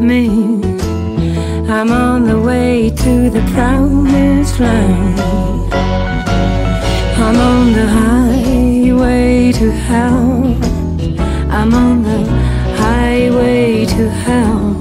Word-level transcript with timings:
me. 0.00 0.60
I'm 1.68 1.90
on 1.90 2.26
the 2.26 2.38
way 2.40 2.90
to 2.90 3.30
the 3.30 3.42
promised 3.52 4.58
land. 4.60 5.18
I'm 7.16 7.36
on 7.36 7.72
the 7.72 7.86
highway 7.86 9.52
to 9.52 9.70
hell. 9.70 10.56
I'm 11.50 11.74
on 11.74 12.02
the 12.02 12.24
highway 12.76 13.86
to 13.86 14.08
hell. 14.08 14.76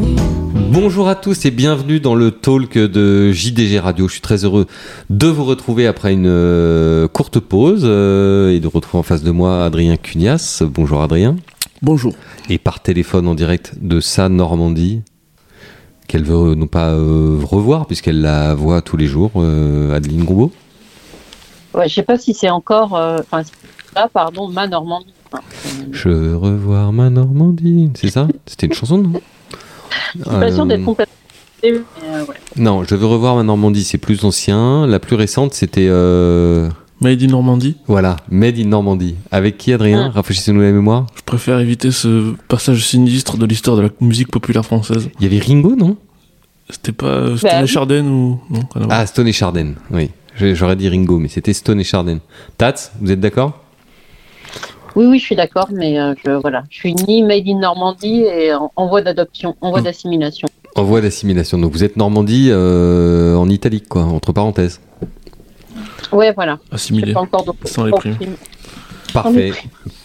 Bonjour 0.72 1.09
à 1.09 1.16
tous 1.16 1.45
et 1.45 1.52
bienvenue 1.52 1.99
dans 1.99 2.13
le 2.13 2.31
talk 2.31 2.77
de 2.77 3.31
JDG 3.31 3.80
Radio. 3.80 4.08
Je 4.08 4.13
suis 4.13 4.22
très 4.22 4.45
heureux 4.45 4.68
de 5.09 5.27
vous 5.27 5.44
retrouver 5.44 5.88
après 5.88 6.13
une 6.13 6.27
euh, 6.27 7.08
courte 7.08 7.40
pause 7.40 7.81
euh, 7.84 8.52
et 8.52 8.59
de 8.59 8.68
retrouver 8.68 8.99
en 8.99 9.04
face 9.04 9.23
de 9.23 9.31
moi 9.31 9.66
Adrien 9.66 9.98
Cunias. 9.98 10.62
Bonjour 10.63 11.02
Adrien. 11.02 11.36
Bonjour. 11.81 12.13
Et 12.50 12.58
par 12.58 12.80
téléphone 12.82 13.28
en 13.28 13.36
direct 13.36 13.74
de 13.82 14.00
sa 14.00 14.30
Normandie, 14.30 15.02
qu'elle 16.08 16.24
veut 16.24 16.56
non 16.56 16.68
pas 16.68 16.92
euh, 16.92 17.40
revoir 17.44 17.86
puisqu'elle 17.86 18.22
la 18.22 18.54
voit 18.56 18.82
tous 18.82 18.96
les 18.98 19.08
jours, 19.08 19.32
euh, 19.36 19.94
Adeline 19.96 20.23
Gombeau. 20.23 20.52
Ouais, 21.73 21.90
je 21.90 21.96
sais 21.96 22.04
pas 22.04 22.18
si 22.18 22.34
c'est 22.34 22.50
encore, 22.50 22.96
euh, 22.96 23.18
enfin, 23.20 23.44
c'est 23.44 23.52
là, 23.96 24.08
pardon, 24.12 24.48
ma 24.48 24.68
Normandie. 24.68 25.14
Euh, 25.34 25.38
Je 25.92 26.08
veux 26.10 26.38
revoir 26.38 26.94
ma 26.94 27.10
Normandie. 27.10 27.92
C'est 27.96 28.10
ça? 28.10 28.28
C'était 28.46 28.68
une 28.68 28.73
chanson, 28.73 28.98
non? 29.00 29.22
Je 30.16 30.22
suis 30.23 30.30
pas 30.40 30.52
sûre 30.52 30.66
d'être 30.66 30.80
Euh, 30.82 30.86
complètement. 30.86 31.14
mais, 31.64 31.72
euh, 31.73 32.26
ouais. 32.26 32.36
Non, 32.56 32.84
je 32.86 32.95
veux 32.95 33.06
revoir 33.06 33.36
ma 33.36 33.44
Normandie, 33.44 33.84
c'est 33.84 33.98
plus 33.98 34.23
ancien. 34.23 34.88
La 34.88 35.00
plus 35.00 35.16
récente, 35.18 35.54
c'était... 35.54 35.90
Made 37.00 37.22
in 37.22 37.28
Normandie. 37.28 37.76
Voilà, 37.88 38.16
Made 38.30 38.58
in 38.58 38.66
Normandie. 38.66 39.16
Avec 39.32 39.58
qui, 39.58 39.72
Adrien 39.74 40.08
Ah. 40.10 40.16
Rafraîchissez-nous 40.16 40.62
la 40.62 40.72
mémoire. 40.72 41.06
Je 41.16 41.22
préfère 41.22 41.60
éviter 41.60 41.92
ce 41.92 42.34
passage 42.48 42.86
sinistre 42.86 43.38
de 43.38 43.45
l'histoire 43.45 43.78
de 43.78 43.84
la 43.84 43.89
musique 44.02 44.30
populaire 44.31 44.66
française. 44.66 45.09
Il 45.20 45.23
y 45.23 45.28
avait 45.36 45.44
Ringo, 45.45 45.76
non? 45.76 45.95
C'était 46.70 46.92
pas 46.92 47.06
euh, 47.08 47.38
Stone 47.38 47.50
Bah 47.52 47.59
et 47.59 47.62
oui. 47.62 47.67
Chardin 47.67 48.06
ou. 48.06 48.39
Non. 48.50 48.59
Ah, 48.89 49.06
Stone 49.06 49.28
et 49.28 49.31
Charden, 49.31 49.76
oui. 49.92 50.09
J'aurais 50.36 50.76
dit 50.76 50.89
Ringo, 50.89 51.17
mais 51.20 51.28
c'était 51.30 51.54
Stone 51.54 51.80
et 51.80 51.84
Charden. 51.84 52.20
Tats, 52.58 52.92
vous 53.00 53.11
êtes 53.11 53.20
d'accord? 53.20 53.59
Oui, 54.95 55.06
oui, 55.06 55.20
je 55.20 55.23
suis 55.26 55.36
d'accord, 55.36 55.67
mais 55.72 56.00
euh, 56.00 56.14
je, 56.26 56.32
voilà, 56.32 56.64
je 56.70 56.78
suis 56.78 56.95
ni 57.08 57.22
made 57.23 57.48
in 57.48 57.59
Normandie 57.59 58.23
et 58.23 58.54
en, 58.54 58.72
en 58.76 58.88
voie 58.88 59.02
d'adoption, 59.04 59.56
en 59.61 59.70
voie 59.70 59.82
Hmm. 59.82 59.86
d'assimilation. 59.86 60.48
En 60.76 60.84
voie 60.84 61.02
d'assimilation. 61.02 61.58
Donc 61.59 61.72
vous 61.72 61.84
êtes 61.84 61.95
Normandie 61.98 62.50
euh, 62.52 63.36
en 63.36 63.48
italique, 63.50 63.88
quoi, 63.88 64.04
entre 64.04 64.32
parenthèses. 64.32 64.80
Ouais, 66.11 66.33
voilà. 66.33 66.59
Assimilé. 66.72 67.13
pas 67.13 67.22
encore 67.22 67.45
de 67.45 67.52
Sans 67.67 67.86
les 67.86 67.91
primes. 67.91 68.16
Parfait, 69.13 69.52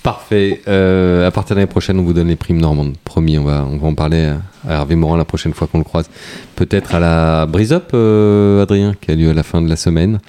parfait. 0.03 0.63
Euh, 0.69 1.27
à 1.27 1.31
partir 1.31 1.55
de 1.55 1.61
l'année 1.61 1.71
prochaine, 1.71 1.99
on 1.99 2.03
vous 2.03 2.13
donne 2.13 2.29
les 2.29 2.37
primes 2.37 2.61
normandes. 2.61 2.95
Promis, 3.05 3.37
on 3.37 3.45
va, 3.45 3.67
on 3.69 3.77
va 3.77 3.89
en 3.89 3.95
parler 3.95 4.33
à 4.67 4.73
Hervé 4.73 4.95
Morin 4.95 5.19
la 5.19 5.25
prochaine 5.25 5.53
fois 5.53 5.67
qu'on 5.67 5.79
le 5.79 5.85
croise. 5.85 6.09
Peut-être 6.57 6.95
à 6.95 7.01
la 7.01 7.47
Brise 7.47 7.73
Up, 7.73 7.91
euh, 7.95 8.63
Adrien, 8.63 8.95
qui 9.01 9.11
a 9.11 9.15
lieu 9.15 9.31
à 9.31 9.35
la 9.35 9.43
fin 9.43 9.61
de 9.61 9.69
la 9.69 9.77
semaine. 9.77 10.21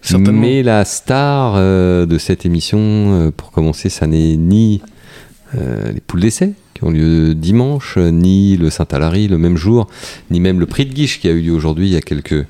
Certainement. 0.00 0.40
Mais 0.40 0.62
la 0.62 0.84
star 0.84 1.54
euh, 1.56 2.06
de 2.06 2.18
cette 2.18 2.46
émission, 2.46 2.78
euh, 2.78 3.30
pour 3.36 3.50
commencer, 3.50 3.88
ça 3.88 4.06
n'est 4.06 4.36
ni 4.36 4.80
euh, 5.56 5.92
les 5.92 6.00
poules 6.00 6.20
d'essai 6.20 6.52
qui 6.80 6.86
ont 6.86 6.90
lieu 6.90 7.34
dimanche, 7.34 7.98
ni 7.98 8.56
le 8.56 8.70
Saint-Alary 8.70 9.28
le 9.28 9.36
même 9.36 9.56
jour, 9.56 9.86
ni 10.30 10.40
même 10.40 10.58
le 10.58 10.66
prix 10.66 10.86
de 10.86 10.94
Guiche 10.94 11.20
qui 11.20 11.28
a 11.28 11.30
eu 11.30 11.40
lieu 11.40 11.52
aujourd'hui 11.52 11.88
il 11.88 11.92
y 11.92 11.96
a 11.96 12.00
quelques 12.00 12.46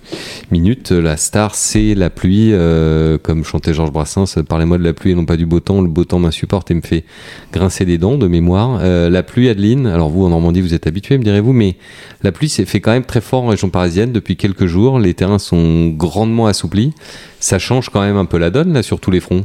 minutes. 0.53 0.93
La 0.93 1.17
star, 1.17 1.57
c'est 1.57 1.95
la 1.95 2.11
pluie, 2.11 2.51
euh, 2.53 3.19
comme 3.19 3.45
chantait 3.45 3.75
Georges 3.75 3.91
Brassens, 3.91 4.39
parlez-moi 4.49 4.79
de 4.79 4.85
la 4.85 4.93
pluie 4.93 5.11
et 5.11 5.15
non 5.15 5.25
pas 5.25 5.37
du 5.37 5.47
beau 5.47 5.59
temps, 5.59 5.81
le 5.81 5.89
beau 5.89 6.05
temps 6.05 6.21
m'insupporte 6.21 6.71
et 6.71 6.75
me 6.75 6.81
fait 6.81 7.05
grincer 7.53 7.85
des 7.85 7.99
dents 7.99 8.19
de 8.19 8.29
mémoire. 8.29 8.79
Euh, 8.83 9.11
la 9.11 9.25
pluie, 9.25 9.49
Adeline, 9.49 9.87
alors 9.87 10.11
vous 10.11 10.25
en 10.25 10.29
Normandie 10.29 10.61
vous 10.61 10.75
êtes 10.75 10.87
habitué, 10.87 11.19
me 11.19 11.25
direz-vous, 11.25 11.53
mais 11.53 11.77
la 12.23 12.31
pluie 12.31 12.49
s'est 12.49 12.67
fait 12.67 12.81
quand 12.81 12.93
même 12.93 13.05
très 13.05 13.21
fort 13.21 13.43
en 13.43 13.49
région 13.49 13.69
parisienne 13.69 14.13
depuis 14.13 14.37
quelques 14.37 14.67
jours, 14.67 15.01
les 15.01 15.15
terrains 15.15 15.41
sont 15.41 15.89
grandement 15.89 16.47
assouplis, 16.47 16.93
ça 17.41 17.59
change 17.59 17.89
quand 17.89 18.01
même 18.01 18.17
un 18.17 18.27
peu 18.27 18.39
la 18.39 18.51
donne 18.51 18.73
là 18.73 18.85
sur 18.85 19.01
tous 19.01 19.11
les 19.11 19.21
fronts. 19.21 19.45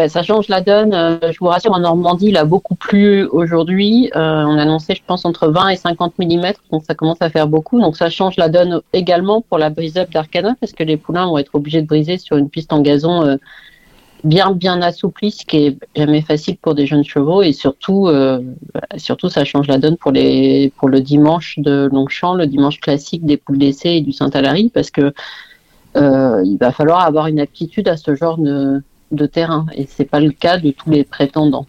Ben, 0.00 0.08
ça 0.08 0.22
change 0.22 0.48
la 0.48 0.62
donne. 0.62 0.94
Euh, 0.94 1.18
je 1.30 1.38
vous 1.40 1.48
rassure, 1.48 1.72
en 1.72 1.80
Normandie, 1.80 2.28
il 2.28 2.38
a 2.38 2.46
beaucoup 2.46 2.74
plu 2.74 3.24
aujourd'hui. 3.24 4.10
Euh, 4.16 4.44
on 4.46 4.56
annonçait, 4.56 4.94
je 4.94 5.02
pense, 5.06 5.26
entre 5.26 5.48
20 5.48 5.68
et 5.68 5.76
50 5.76 6.18
mm, 6.18 6.52
donc 6.72 6.84
ça 6.86 6.94
commence 6.94 7.20
à 7.20 7.28
faire 7.28 7.46
beaucoup. 7.46 7.78
Donc 7.78 7.98
ça 7.98 8.08
change 8.08 8.38
la 8.38 8.48
donne 8.48 8.80
également 8.94 9.42
pour 9.42 9.58
la 9.58 9.68
brise-up 9.68 10.10
d'Arcana, 10.10 10.56
parce 10.58 10.72
que 10.72 10.84
les 10.84 10.96
poulains 10.96 11.26
vont 11.26 11.36
être 11.36 11.54
obligés 11.54 11.82
de 11.82 11.86
briser 11.86 12.16
sur 12.16 12.38
une 12.38 12.48
piste 12.48 12.72
en 12.72 12.80
gazon 12.80 13.26
euh, 13.26 13.36
bien 14.24 14.52
bien 14.52 14.80
assouplie, 14.80 15.32
ce 15.32 15.44
qui 15.44 15.66
est 15.66 15.78
jamais 15.94 16.22
facile 16.22 16.56
pour 16.56 16.74
des 16.74 16.86
jeunes 16.86 17.04
chevaux. 17.04 17.42
Et 17.42 17.52
surtout, 17.52 18.06
bah, 18.06 18.80
surtout, 18.96 19.28
ça 19.28 19.44
change 19.44 19.66
la 19.66 19.76
donne 19.76 19.98
pour 19.98 20.12
les 20.12 20.72
pour 20.78 20.88
le 20.88 21.02
dimanche 21.02 21.58
de 21.58 21.90
Longchamp, 21.92 22.36
le 22.36 22.46
dimanche 22.46 22.80
classique 22.80 23.26
des 23.26 23.36
poules 23.36 23.58
d'essai 23.58 23.96
et 23.96 24.00
du 24.00 24.12
Saint-Alary, 24.12 24.70
parce 24.72 24.90
que 24.90 25.12
il 25.94 26.56
va 26.58 26.72
falloir 26.72 27.04
avoir 27.04 27.26
une 27.26 27.40
aptitude 27.40 27.86
à 27.86 27.98
ce 27.98 28.14
genre 28.14 28.38
de 28.38 28.82
de 29.10 29.26
terrain 29.26 29.66
et 29.74 29.86
c'est 29.88 30.04
pas 30.04 30.20
le 30.20 30.30
cas 30.30 30.58
de 30.58 30.70
tous 30.70 30.90
les 30.90 31.04
prétendants. 31.04 31.66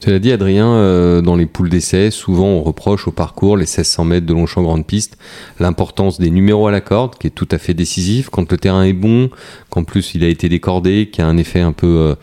Cela 0.00 0.18
dit, 0.18 0.32
Adrien, 0.32 0.66
euh, 0.66 1.20
dans 1.20 1.36
les 1.36 1.46
poules 1.46 1.68
d'essai, 1.68 2.10
souvent 2.10 2.46
on 2.46 2.62
reproche 2.62 3.08
au 3.08 3.10
parcours, 3.10 3.56
les 3.56 3.64
1600 3.64 4.04
mètres 4.04 4.26
de 4.26 4.32
Longchamp 4.32 4.62
Grande 4.62 4.86
Piste, 4.86 5.18
l'importance 5.58 6.18
des 6.18 6.30
numéros 6.30 6.68
à 6.68 6.70
la 6.70 6.80
corde, 6.80 7.18
qui 7.18 7.26
est 7.26 7.30
tout 7.30 7.48
à 7.50 7.58
fait 7.58 7.74
décisif. 7.74 8.30
Quand 8.30 8.50
le 8.50 8.56
terrain 8.56 8.84
est 8.84 8.92
bon, 8.92 9.28
qu'en 9.70 9.84
plus 9.84 10.14
il 10.14 10.24
a 10.24 10.28
été 10.28 10.48
décordé, 10.48 11.10
qu'il 11.10 11.22
y 11.22 11.26
a 11.26 11.28
un 11.28 11.36
effet 11.36 11.60
un 11.60 11.72
peu 11.72 11.86
euh, 11.86 12.14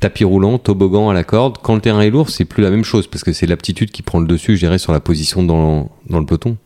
tapis 0.00 0.24
roulant, 0.24 0.58
toboggan 0.58 1.08
à 1.08 1.14
la 1.14 1.24
corde. 1.24 1.58
Quand 1.62 1.74
le 1.74 1.80
terrain 1.80 2.00
est 2.00 2.10
lourd, 2.10 2.30
c'est 2.30 2.44
plus 2.44 2.62
la 2.62 2.70
même 2.70 2.84
chose, 2.84 3.06
parce 3.06 3.22
que 3.22 3.32
c'est 3.32 3.46
l'aptitude 3.46 3.90
qui 3.92 4.02
prend 4.02 4.18
le 4.18 4.26
dessus, 4.26 4.56
je 4.56 4.60
dirais, 4.60 4.78
sur 4.78 4.92
la 4.92 5.00
position 5.00 5.42
dans, 5.42 5.90
dans 6.08 6.18
le 6.18 6.26
peloton. 6.26 6.56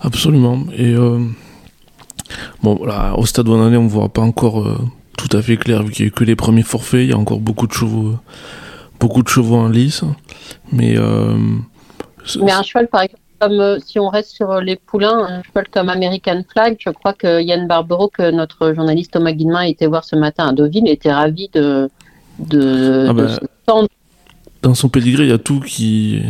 Absolument. 0.00 0.64
Et 0.76 0.94
euh, 0.94 1.18
bon, 2.62 2.76
voilà, 2.76 3.18
au 3.18 3.26
stade 3.26 3.48
où 3.48 3.52
on 3.52 3.62
en 3.62 3.72
est, 3.72 3.76
on 3.76 3.84
ne 3.84 3.88
voit 3.88 4.08
pas 4.08 4.22
encore 4.22 4.66
euh, 4.66 4.78
tout 5.28 5.36
à 5.36 5.42
fait 5.42 5.56
clair, 5.56 5.82
vu 5.82 5.92
qu'il 5.92 6.04
n'y 6.04 6.08
a 6.08 6.08
eu 6.08 6.12
que 6.12 6.24
les 6.24 6.36
premiers 6.36 6.62
forfaits. 6.62 7.02
Il 7.02 7.10
y 7.10 7.12
a 7.12 7.18
encore 7.18 7.38
beaucoup 7.38 7.66
de 7.66 7.72
chevaux, 7.72 8.08
euh, 8.08 8.18
beaucoup 8.98 9.22
de 9.22 9.28
chevaux 9.28 9.56
en 9.56 9.68
lice. 9.68 10.02
Mais, 10.72 10.96
euh, 10.96 11.36
Mais 12.40 12.52
un 12.52 12.62
cheval 12.62 12.88
par 12.88 13.02
exemple 13.02 13.20
comme 13.40 13.60
euh, 13.60 13.78
si 13.84 13.98
on 13.98 14.08
reste 14.08 14.30
sur 14.30 14.60
les 14.60 14.76
poulains, 14.76 15.18
un 15.18 15.42
cheval 15.42 15.68
comme 15.68 15.88
American 15.88 16.42
Flag, 16.52 16.76
je 16.78 16.90
crois 16.90 17.12
que 17.12 17.42
Yann 17.42 17.66
Barbero, 17.66 18.08
que 18.08 18.30
notre 18.30 18.72
journaliste 18.72 19.12
Thomas 19.12 19.32
Guillemin 19.32 19.60
a 19.60 19.66
été 19.66 19.86
voir 19.86 20.04
ce 20.04 20.14
matin 20.14 20.48
à 20.48 20.52
Deauville, 20.52 20.88
était 20.88 21.12
ravi 21.12 21.48
de 21.52 21.88
de, 22.38 23.06
Ah 23.08 23.12
de 23.12 23.22
bah, 23.22 23.28
ce 23.28 23.86
dans 24.62 24.74
son 24.74 24.88
pédigré, 24.88 25.24
il 25.24 25.28
y 25.28 25.32
a 25.32 25.38
tout 25.38 25.58
qui, 25.58 26.22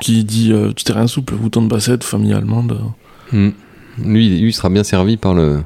qui 0.00 0.22
dit 0.22 0.52
euh, 0.52 0.72
du 0.72 0.84
terrain 0.84 1.08
souple, 1.08 1.34
bouton 1.34 1.62
de 1.62 1.68
bassette, 1.68 2.04
famille 2.04 2.32
allemande. 2.32 2.80
Hmm. 3.32 3.50
Lui, 3.98 4.28
lui, 4.40 4.50
il 4.50 4.52
sera 4.52 4.68
bien 4.68 4.84
servi 4.84 5.16
par 5.16 5.34
le 5.34 5.62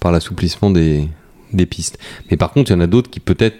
par 0.00 0.10
l'assouplissement 0.12 0.70
des, 0.70 1.08
des 1.56 1.66
pistes. 1.66 1.98
Mais 2.30 2.36
par 2.36 2.52
contre, 2.52 2.70
il 2.70 2.74
y 2.74 2.76
en 2.76 2.80
a 2.80 2.86
d'autres 2.86 3.10
qui 3.10 3.20
peut-être, 3.20 3.56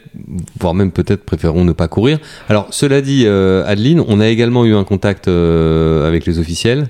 voire 0.60 0.74
même 0.74 0.92
peut-être, 0.92 1.24
préféreront 1.24 1.64
ne 1.64 1.72
pas 1.72 1.88
courir. 1.88 2.18
Alors, 2.48 2.68
cela 2.70 3.00
dit, 3.00 3.24
euh, 3.26 3.64
Adeline, 3.66 4.02
on 4.06 4.20
a 4.20 4.28
également 4.28 4.64
eu 4.64 4.74
un 4.74 4.84
contact 4.84 5.28
euh, 5.28 6.06
avec 6.06 6.26
les 6.26 6.38
officiels 6.38 6.88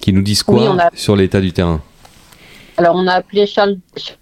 qui 0.00 0.12
nous 0.12 0.22
disent 0.22 0.42
quoi 0.42 0.60
Oui, 0.62 0.68
on 0.68 0.78
a- 0.78 0.90
sur 0.94 1.16
l'état 1.16 1.40
du 1.40 1.52
terrain? 1.52 1.80
Alors, 2.76 2.96
on 2.96 3.06
a 3.06 3.12
appelé 3.12 3.46
Charles 3.46 3.76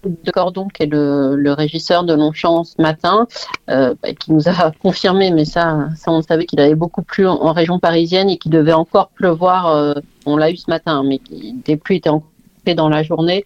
de 0.05 0.31
Cordon, 0.31 0.67
qui 0.67 0.83
est 0.83 0.85
le, 0.85 1.35
le 1.35 1.53
régisseur 1.53 2.03
de 2.03 2.13
Longchamp 2.13 2.63
ce 2.63 2.79
matin, 2.79 3.25
euh, 3.71 3.95
bah, 4.03 4.13
qui 4.13 4.31
nous 4.31 4.47
a 4.47 4.71
confirmé, 4.83 5.31
mais 5.31 5.45
ça, 5.45 5.87
ça 5.95 6.11
on 6.11 6.21
savait 6.21 6.45
qu'il 6.45 6.59
avait 6.59 6.75
beaucoup 6.75 7.01
plu 7.01 7.25
en, 7.27 7.33
en 7.33 7.51
région 7.51 7.79
parisienne 7.79 8.29
et 8.29 8.37
qu'il 8.37 8.51
devait 8.51 8.73
encore 8.73 9.09
pleuvoir. 9.09 9.95
on 10.27 10.37
l'a 10.37 10.51
eu 10.51 10.57
ce 10.57 10.69
matin, 10.69 11.03
mais 11.03 11.19
des 11.65 11.77
pluies 11.77 11.97
étaient 11.97 12.09
encore 12.09 12.29
dans 12.77 12.87
la 12.87 13.03
journée. 13.03 13.43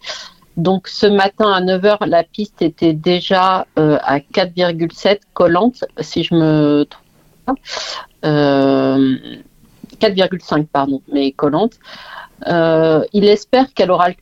Donc, 0.57 0.87
ce 0.87 1.05
matin 1.05 1.51
à 1.51 1.61
9h, 1.61 2.07
la 2.07 2.23
piste 2.23 2.61
était 2.61 2.93
déjà 2.93 3.67
euh, 3.77 3.97
à 4.01 4.19
4,7 4.19 5.19
collante, 5.33 5.85
si 5.99 6.23
je 6.23 6.33
me 6.33 6.85
trompe. 6.85 7.59
Euh, 8.25 9.15
4,5, 9.99 10.65
pardon, 10.67 11.01
mais 11.11 11.31
collante. 11.31 11.73
Euh, 12.47 13.03
il 13.13 13.25
espère 13.25 13.73
qu'elle 13.73 13.91
aura 13.91 14.09
le 14.09 14.15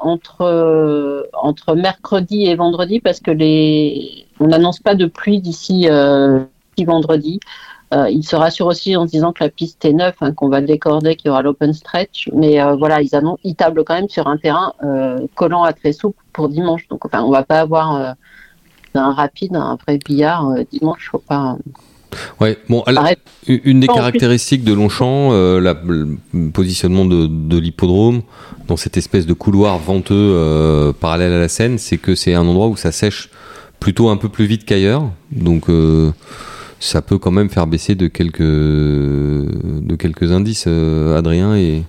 entre 0.00 0.42
euh, 0.42 1.24
entre 1.32 1.74
mercredi 1.74 2.46
et 2.46 2.54
vendredi 2.54 3.00
parce 3.00 3.20
que 3.20 3.30
les 3.30 4.26
on 4.40 4.46
n'annonce 4.46 4.78
pas 4.78 4.94
de 4.94 5.06
pluie 5.06 5.40
d'ici 5.40 5.88
euh, 5.88 6.44
d'ici 6.76 6.84
vendredi. 6.84 7.40
Euh, 7.94 8.10
il 8.10 8.22
se 8.22 8.36
rassure 8.36 8.66
aussi 8.66 8.96
en 8.96 9.06
se 9.06 9.12
disant 9.12 9.32
que 9.32 9.42
la 9.42 9.50
piste 9.50 9.84
est 9.84 9.92
neuve, 9.92 10.14
hein, 10.20 10.32
qu'on 10.32 10.48
va 10.48 10.60
le 10.60 10.66
décorder, 10.66 11.16
qu'il 11.16 11.28
y 11.28 11.30
aura 11.30 11.42
l'open 11.42 11.72
stretch. 11.72 12.28
Mais 12.34 12.60
euh, 12.60 12.76
voilà, 12.76 13.00
ils, 13.00 13.14
annoncent, 13.14 13.40
ils 13.44 13.54
tablent 13.54 13.82
quand 13.84 13.94
même 13.94 14.08
sur 14.10 14.26
un 14.26 14.36
terrain 14.36 14.74
euh, 14.84 15.20
collant 15.34 15.62
à 15.62 15.72
très 15.72 15.92
souple 15.92 16.22
pour 16.32 16.48
dimanche. 16.48 16.86
Donc 16.88 17.04
enfin, 17.06 17.22
on 17.22 17.30
va 17.30 17.44
pas 17.44 17.60
avoir 17.60 17.96
euh, 17.96 18.12
un 18.94 19.12
rapide, 19.12 19.56
un 19.56 19.76
vrai 19.76 19.98
billard 19.98 20.54
dimanche. 20.70 21.08
Faut 21.10 21.18
pas. 21.18 21.56
Ouais, 22.40 22.58
bon, 22.68 22.82
alors, 22.82 23.06
une 23.46 23.80
des 23.80 23.86
caractéristiques 23.86 24.64
de 24.64 24.72
Longchamp, 24.72 25.30
euh, 25.32 25.60
la- 25.60 25.76
le 25.84 26.50
positionnement 26.52 27.04
de, 27.04 27.26
de 27.26 27.58
l'hippodrome 27.58 28.22
dans 28.66 28.76
cette 28.76 28.96
espèce 28.96 29.26
de 29.26 29.34
couloir 29.34 29.78
venteux 29.78 30.14
euh, 30.14 30.92
parallèle 30.92 31.32
à 31.32 31.38
la 31.38 31.48
Seine, 31.48 31.78
c'est 31.78 31.98
que 31.98 32.14
c'est 32.14 32.34
un 32.34 32.46
endroit 32.46 32.68
où 32.68 32.76
ça 32.76 32.92
sèche 32.92 33.30
plutôt 33.78 34.08
un 34.08 34.16
peu 34.16 34.28
plus 34.28 34.46
vite 34.46 34.64
qu'ailleurs. 34.64 35.04
Donc, 35.30 35.68
euh, 35.68 36.12
ça 36.80 37.02
peut 37.02 37.18
quand 37.18 37.30
même 37.30 37.50
faire 37.50 37.66
baisser 37.66 37.94
de 37.94 38.06
quelques, 38.06 38.40
de 38.42 39.96
quelques 39.96 40.30
indices, 40.32 40.64
euh, 40.66 41.18
Adrien, 41.18 41.56
et 41.56 41.84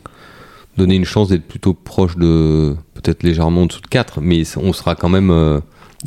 donner 0.77 0.95
une 0.95 1.05
chance 1.05 1.29
d'être 1.29 1.47
plutôt 1.47 1.73
proche 1.73 2.15
de 2.17 2.75
peut-être 2.93 3.23
légèrement 3.23 3.63
en 3.63 3.65
dessous 3.65 3.81
de 3.81 3.87
4, 3.87 4.21
mais 4.21 4.43
on 4.57 4.73
sera 4.73 4.95
quand 4.95 5.09
même 5.09 5.29
euh, 5.29 5.59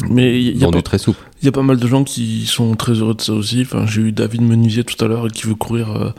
Mais 0.09 0.41
il 0.43 0.57
y, 0.57 0.63
a 0.63 0.67
vendu 0.67 0.79
pas- 0.79 0.83
très 0.83 0.99
souple. 0.99 1.19
il 1.43 1.45
y 1.47 1.49
a 1.49 1.53
pas 1.53 1.63
mal 1.63 1.77
de 1.79 1.87
gens 1.87 2.05
qui 2.05 2.47
sont 2.47 2.75
très 2.75 2.93
heureux 2.95 3.15
de 3.15 3.21
ça 3.21 3.33
aussi. 3.35 3.63
Enfin, 3.63 3.87
j'ai 3.87 4.03
eu 4.03 4.13
David 4.13 4.43
Menuisier 4.43 4.85
tout 4.85 5.03
à 5.05 5.09
l'heure 5.09 5.29
qui 5.29 5.47
veut 5.47 5.55
courir 5.55 5.91
euh, 5.93 6.11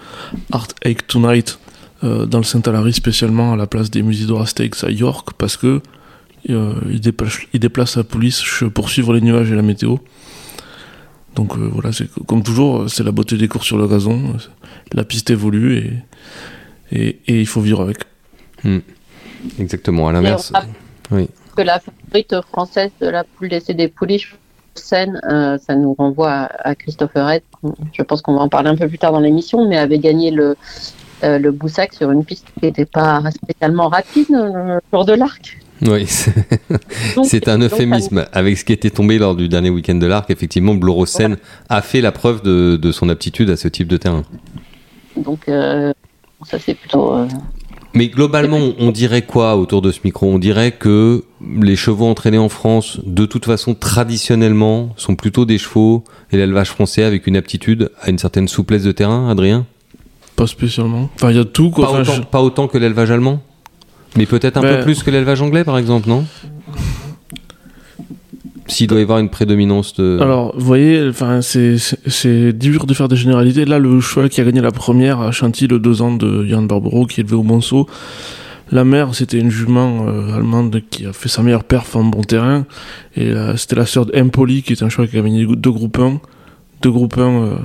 Art 0.51 0.67
Ache 0.85 1.07
Tonight 1.07 1.59
euh, 2.03 2.25
dans 2.25 2.37
le 2.39 2.43
Saint-Alary 2.43 2.93
spécialement 2.93 3.53
à 3.53 3.55
la 3.55 3.65
place 3.67 3.89
des 3.89 4.01
Musidora 4.03 4.45
Stakes 4.45 4.83
à 4.83 4.91
York 4.91 5.29
parce 5.37 5.57
que 5.57 5.81
euh, 6.49 6.73
il, 6.91 6.99
déplace, 7.01 7.37
il 7.53 7.59
déplace 7.59 7.97
la 7.97 8.03
police 8.03 8.43
pour 8.73 8.89
suivre 8.89 9.13
les 9.13 9.21
nuages 9.21 9.51
et 9.51 9.55
la 9.55 9.61
météo. 9.61 9.97
Donc 11.35 11.57
euh, 11.57 11.69
voilà, 11.71 11.91
c'est 11.91 12.07
comme 12.27 12.43
toujours, 12.43 12.89
c'est 12.89 13.03
la 13.03 13.11
beauté 13.11 13.37
des 13.37 13.47
courses 13.47 13.65
sur 13.65 13.77
le 13.77 13.87
gazon. 13.87 14.35
La 14.93 15.03
piste 15.03 15.29
évolue 15.29 15.77
et, 15.77 15.93
et, 16.91 17.19
et 17.27 17.41
il 17.41 17.47
faut 17.47 17.61
vivre 17.61 17.81
avec. 17.81 17.97
Exactement, 19.59 20.07
à 20.07 20.13
l'inverse. 20.13 20.53
oui. 21.11 21.27
que 21.55 21.61
la 21.61 21.79
favorite 21.79 22.35
française 22.49 22.91
de 23.01 23.07
la 23.07 23.23
poule 23.23 23.49
d'essai 23.49 23.73
des 23.73 23.87
pouliches, 23.87 24.35
Seine, 24.75 25.21
euh, 25.29 25.57
ça 25.59 25.75
nous 25.75 25.93
renvoie 25.93 26.31
à, 26.31 26.69
à 26.69 26.75
Christopher 26.75 27.27
Red. 27.27 27.43
Je 27.93 28.01
pense 28.01 28.21
qu'on 28.21 28.33
va 28.33 28.41
en 28.41 28.49
parler 28.49 28.69
un 28.69 28.75
peu 28.75 28.87
plus 28.87 28.97
tard 28.97 29.11
dans 29.11 29.19
l'émission, 29.19 29.67
mais 29.67 29.77
avait 29.77 29.99
gagné 29.99 30.31
le, 30.31 30.55
euh, 31.23 31.37
le 31.37 31.51
Boussac 31.51 31.93
sur 31.93 32.09
une 32.11 32.25
piste 32.25 32.47
qui 32.59 32.65
n'était 32.65 32.85
pas 32.85 33.21
spécialement 33.31 33.87
rapide, 33.87 34.27
le 34.29 34.79
jour 34.91 35.05
de 35.05 35.13
l'arc. 35.13 35.59
Oui, 35.85 36.05
c'est 36.07 37.47
un 37.49 37.59
donc, 37.59 37.71
euphémisme. 37.71 38.25
Avec 38.31 38.57
ce 38.57 38.65
qui 38.65 38.73
était 38.73 38.89
tombé 38.89 39.17
lors 39.17 39.35
du 39.35 39.49
dernier 39.49 39.69
week-end 39.69 39.95
de 39.95 40.05
l'Arc, 40.05 40.29
effectivement, 40.29 40.75
Blorosen 40.75 41.37
a 41.69 41.81
fait 41.81 42.01
la 42.01 42.11
preuve 42.11 42.41
de, 42.41 42.77
de 42.81 42.91
son 42.91 43.09
aptitude 43.09 43.49
à 43.49 43.57
ce 43.57 43.67
type 43.67 43.87
de 43.87 43.97
terrain. 43.97 44.23
Donc, 45.17 45.47
euh, 45.49 45.91
ça 46.45 46.57
c'est 46.59 46.73
plutôt. 46.73 47.13
euh, 47.13 47.27
Mais 47.93 48.07
globalement, 48.07 48.57
on- 48.57 48.75
on 48.79 48.91
dirait 48.91 49.21
quoi 49.23 49.55
autour 49.55 49.81
de 49.81 49.91
ce 49.91 49.99
micro? 50.03 50.25
On 50.27 50.39
dirait 50.39 50.71
que 50.71 51.23
les 51.61 51.75
chevaux 51.75 52.07
entraînés 52.07 52.37
en 52.39 52.49
France, 52.49 52.99
de 53.05 53.25
toute 53.25 53.45
façon, 53.45 53.75
traditionnellement, 53.75 54.89
sont 54.97 55.15
plutôt 55.15 55.45
des 55.45 55.57
chevaux 55.59 56.03
et 56.31 56.37
l'élevage 56.37 56.69
français 56.69 57.03
avec 57.03 57.27
une 57.27 57.35
aptitude 57.37 57.91
à 58.01 58.09
une 58.09 58.17
certaine 58.17 58.47
souplesse 58.47 58.83
de 58.83 58.91
terrain, 58.91 59.29
Adrien? 59.29 59.65
Pas 60.35 60.47
spécialement. 60.47 61.09
Enfin, 61.15 61.29
il 61.29 61.37
y 61.37 61.39
a 61.39 61.45
tout. 61.45 61.69
Quoi. 61.69 61.85
pas, 61.85 61.91
Enfin, 61.91 62.01
autant, 62.01 62.13
je- 62.15 62.21
pas 62.21 62.41
autant 62.41 62.67
que 62.67 62.77
l'élevage 62.79 63.11
allemand? 63.11 63.41
Mais 64.15 64.25
peut-être 64.25 64.57
un 64.57 64.61
peu 64.61 64.81
plus 64.81 65.03
que 65.03 65.11
l'élevage 65.11 65.41
anglais, 65.41 65.63
par 65.63 65.77
exemple, 65.77 66.07
non? 66.07 66.25
S'il 68.67 68.87
doit 68.87 68.99
y 68.99 69.03
avoir 69.03 69.19
une 69.19 69.29
prédominance 69.29 69.93
de... 69.95 70.19
Alors, 70.21 70.53
vous 70.55 70.65
voyez, 70.65 71.07
enfin, 71.09 71.41
c'est 71.41 72.53
dur 72.53 72.85
de 72.85 72.93
faire 72.93 73.07
des 73.07 73.15
généralités. 73.15 73.65
Là, 73.65 73.79
le 73.79 73.99
cheval 73.99 74.29
qui 74.29 74.41
a 74.41 74.43
gagné 74.43 74.61
la 74.61 74.71
première 74.71 75.19
à 75.19 75.31
Chantilly, 75.31 75.67
le 75.67 75.79
2 75.79 76.01
ans 76.01 76.15
de 76.15 76.45
Yann 76.45 76.67
Barbero, 76.67 77.05
qui 77.05 77.19
est 77.19 77.23
élevé 77.23 77.35
au 77.35 77.43
Monceau. 77.43 77.87
La 78.71 78.85
mère, 78.85 79.13
c'était 79.13 79.37
une 79.37 79.51
jument 79.51 80.07
euh, 80.07 80.35
allemande 80.35 80.81
qui 80.89 81.05
a 81.05 81.13
fait 81.13 81.29
sa 81.29 81.43
meilleure 81.43 81.65
perf 81.65 81.95
en 81.95 82.05
bon 82.05 82.21
terrain. 82.21 82.65
Et 83.15 83.31
c'était 83.57 83.75
la 83.75 83.85
sœur 83.85 84.05
d'Empoli, 84.05 84.63
qui 84.63 84.73
est 84.73 84.83
un 84.83 84.89
cheval 84.89 85.09
qui 85.09 85.17
a 85.17 85.21
gagné 85.21 85.45
deux 85.45 85.71
groupes 85.71 85.99
1. 85.99 86.19
Deux 86.81 86.91
groupes 86.91 87.17
1 87.17 87.21
euh, 87.21 87.55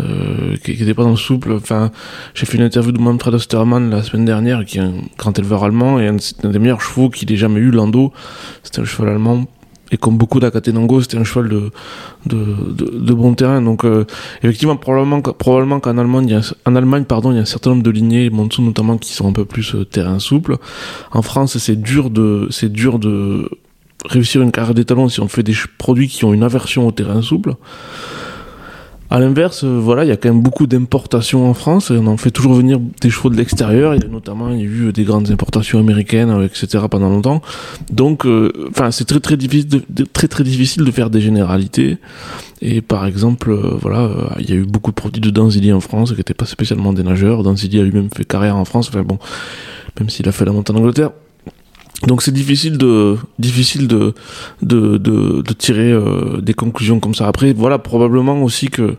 euh, 0.00 0.56
qui 0.64 0.72
n'était 0.72 0.94
pas 0.94 1.04
dans 1.04 1.10
le 1.10 1.16
souple. 1.16 1.52
Enfin, 1.52 1.90
j'ai 2.34 2.46
fait 2.46 2.56
une 2.56 2.64
interview 2.64 2.92
de 2.92 2.98
Manfred 2.98 3.34
Ostermann 3.34 3.90
la 3.90 4.02
semaine 4.02 4.24
dernière, 4.24 4.64
qui 4.64 4.78
est 4.78 4.82
un 4.82 4.94
grand 5.18 5.38
éleveur 5.38 5.64
allemand 5.64 6.00
et 6.00 6.08
un, 6.08 6.16
un 6.42 6.50
des 6.50 6.58
meilleurs 6.58 6.80
chevaux 6.80 7.10
qu'il 7.10 7.32
ait 7.32 7.36
jamais 7.36 7.60
eu, 7.60 7.70
Lando. 7.70 8.12
C'était 8.62 8.80
un 8.80 8.84
cheval 8.84 9.10
allemand. 9.10 9.46
Et 9.92 9.96
comme 9.98 10.18
beaucoup 10.18 10.40
d'Acatenango, 10.40 11.00
c'était 11.00 11.16
un 11.16 11.24
cheval 11.24 11.48
de, 11.48 11.70
de, 12.26 13.14
bon 13.14 13.34
terrain. 13.34 13.62
Donc, 13.62 13.84
euh, 13.84 14.04
effectivement, 14.42 14.76
probablement, 14.76 15.20
probablement 15.20 15.78
qu'en 15.78 15.96
Allemagne, 15.96 16.24
il 16.28 16.32
y 16.32 16.36
a, 16.36 16.54
en 16.64 16.74
Allemagne, 16.74 17.04
pardon, 17.04 17.30
il 17.30 17.36
y 17.36 17.38
a 17.38 17.42
un 17.42 17.46
certain 17.46 17.70
nombre 17.70 17.84
de 17.84 17.90
lignées, 17.90 18.28
Montsou 18.30 18.62
notamment, 18.62 18.98
qui 18.98 19.12
sont 19.12 19.28
un 19.28 19.32
peu 19.32 19.44
plus 19.44 19.74
euh, 19.74 19.84
terrain 19.84 20.18
souple. 20.18 20.56
En 21.12 21.22
France, 21.22 21.56
c'est 21.58 21.80
dur 21.80 22.10
de, 22.10 22.48
c'est 22.50 22.72
dur 22.72 22.98
de 22.98 23.48
réussir 24.04 24.42
une 24.42 24.50
carrière 24.50 24.74
d'étalon 24.74 25.08
si 25.08 25.20
on 25.20 25.28
fait 25.28 25.42
des 25.42 25.54
produits 25.78 26.08
qui 26.08 26.24
ont 26.24 26.34
une 26.34 26.42
aversion 26.42 26.86
au 26.86 26.90
terrain 26.90 27.22
souple. 27.22 27.54
À 29.08 29.20
l'inverse, 29.20 29.62
euh, 29.64 29.78
voilà, 29.78 30.04
il 30.04 30.08
y 30.08 30.10
a 30.10 30.16
quand 30.16 30.28
même 30.28 30.42
beaucoup 30.42 30.66
d'importations 30.66 31.48
en 31.48 31.54
France 31.54 31.90
on 31.90 32.06
en 32.08 32.16
fait 32.16 32.32
toujours 32.32 32.54
venir 32.54 32.80
des 33.00 33.10
chevaux 33.10 33.30
de 33.30 33.36
l'extérieur. 33.36 33.94
Il 33.94 34.02
y 34.02 34.04
a 34.04 34.08
notamment 34.08 34.50
il 34.50 34.58
y 34.58 34.62
a 34.62 34.64
eu 34.64 34.92
des 34.92 35.04
grandes 35.04 35.30
importations 35.30 35.78
américaines, 35.78 36.30
euh, 36.30 36.44
etc. 36.46 36.84
pendant 36.90 37.08
longtemps. 37.08 37.40
Donc, 37.90 38.26
euh, 38.26 38.52
enfin, 38.70 38.90
c'est 38.90 39.04
très 39.04 39.20
très 39.20 39.36
difficile, 39.36 40.84
de, 40.84 40.90
faire 40.90 41.10
des 41.10 41.20
généralités. 41.20 41.98
Et 42.60 42.80
par 42.80 43.06
exemple, 43.06 43.52
voilà, 43.80 44.10
il 44.40 44.48
y 44.48 44.52
a 44.52 44.56
eu 44.56 44.64
beaucoup 44.64 44.90
de 44.90 44.96
produits 44.96 45.20
de 45.20 45.30
Danzili 45.30 45.72
en 45.72 45.80
France 45.80 46.10
qui 46.10 46.16
n'étaient 46.16 46.34
pas 46.34 46.46
spécialement 46.46 46.92
des 46.92 47.02
nageurs. 47.02 47.42
Danzili 47.42 47.78
a 47.80 47.84
lui-même 47.84 48.08
fait 48.14 48.24
carrière 48.24 48.56
en 48.56 48.64
France. 48.64 48.88
Enfin 48.88 49.02
bon, 49.02 49.18
même 50.00 50.10
s'il 50.10 50.28
a 50.28 50.32
fait 50.32 50.44
la 50.44 50.52
montée 50.52 50.72
en 50.72 50.76
Angleterre. 50.76 51.10
Donc 52.02 52.22
c'est 52.22 52.32
difficile 52.32 52.76
de 52.76 53.16
difficile 53.38 53.88
de 53.88 54.12
de, 54.62 54.98
de, 54.98 55.52
tirer 55.54 55.90
euh, 55.90 56.40
des 56.40 56.54
conclusions 56.54 57.00
comme 57.00 57.14
ça. 57.14 57.26
Après, 57.26 57.52
voilà, 57.54 57.78
probablement 57.78 58.42
aussi 58.42 58.68
que, 58.68 58.96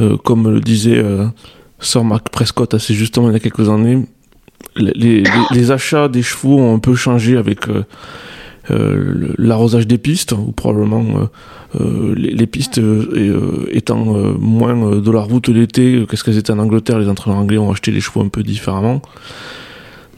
euh, 0.00 0.16
comme 0.16 0.50
le 0.50 0.60
disait 0.60 0.96
euh, 0.96 1.26
Sir 1.80 2.02
Mark 2.02 2.30
Prescott 2.30 2.72
assez 2.72 2.94
justement 2.94 3.28
il 3.28 3.34
y 3.34 3.36
a 3.36 3.40
quelques 3.40 3.68
années, 3.68 4.06
les, 4.76 5.70
achats 5.70 6.08
des 6.08 6.22
chevaux 6.22 6.58
ont 6.58 6.74
un 6.74 6.78
peu 6.78 6.94
changé 6.94 7.36
avec 7.36 7.66
l'arrosage 9.38 9.86
des 9.86 9.98
pistes, 9.98 10.32
ou 10.32 10.50
probablement 10.50 11.28
les, 11.78 12.30
les 12.32 12.46
pistes 12.46 12.80
étant 13.70 14.04
moins 14.38 14.96
de 14.96 15.10
la 15.12 15.20
route 15.20 15.48
l'été 15.48 16.04
qu'est-ce 16.10 16.24
qu'elles 16.24 16.38
étaient 16.38 16.52
en 16.52 16.58
Angleterre, 16.58 16.98
les 16.98 17.08
entraîneurs 17.08 17.38
anglais 17.38 17.58
ont 17.58 17.70
acheté 17.70 17.92
les 17.92 18.00
chevaux 18.00 18.22
un 18.22 18.28
peu 18.28 18.42
différemment. 18.42 19.00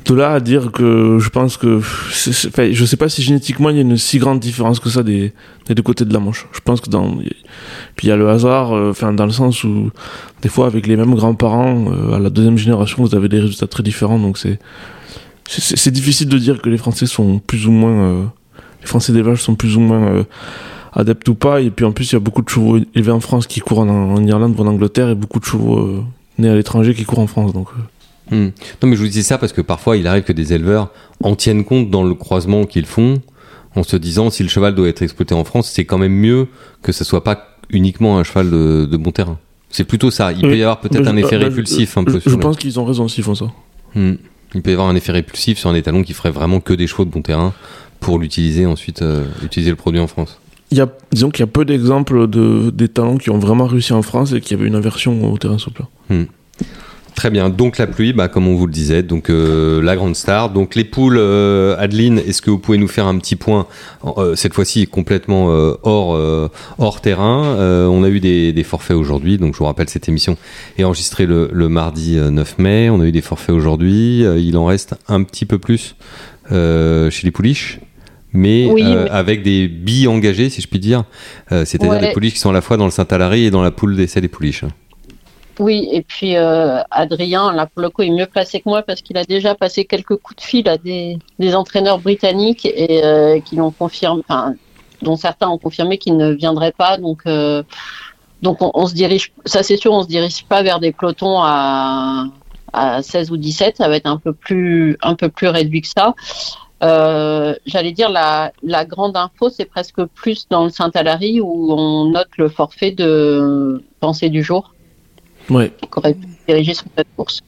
De 0.06 0.14
là 0.14 0.32
à 0.34 0.40
dire 0.40 0.70
que 0.72 1.18
je 1.20 1.28
pense 1.30 1.56
que 1.56 1.80
c'est- 2.12 2.32
c'est- 2.32 2.48
enfin, 2.48 2.68
je 2.70 2.84
sais 2.84 2.96
pas 2.96 3.08
si 3.08 3.22
génétiquement 3.22 3.70
il 3.70 3.76
y 3.76 3.78
a 3.80 3.82
une 3.82 3.96
si 3.96 4.18
grande 4.18 4.38
différence 4.38 4.78
que 4.78 4.88
ça 4.88 5.02
des, 5.02 5.32
des 5.66 5.74
deux 5.74 5.82
côtés 5.82 6.04
de 6.04 6.12
la 6.12 6.20
Manche. 6.20 6.46
Je 6.52 6.60
pense 6.60 6.80
que 6.80 6.88
dans 6.90 7.16
puis 7.96 8.06
il 8.06 8.10
y 8.10 8.12
a 8.12 8.16
le 8.16 8.28
hasard, 8.28 8.72
euh, 8.72 8.90
enfin 8.90 9.12
dans 9.12 9.26
le 9.26 9.32
sens 9.32 9.64
où 9.64 9.90
des 10.42 10.48
fois 10.48 10.66
avec 10.66 10.86
les 10.86 10.96
mêmes 10.96 11.14
grands-parents 11.14 11.86
euh, 11.90 12.14
à 12.14 12.18
la 12.20 12.30
deuxième 12.30 12.56
génération 12.58 13.02
vous 13.02 13.14
avez 13.16 13.28
des 13.28 13.40
résultats 13.40 13.66
très 13.66 13.82
différents 13.82 14.18
donc 14.18 14.38
c'est 14.38 14.58
c'est- 15.48 15.90
difficile 15.90 16.28
de 16.28 16.38
dire 16.38 16.60
que 16.62 16.68
les 16.68 16.78
Français 16.78 17.06
sont 17.06 17.38
plus 17.38 17.66
ou 17.66 17.70
moins 17.72 17.90
euh, 18.00 18.22
les 18.82 18.86
Français 18.86 19.12
d'élevage 19.12 19.42
sont 19.42 19.54
plus 19.56 19.76
ou 19.76 19.80
moins 19.80 20.06
euh, 20.08 20.22
adeptes 20.92 21.28
ou 21.28 21.34
pas 21.34 21.60
et 21.60 21.70
puis 21.70 21.84
en 21.84 21.92
plus 21.92 22.12
il 22.12 22.14
y 22.14 22.16
a 22.16 22.20
beaucoup 22.20 22.42
de 22.42 22.48
chevaux 22.48 22.78
élevés 22.94 23.12
en 23.12 23.20
France 23.20 23.46
qui 23.46 23.60
courent 23.60 23.80
en, 23.80 23.88
en 23.88 24.24
Irlande 24.24 24.54
ou 24.58 24.62
en 24.62 24.66
Angleterre 24.66 25.08
et 25.08 25.14
beaucoup 25.16 25.40
de 25.40 25.44
chevaux 25.44 25.78
euh, 25.78 26.02
nés 26.38 26.48
à 26.48 26.54
l'étranger 26.54 26.94
qui 26.94 27.04
courent 27.04 27.20
en 27.20 27.26
France 27.26 27.52
donc 27.52 27.68
Hmm. 28.30 28.46
Non, 28.82 28.88
mais 28.88 28.96
je 28.96 29.00
vous 29.02 29.06
disais 29.06 29.22
ça 29.22 29.38
parce 29.38 29.52
que 29.52 29.60
parfois, 29.60 29.96
il 29.96 30.06
arrive 30.06 30.24
que 30.24 30.32
des 30.32 30.52
éleveurs 30.52 30.90
en 31.22 31.36
tiennent 31.36 31.64
compte 31.64 31.90
dans 31.90 32.02
le 32.02 32.14
croisement 32.14 32.64
qu'ils 32.64 32.86
font, 32.86 33.20
en 33.74 33.82
se 33.82 33.96
disant 33.96 34.30
si 34.30 34.42
le 34.42 34.48
cheval 34.48 34.74
doit 34.74 34.88
être 34.88 35.02
exploité 35.02 35.34
en 35.34 35.44
France, 35.44 35.70
c'est 35.72 35.84
quand 35.84 35.98
même 35.98 36.14
mieux 36.14 36.48
que 36.82 36.92
ce 36.92 37.04
soit 37.04 37.22
pas 37.22 37.46
uniquement 37.70 38.18
un 38.18 38.24
cheval 38.24 38.50
de, 38.50 38.86
de 38.90 38.96
bon 38.96 39.10
terrain. 39.12 39.38
C'est 39.70 39.84
plutôt 39.84 40.10
ça. 40.10 40.32
Il 40.32 40.44
Oui. 40.44 40.50
peut 40.52 40.56
y 40.58 40.62
avoir 40.62 40.80
peut-être 40.80 41.02
Bah, 41.04 41.10
un 41.10 41.16
effet 41.16 41.38
bah, 41.38 41.44
répulsif 41.46 41.96
un 41.98 42.04
je, 42.06 42.12
peu. 42.18 42.20
je 42.24 42.36
pense 42.36 42.56
qu'ils 42.56 42.78
ont 42.80 42.84
raison 42.84 43.08
s'ils 43.08 43.24
font 43.24 43.34
ça. 43.34 43.46
Hmm. 43.94 44.14
Il 44.54 44.62
peut 44.62 44.70
y 44.70 44.72
avoir 44.72 44.88
un 44.88 44.96
effet 44.96 45.12
répulsif 45.12 45.58
sur 45.58 45.68
un 45.70 45.74
étalon 45.74 46.02
qui 46.02 46.12
ferait 46.14 46.30
vraiment 46.30 46.60
que 46.60 46.72
des 46.72 46.86
chevaux 46.86 47.04
de 47.04 47.10
bon 47.10 47.20
terrain 47.22 47.52
pour 48.00 48.18
l'utiliser 48.18 48.64
ensuite, 48.66 49.02
euh, 49.02 49.24
utiliser 49.44 49.70
le 49.70 49.76
produit 49.76 50.00
en 50.00 50.06
France. 50.06 50.38
Il 50.70 50.78
y 50.78 50.80
a, 50.80 50.88
disons 51.12 51.30
qu'il 51.30 51.40
y 51.40 51.44
a 51.44 51.46
peu 51.48 51.64
d'exemples 51.64 52.28
de, 52.28 52.70
des 52.70 52.88
talents 52.88 53.18
qui 53.18 53.30
ont 53.30 53.38
vraiment 53.38 53.66
réussi 53.66 53.92
en 53.92 54.02
France 54.02 54.32
et 54.32 54.40
qui 54.40 54.54
avaient 54.54 54.66
une 54.66 54.74
aversion 54.74 55.30
au 55.32 55.36
terrain 55.38 55.58
souple. 55.58 55.82
Très 57.16 57.30
bien. 57.30 57.48
Donc 57.48 57.78
la 57.78 57.86
pluie, 57.86 58.12
bah, 58.12 58.28
comme 58.28 58.46
on 58.46 58.54
vous 58.56 58.66
le 58.66 58.72
disait, 58.72 59.02
donc 59.02 59.30
euh, 59.30 59.80
la 59.82 59.96
grande 59.96 60.14
star. 60.14 60.50
Donc 60.50 60.74
les 60.74 60.84
poules, 60.84 61.16
euh, 61.18 61.74
Adeline, 61.78 62.18
est-ce 62.18 62.42
que 62.42 62.50
vous 62.50 62.58
pouvez 62.58 62.76
nous 62.76 62.88
faire 62.88 63.06
un 63.06 63.16
petit 63.16 63.36
point 63.36 63.66
euh, 64.18 64.36
cette 64.36 64.52
fois-ci 64.52 64.86
complètement 64.86 65.50
euh, 65.50 65.72
hors 65.82 66.14
euh, 66.14 66.48
hors 66.78 67.00
terrain? 67.00 67.56
Euh, 67.56 67.86
On 67.86 68.04
a 68.04 68.10
eu 68.10 68.20
des, 68.20 68.52
des 68.52 68.62
forfaits 68.64 68.96
aujourd'hui. 68.98 69.38
Donc 69.38 69.54
je 69.54 69.58
vous 69.58 69.64
rappelle 69.64 69.88
cette 69.88 70.10
émission 70.10 70.36
est 70.76 70.84
enregistrée 70.84 71.24
le, 71.24 71.48
le 71.52 71.68
mardi 71.70 72.18
euh, 72.18 72.28
9 72.30 72.58
mai. 72.58 72.90
On 72.90 73.00
a 73.00 73.06
eu 73.06 73.12
des 73.12 73.22
forfaits 73.22 73.54
aujourd'hui. 73.56 74.22
Euh, 74.22 74.38
il 74.38 74.54
en 74.58 74.66
reste 74.66 74.94
un 75.08 75.22
petit 75.22 75.46
peu 75.46 75.58
plus 75.58 75.96
euh, 76.52 77.10
chez 77.10 77.24
les 77.26 77.30
pouliches. 77.30 77.80
Mais, 78.34 78.68
Oui, 78.70 78.82
euh, 78.84 79.06
avec 79.10 79.42
des 79.42 79.68
billes 79.68 80.08
engagées, 80.08 80.50
si 80.50 80.60
je 80.60 80.68
puis 80.68 80.80
dire, 80.80 81.04
Euh, 81.50 81.64
c'est-à-dire 81.64 81.92
Ouais. 81.98 82.08
des 82.08 82.12
pouliches 82.12 82.34
qui 82.34 82.40
sont 82.40 82.50
à 82.50 82.52
la 82.52 82.60
fois 82.60 82.76
dans 82.76 82.84
le 82.84 82.90
Saint-Alary 82.90 83.44
et 83.46 83.50
dans 83.50 83.62
la 83.62 83.70
poule 83.70 83.96
d'essai 83.96 84.20
des 84.20 84.28
pouliches. 84.28 84.64
Oui, 85.58 85.88
et 85.90 86.02
puis 86.02 86.36
euh, 86.36 86.82
Adrien, 86.90 87.52
là 87.52 87.66
pour 87.66 87.80
le 87.82 87.88
coup, 87.88 88.02
est 88.02 88.10
mieux 88.10 88.26
placé 88.26 88.60
que 88.60 88.68
moi 88.68 88.82
parce 88.82 89.00
qu'il 89.00 89.16
a 89.16 89.24
déjà 89.24 89.54
passé 89.54 89.84
quelques 89.86 90.16
coups 90.16 90.36
de 90.36 90.42
fil 90.42 90.68
à 90.68 90.76
des, 90.76 91.18
des 91.38 91.54
entraîneurs 91.54 91.98
britanniques 91.98 92.66
et 92.66 93.02
euh, 93.04 93.40
qui 93.40 93.56
l'ont 93.56 93.70
confirmé, 93.70 94.22
enfin, 94.28 94.54
dont 95.02 95.16
certains 95.16 95.48
ont 95.48 95.58
confirmé 95.58 95.96
qu'ils 95.98 96.16
ne 96.16 96.32
viendraient 96.32 96.72
pas. 96.72 96.98
Donc, 96.98 97.22
euh, 97.26 97.62
donc 98.42 98.60
on, 98.60 98.70
on 98.74 98.86
se 98.86 98.94
dirige, 98.94 99.32
ça 99.46 99.62
c'est 99.62 99.78
sûr, 99.78 99.92
on 99.92 100.02
se 100.02 100.08
dirige 100.08 100.44
pas 100.44 100.62
vers 100.62 100.78
des 100.78 100.92
pelotons 100.92 101.40
à, 101.40 102.26
à 102.74 103.02
16 103.02 103.30
ou 103.30 103.38
17. 103.38 103.78
Ça 103.78 103.88
va 103.88 103.96
être 103.96 104.06
un 104.06 104.18
peu 104.18 104.34
plus, 104.34 104.98
un 105.02 105.14
peu 105.14 105.30
plus 105.30 105.48
réduit 105.48 105.80
que 105.80 105.88
ça. 105.88 106.14
Euh, 106.82 107.54
J'allais 107.64 107.92
dire 107.92 108.10
la, 108.10 108.52
la 108.62 108.84
grande 108.84 109.16
info, 109.16 109.48
c'est 109.48 109.64
presque 109.64 110.04
plus 110.04 110.46
dans 110.48 110.64
le 110.64 110.70
Saint-Alary 110.70 111.40
où 111.40 111.72
on 111.72 112.10
note 112.10 112.28
le 112.36 112.48
forfait 112.50 112.90
de 112.90 113.82
Pensée 114.00 114.28
du 114.28 114.42
jour, 114.42 114.74
Ouais. 115.50 115.72
qui 115.80 115.88
aurait 115.98 116.14
pu 116.14 116.26
diriger 116.48 116.74
sur 116.74 116.86
cette 116.96 117.06
course. 117.16 117.40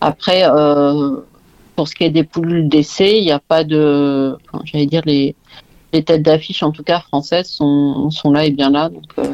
Après, 0.00 0.42
euh, 0.44 1.16
pour 1.76 1.88
ce 1.88 1.94
qui 1.94 2.04
est 2.04 2.10
des 2.10 2.24
poules 2.24 2.68
d'essai, 2.68 3.18
il 3.18 3.24
n'y 3.24 3.32
a 3.32 3.38
pas 3.40 3.64
de. 3.64 4.36
enfin, 4.52 4.62
J'allais 4.64 4.86
dire, 4.86 5.02
les, 5.04 5.34
les 5.92 6.02
têtes 6.02 6.22
d'affiche, 6.22 6.62
en 6.62 6.70
tout 6.72 6.82
cas 6.82 7.00
françaises, 7.00 7.48
sont, 7.48 8.10
sont 8.10 8.30
là 8.32 8.44
et 8.46 8.50
bien 8.50 8.70
là. 8.70 8.88
Donc, 8.88 9.04
euh, 9.18 9.24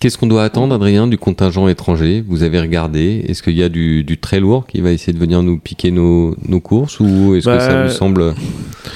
Qu'est-ce 0.00 0.18
qu'on 0.18 0.26
doit 0.26 0.42
attendre, 0.42 0.74
Adrien, 0.74 1.06
du 1.06 1.16
contingent 1.16 1.68
étranger? 1.68 2.24
Vous 2.26 2.42
avez 2.42 2.60
regardé 2.60 3.24
Est-ce 3.28 3.40
qu'il 3.42 3.56
y 3.56 3.62
a 3.62 3.68
du, 3.68 4.02
du 4.02 4.18
très 4.18 4.40
lourd 4.40 4.66
qui 4.66 4.80
va 4.80 4.90
essayer 4.90 5.12
de 5.12 5.18
venir 5.18 5.42
nous 5.44 5.58
piquer 5.58 5.92
nos, 5.92 6.34
nos 6.48 6.58
courses 6.60 6.98
Ou 6.98 7.36
est-ce 7.36 7.44
que 7.46 7.50
Bah, 7.50 7.60
ça 7.60 7.84
vous 7.84 7.90
semble... 7.92 8.34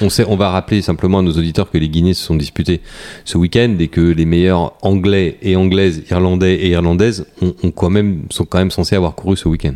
On, 0.01 0.09
sait, 0.09 0.25
on 0.27 0.35
va 0.35 0.49
rappeler 0.49 0.81
simplement 0.81 1.19
à 1.19 1.21
nos 1.21 1.31
auditeurs 1.31 1.71
que 1.71 1.77
les 1.77 1.87
Guinées 1.89 2.13
se 2.13 2.23
sont 2.25 2.35
disputés 2.35 2.81
ce 3.25 3.37
week-end 3.37 3.75
et 3.79 3.87
que 3.87 4.01
les 4.01 4.25
meilleurs 4.25 4.73
Anglais 4.81 5.37
et 5.41 5.55
Anglaises, 5.55 6.03
Irlandais 6.11 6.55
et 6.55 6.69
Irlandaises 6.71 7.25
ont, 7.41 7.71
quand 7.71 7.89
même, 7.89 8.23
sont 8.29 8.45
quand 8.45 8.57
même 8.57 8.71
censés 8.71 8.95
avoir 8.95 9.15
couru 9.15 9.37
ce 9.37 9.47
week-end. 9.47 9.75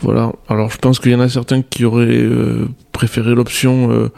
Voilà. 0.00 0.32
Alors 0.48 0.70
je 0.70 0.78
pense 0.78 0.98
qu'il 0.98 1.12
y 1.12 1.14
en 1.14 1.20
a 1.20 1.28
certains 1.28 1.62
qui 1.62 1.84
auraient 1.84 2.06
euh, 2.08 2.66
préféré 2.90 3.34
l'option 3.36 3.92
euh, 3.92 4.08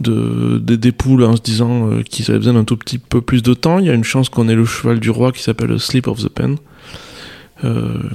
de, 0.00 0.58
de- 0.58 0.76
des 0.76 0.92
en 1.24 1.34
se 1.36 1.42
disant 1.42 1.90
euh, 1.90 2.02
qu'ils 2.02 2.30
avaient 2.30 2.38
besoin 2.38 2.54
d'un 2.54 2.64
tout 2.64 2.76
petit 2.76 2.98
peu 2.98 3.20
plus 3.20 3.42
de 3.42 3.54
temps. 3.54 3.80
Il 3.80 3.86
y 3.86 3.90
a 3.90 3.94
une 3.94 4.04
chance 4.04 4.28
qu'on 4.28 4.48
ait 4.48 4.54
le 4.54 4.64
cheval 4.64 5.00
du 5.00 5.10
roi 5.10 5.32
qui 5.32 5.42
s'appelle 5.42 5.78
Sleep 5.80 6.06
of 6.06 6.22
the 6.22 6.28
Pen. 6.28 6.56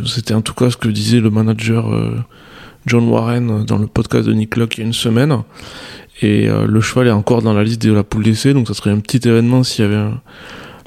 C'était 0.06 0.36
en 0.36 0.42
tout 0.42 0.54
cas 0.54 0.70
ce 0.70 0.78
que 0.78 0.90
disait 0.90 1.20
le 1.20 1.32
manager 1.32 1.92
John 2.86 3.08
Warren 3.10 3.66
dans 3.66 3.78
le 3.80 3.88
podcast 3.88 4.28
de 4.28 4.34
Nick 4.34 4.56
Locke 4.58 4.78
il 4.78 4.82
y 4.82 4.84
a 4.84 4.86
une 4.86 4.94
semaine. 4.94 5.36
Et 6.22 6.50
euh, 6.50 6.66
le 6.68 6.82
cheval 6.82 7.08
est 7.08 7.12
encore 7.12 7.42
dans 7.42 7.54
la 7.54 7.64
liste 7.64 7.82
de 7.82 7.94
la 7.94 8.04
poule 8.04 8.24
d'essai, 8.24 8.54
donc 8.54 8.68
ça 8.68 8.74
serait 8.74 8.92
un 8.92 9.00
petit 9.00 9.26
événement 9.28 9.64
s'il 9.64 9.86
y 9.86 9.88
avait 9.88 9.96
un, 9.98 10.20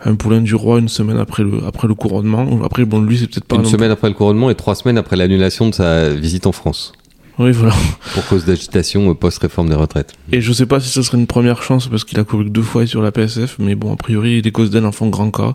un 0.04 0.14
poulain 0.14 0.40
du 0.40 0.54
roi 0.54 0.78
une 0.78 0.88
semaine 0.88 1.16
après 1.18 1.42
le, 1.42 1.64
après 1.66 1.88
le 1.88 1.94
couronnement. 1.94 2.60
Après, 2.64 2.84
bon, 2.84 3.00
lui, 3.00 3.16
c'est 3.18 3.28
peut-être 3.30 3.44
pas 3.46 3.56
Une 3.56 3.64
semaine 3.64 3.90
après 3.90 4.08
le 4.08 4.14
couronnement 4.14 4.50
et 4.50 4.54
trois 4.54 4.74
semaines 4.74 4.98
après 4.98 5.16
l'annulation 5.16 5.68
de 5.70 5.74
sa 5.74 6.10
visite 6.10 6.46
en 6.46 6.52
France 6.52 6.92
Oui, 7.38 7.50
voilà. 7.52 7.72
pour 8.12 8.26
cause 8.26 8.44
d'agitation 8.44 9.14
post-réforme 9.14 9.70
des 9.70 9.74
retraites. 9.74 10.12
Et 10.32 10.42
je 10.42 10.52
sais 10.52 10.66
pas 10.66 10.80
si 10.80 10.90
ça 10.90 11.02
serait 11.02 11.16
une 11.18 11.26
première 11.26 11.62
chance 11.62 11.86
parce 11.88 12.04
qu'il 12.04 12.18
a 12.20 12.24
couru 12.24 12.44
que 12.44 12.50
deux 12.50 12.60
fois 12.62 12.86
sur 12.86 13.00
la 13.00 13.10
PSF, 13.10 13.56
mais 13.58 13.74
bon, 13.74 13.90
a 13.92 13.96
priori, 13.96 14.42
les 14.42 14.52
Cosden 14.52 14.84
en 14.84 14.92
font 14.92 15.08
grand 15.08 15.30
cas. 15.30 15.54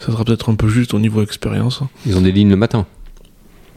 Ça 0.00 0.10
sera 0.10 0.24
peut-être 0.24 0.50
un 0.50 0.56
peu 0.56 0.66
juste 0.68 0.94
au 0.94 0.98
niveau 0.98 1.22
expérience. 1.22 1.80
Ils 2.06 2.16
ont 2.16 2.22
des 2.22 2.32
lignes 2.32 2.50
le 2.50 2.56
matin. 2.56 2.86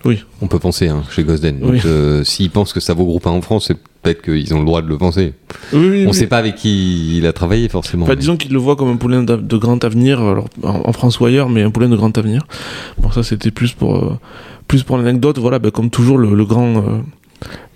Oui. 0.05 0.23
On 0.41 0.47
peut 0.47 0.59
penser 0.59 0.87
hein, 0.87 1.03
chez 1.09 1.23
Gosden. 1.23 1.59
Donc, 1.59 1.71
Oui. 1.71 1.81
euh, 1.85 2.23
S'ils 2.23 2.51
pensent 2.51 2.73
que 2.73 2.79
ça 2.79 2.93
vaut 2.93 3.05
groupe 3.05 3.25
1 3.25 3.31
en 3.31 3.41
France, 3.41 3.65
c'est 3.67 3.77
peut-être 4.05 4.21
qu'ils 4.21 4.53
ont 4.53 4.59
le 4.59 4.65
droit 4.65 4.81
de 4.81 4.87
le 4.87 4.97
penser. 4.97 5.33
Oui, 5.73 5.87
oui, 5.89 6.03
On 6.05 6.11
oui. 6.11 6.13
sait 6.13 6.27
pas 6.27 6.37
avec 6.37 6.55
qui 6.55 7.17
il 7.17 7.25
a 7.25 7.33
travaillé 7.33 7.67
forcément. 7.69 8.05
Mais- 8.07 8.15
disons 8.15 8.37
qu'il 8.37 8.53
le 8.53 8.59
voit 8.59 8.75
comme 8.75 8.89
un 8.89 8.97
poulain 8.97 9.23
de 9.23 9.57
grand 9.57 9.83
avenir, 9.83 10.21
alors 10.21 10.47
en, 10.63 10.93
France 10.93 11.19
ou 11.19 11.25
ailleurs, 11.25 11.49
mais 11.49 11.63
un 11.63 11.71
poulain 11.71 11.89
de 11.89 11.95
grand 11.95 12.15
avenir. 12.17 12.45
Bon, 12.99 13.11
ça 13.11 13.23
c'était 13.23 13.51
plus 13.51 13.73
pour 13.73 13.95
euh, 13.95 14.17
plus 14.67 14.83
pour 14.83 14.97
l'anecdote. 14.97 15.39
Voilà, 15.39 15.59
ben, 15.59 15.71
comme 15.71 15.89
toujours, 15.89 16.17
le, 16.17 16.33
le 16.35 16.45
grand 16.45 16.77
euh, 16.77 16.81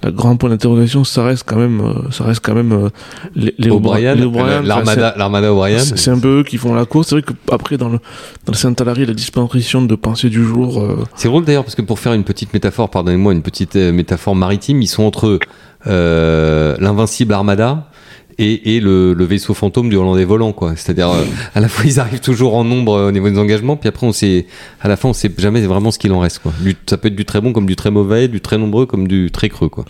la 0.03 0.11
grand 0.11 0.37
point 0.37 0.49
d'interrogation, 0.49 1.03
ça 1.03 1.23
reste 1.23 1.43
quand 1.45 1.57
même, 1.57 1.81
euh, 1.81 2.11
ça 2.11 2.23
reste 2.23 2.41
quand 2.43 2.55
même 2.55 2.89
les, 3.35 3.53
les 3.57 3.69
O'Brien, 3.69 4.15
l'armada, 4.63 5.13
l'armada 5.17 5.51
O'Brien. 5.51 5.79
C'est 5.79 6.11
un 6.11 6.19
peu 6.19 6.39
eux 6.39 6.43
qui 6.43 6.57
font 6.57 6.73
la 6.73 6.85
course. 6.85 7.09
C'est 7.09 7.15
vrai 7.15 7.23
qu'après, 7.47 7.77
dans 7.77 7.89
le, 7.89 7.97
dans 8.45 8.53
le 8.53 8.57
Saint-Alary, 8.57 9.05
la 9.05 9.13
disparition 9.13 9.81
de 9.81 9.95
pensée 9.95 10.29
du 10.29 10.43
jour, 10.43 10.83
C'est 11.15 11.27
drôle 11.27 11.43
d'ailleurs 11.43 11.63
parce 11.65 11.75
que 11.75 11.81
pour 11.81 11.99
faire 11.99 12.13
une 12.13 12.23
petite 12.23 12.53
métaphore, 12.53 12.89
pardonnez-moi, 12.89 13.33
une 13.33 13.41
petite 13.41 13.75
métaphore 13.75 14.35
maritime, 14.35 14.81
ils 14.81 14.87
sont 14.87 15.03
entre 15.03 15.39
l'invincible 15.85 17.33
armada 17.33 17.89
et, 18.37 18.75
et 18.75 18.79
le, 18.79 19.13
le 19.13 19.25
vaisseau 19.25 19.53
fantôme 19.53 19.89
du 19.89 19.97
Hollandais 19.97 20.23
volant, 20.23 20.53
quoi. 20.53 20.75
C'est-à-dire 20.77 21.09
euh, 21.09 21.23
à 21.55 21.59
la 21.59 21.67
fois 21.67 21.83
ils 21.87 21.99
arrivent 21.99 22.21
toujours 22.21 22.55
en 22.55 22.63
nombre 22.63 22.93
euh, 22.93 23.07
au 23.09 23.11
niveau 23.11 23.29
des 23.29 23.37
engagements, 23.37 23.75
puis 23.75 23.89
après 23.89 24.07
on 24.07 24.13
sait, 24.13 24.45
à 24.81 24.87
la 24.87 24.95
fin 24.95 25.09
on 25.09 25.13
sait 25.13 25.29
jamais 25.37 25.61
vraiment 25.61 25.91
ce 25.91 25.99
qu'il 25.99 26.11
en 26.13 26.19
reste, 26.19 26.39
quoi. 26.39 26.53
Du- 26.61 26.77
ça 26.87 26.97
peut 26.97 27.09
être 27.09 27.15
du 27.15 27.25
très 27.25 27.41
bon 27.41 27.51
comme 27.53 27.65
du 27.65 27.75
très 27.75 27.91
mauvais, 27.91 28.27
du 28.27 28.39
très 28.39 28.57
nombreux 28.57 28.85
comme 28.85 29.07
du 29.07 29.29
très 29.31 29.49
creux, 29.49 29.69
quoi. 29.69 29.83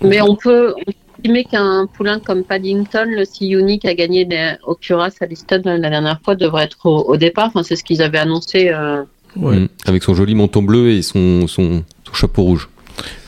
Mais 0.00 0.20
on 0.20 0.36
peut, 0.36 0.74
estimer 1.18 1.44
qu'un 1.44 1.86
poulain 1.86 2.18
comme 2.20 2.42
Paddington, 2.44 3.06
le 3.08 3.24
Siouni 3.24 3.78
qui 3.78 3.86
a 3.88 3.94
gagné 3.94 4.24
les- 4.24 4.54
au 4.66 4.74
Curas 4.74 5.10
à 5.20 5.26
Liston 5.26 5.62
la 5.64 5.78
dernière 5.90 6.20
fois, 6.24 6.34
devrait 6.36 6.64
être 6.64 6.86
au, 6.86 7.02
au 7.08 7.16
départ. 7.16 7.46
Enfin, 7.48 7.62
c'est 7.62 7.76
ce 7.76 7.84
qu'ils 7.84 8.02
avaient 8.02 8.18
annoncé. 8.18 8.70
euh, 8.72 9.02
ouais. 9.36 9.56
Mm. 9.60 9.68
Avec 9.86 10.02
son 10.02 10.14
joli 10.14 10.34
menton 10.34 10.62
bleu 10.62 10.90
et 10.90 11.02
son, 11.02 11.46
son, 11.46 11.84
son 12.04 12.14
chapeau 12.14 12.42
rouge. 12.42 12.68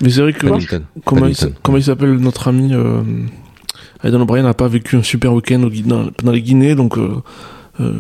Mais 0.01 0.11
c'est 0.11 0.21
vrai 0.21 0.33
que 0.33 0.47
Paddington. 0.47 0.83
comment 1.05 1.27
il, 1.27 1.35
Paddington. 1.35 1.47
s- 1.49 1.61
comment 1.63 1.79
il 1.79 1.85
s'appelle 1.85 2.15
notre 2.17 2.49
ami 2.49 2.71
euh, 2.75 3.03
Aidan 4.03 4.21
O'Brien 4.21 4.43
n'a 4.43 4.55
pas 4.55 4.69
vécu 4.69 4.97
un 4.97 5.03
super 5.03 5.33
week-end 5.35 5.63
au 5.63 5.71
dans, 5.71 6.11
dans 6.23 6.33
les 6.33 6.43
Guinées, 6.43 6.75
donc 6.75 6.99
euh, 6.99 7.17
euh, 7.81 7.93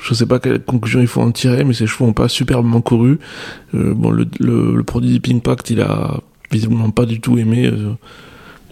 je 0.00 0.14
sais 0.14 0.26
pas 0.26 0.38
quelle 0.38 0.60
conclusion 0.62 1.00
il 1.00 1.06
faut 1.06 1.20
en 1.20 1.32
tirer, 1.32 1.64
mais 1.64 1.74
ses 1.74 1.86
chevaux 1.86 2.06
n'ont 2.06 2.12
pas 2.12 2.28
superbement 2.28 2.80
couru. 2.80 3.18
Euh, 3.74 3.92
bon, 3.94 4.10
le, 4.10 4.26
le, 4.40 4.76
le 4.76 4.82
produit 4.84 5.10
Deep 5.10 5.28
Impact, 5.36 5.70
il 5.70 5.80
a 5.80 6.20
visiblement 6.50 6.90
pas 6.90 7.04
du 7.06 7.20
tout 7.20 7.36
aimé 7.38 7.66
euh, 7.66 7.90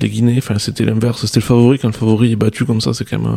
les 0.01 0.09
Guinées. 0.09 0.37
Enfin, 0.39 0.59
c'était 0.59 0.85
l'inverse, 0.85 1.21
c'était 1.27 1.41
le 1.41 1.45
favori. 1.45 1.79
Quand 1.79 1.89
le 1.89 1.93
favori 1.95 2.33
est 2.33 2.37
battu 2.37 2.65
comme 2.65 2.81
ça, 2.81 2.95
c'est 2.95 3.05
quand 3.05 3.19
même, 3.19 3.33
euh, 3.33 3.37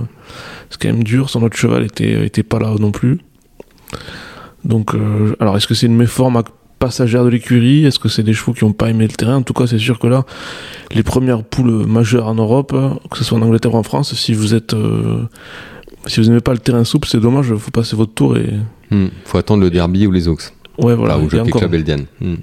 c'est 0.70 0.82
quand 0.82 0.90
même 0.90 1.04
dur. 1.04 1.30
Son 1.30 1.42
autre 1.44 1.58
cheval 1.58 1.84
était, 1.84 2.26
était 2.26 2.44
pas 2.44 2.60
là 2.60 2.74
non 2.80 2.92
plus. 2.92 3.20
Donc, 4.64 4.96
alors 5.42 5.58
est-ce 5.58 5.68
que 5.68 5.74
c'est 5.74 5.88
une 5.88 5.98
méforme 5.98 6.42
passagère 6.88 7.24
de 7.24 7.30
l'écurie 7.30 7.86
Est-ce 7.86 8.00
que 8.00 8.10
c'est 8.10 8.24
des 8.24 8.34
chevaux 8.34 8.54
qui 8.54 8.66
n'ont 8.66 8.74
pas 8.74 8.90
aimé 8.90 9.06
le 9.08 9.14
terrain? 9.14 9.38
En 9.38 9.44
tout 9.44 9.54
cas, 9.54 9.68
c'est 9.68 9.78
sûr 9.80 10.00
que 10.00 10.08
là, 10.08 10.26
les 10.94 11.04
premières 11.04 11.44
poules 11.44 11.86
majeures 11.88 12.28
en 12.28 12.36
Europe, 12.36 12.72
que 13.10 13.18
ce 13.18 13.24
soit 13.24 13.38
en 13.38 13.42
Angleterre 13.42 13.74
ou 13.74 13.78
en 13.78 13.84
France, 13.84 14.14
si 14.16 14.34
vous 14.34 14.54
êtes, 14.54 14.74
euh, 14.74 15.24
si 16.08 16.20
vous 16.20 16.28
n'aimez 16.28 16.42
pas 16.42 16.52
le 16.54 16.60
terrain 16.60 16.84
souple, 16.84 17.08
c'est 17.08 17.20
dommage. 17.22 17.48
Il 17.52 17.58
faut 17.58 17.72
passer 17.72 17.96
votre 17.96 18.14
tour 18.14 18.38
et 18.38 18.50
Mm. 18.92 19.08
Faut 19.26 19.38
attendre 19.40 19.62
le 19.64 19.72
derby 19.72 20.06
ou 20.06 20.12
les 20.12 20.28
Oaks. 20.28 20.52
ouais, 20.78 20.94
voilà. 20.94 21.16
Y 21.16 21.18
a 21.18 21.22
Jockey 21.24 21.40
encore- 21.40 21.62
Club 21.62 21.74
Eldian. 21.74 22.02
Mm. 22.22 22.36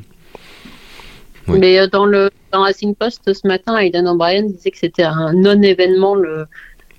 Oui. 1.48 1.58
Mais 1.60 1.78
euh, 1.78 1.86
dans 1.86 2.06
le 2.06 2.30
dans 2.52 2.62
Racing 2.62 2.94
Post 2.94 3.32
ce 3.32 3.46
matin, 3.46 3.76
Aidan 3.78 4.06
O'Brien 4.06 4.42
disait 4.44 4.70
que 4.72 4.78
c'était 4.78 5.04
un 5.04 5.32
non-événement, 5.32 6.14
le, 6.16 6.46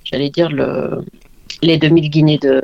j'allais 0.05 0.29
dire 0.29 0.49
le, 0.49 1.03
les 1.61 1.77
2000 1.77 2.09
guinées 2.09 2.37
de 2.37 2.61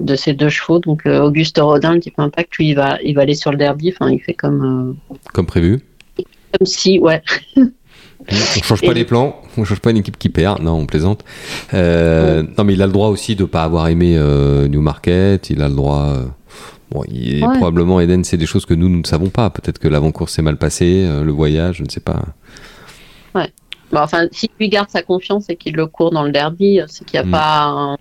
de 0.00 0.14
ces 0.16 0.32
deux 0.32 0.48
chevaux. 0.48 0.78
Donc 0.78 1.06
euh, 1.06 1.20
Auguste 1.22 1.58
Rodin, 1.60 1.94
le 1.94 2.00
type 2.00 2.18
Impact, 2.18 2.56
lui, 2.56 2.68
il 2.70 2.74
va 2.74 2.98
il 3.04 3.14
va 3.14 3.22
aller 3.22 3.34
sur 3.34 3.50
le 3.50 3.56
derby. 3.56 3.92
Enfin, 3.94 4.10
il 4.10 4.20
fait 4.20 4.34
comme 4.34 4.96
euh, 5.10 5.14
Comme 5.32 5.46
prévu. 5.46 5.80
comme 6.16 6.66
si, 6.66 6.98
ouais. 6.98 7.22
On 8.30 8.62
change 8.62 8.82
pas 8.82 8.88
Et- 8.90 8.94
les 8.94 9.04
plans, 9.06 9.40
on 9.56 9.64
change 9.64 9.80
pas 9.80 9.90
une 9.90 9.96
équipe 9.98 10.18
qui 10.18 10.28
perd, 10.28 10.60
non, 10.60 10.72
on 10.74 10.86
plaisante. 10.86 11.24
Euh, 11.72 12.42
Non, 12.58 12.64
mais 12.64 12.74
il 12.74 12.82
a 12.82 12.86
le 12.86 12.92
droit 12.92 13.08
aussi 13.08 13.36
de 13.36 13.44
pas 13.44 13.62
avoir 13.62 13.88
aimé 13.88 14.16
euh, 14.18 14.68
Newmarket, 14.68 15.48
il 15.48 15.62
a 15.62 15.68
le 15.68 15.74
droit. 15.74 16.08
euh, 16.10 16.24
Bon, 16.90 17.02
il 17.10 17.38
est 17.38 17.46
Ouais. 17.46 17.54
probablement 17.56 18.00
Eden, 18.00 18.24
c'est 18.24 18.36
des 18.36 18.44
choses 18.46 18.66
que 18.66 18.74
nous, 18.74 18.88
nous 18.90 18.98
ne 18.98 19.06
savons 19.06 19.28
pas. 19.30 19.48
Peut-être 19.50 19.78
que 19.78 19.88
l'avant-course 19.88 20.32
s'est 20.34 20.42
mal 20.42 20.56
passé, 20.58 21.06
le 21.22 21.30
voyage, 21.32 21.76
je 21.78 21.84
ne 21.84 21.88
sais 21.88 22.00
pas. 22.00 22.22
Bon, 23.90 24.00
enfin, 24.00 24.26
s'il 24.32 24.50
lui 24.60 24.68
garde 24.68 24.90
sa 24.90 25.00
confiance 25.02 25.48
et 25.48 25.56
qu'il 25.56 25.74
le 25.74 25.86
court 25.86 26.10
dans 26.10 26.22
le 26.22 26.30
derby, 26.30 26.80
c'est 26.88 27.06
qu'il 27.06 27.18
n'y 27.18 27.24
a 27.24 27.28
Mm. 27.28 27.30
pas, 27.30 27.62
un- 27.64 27.96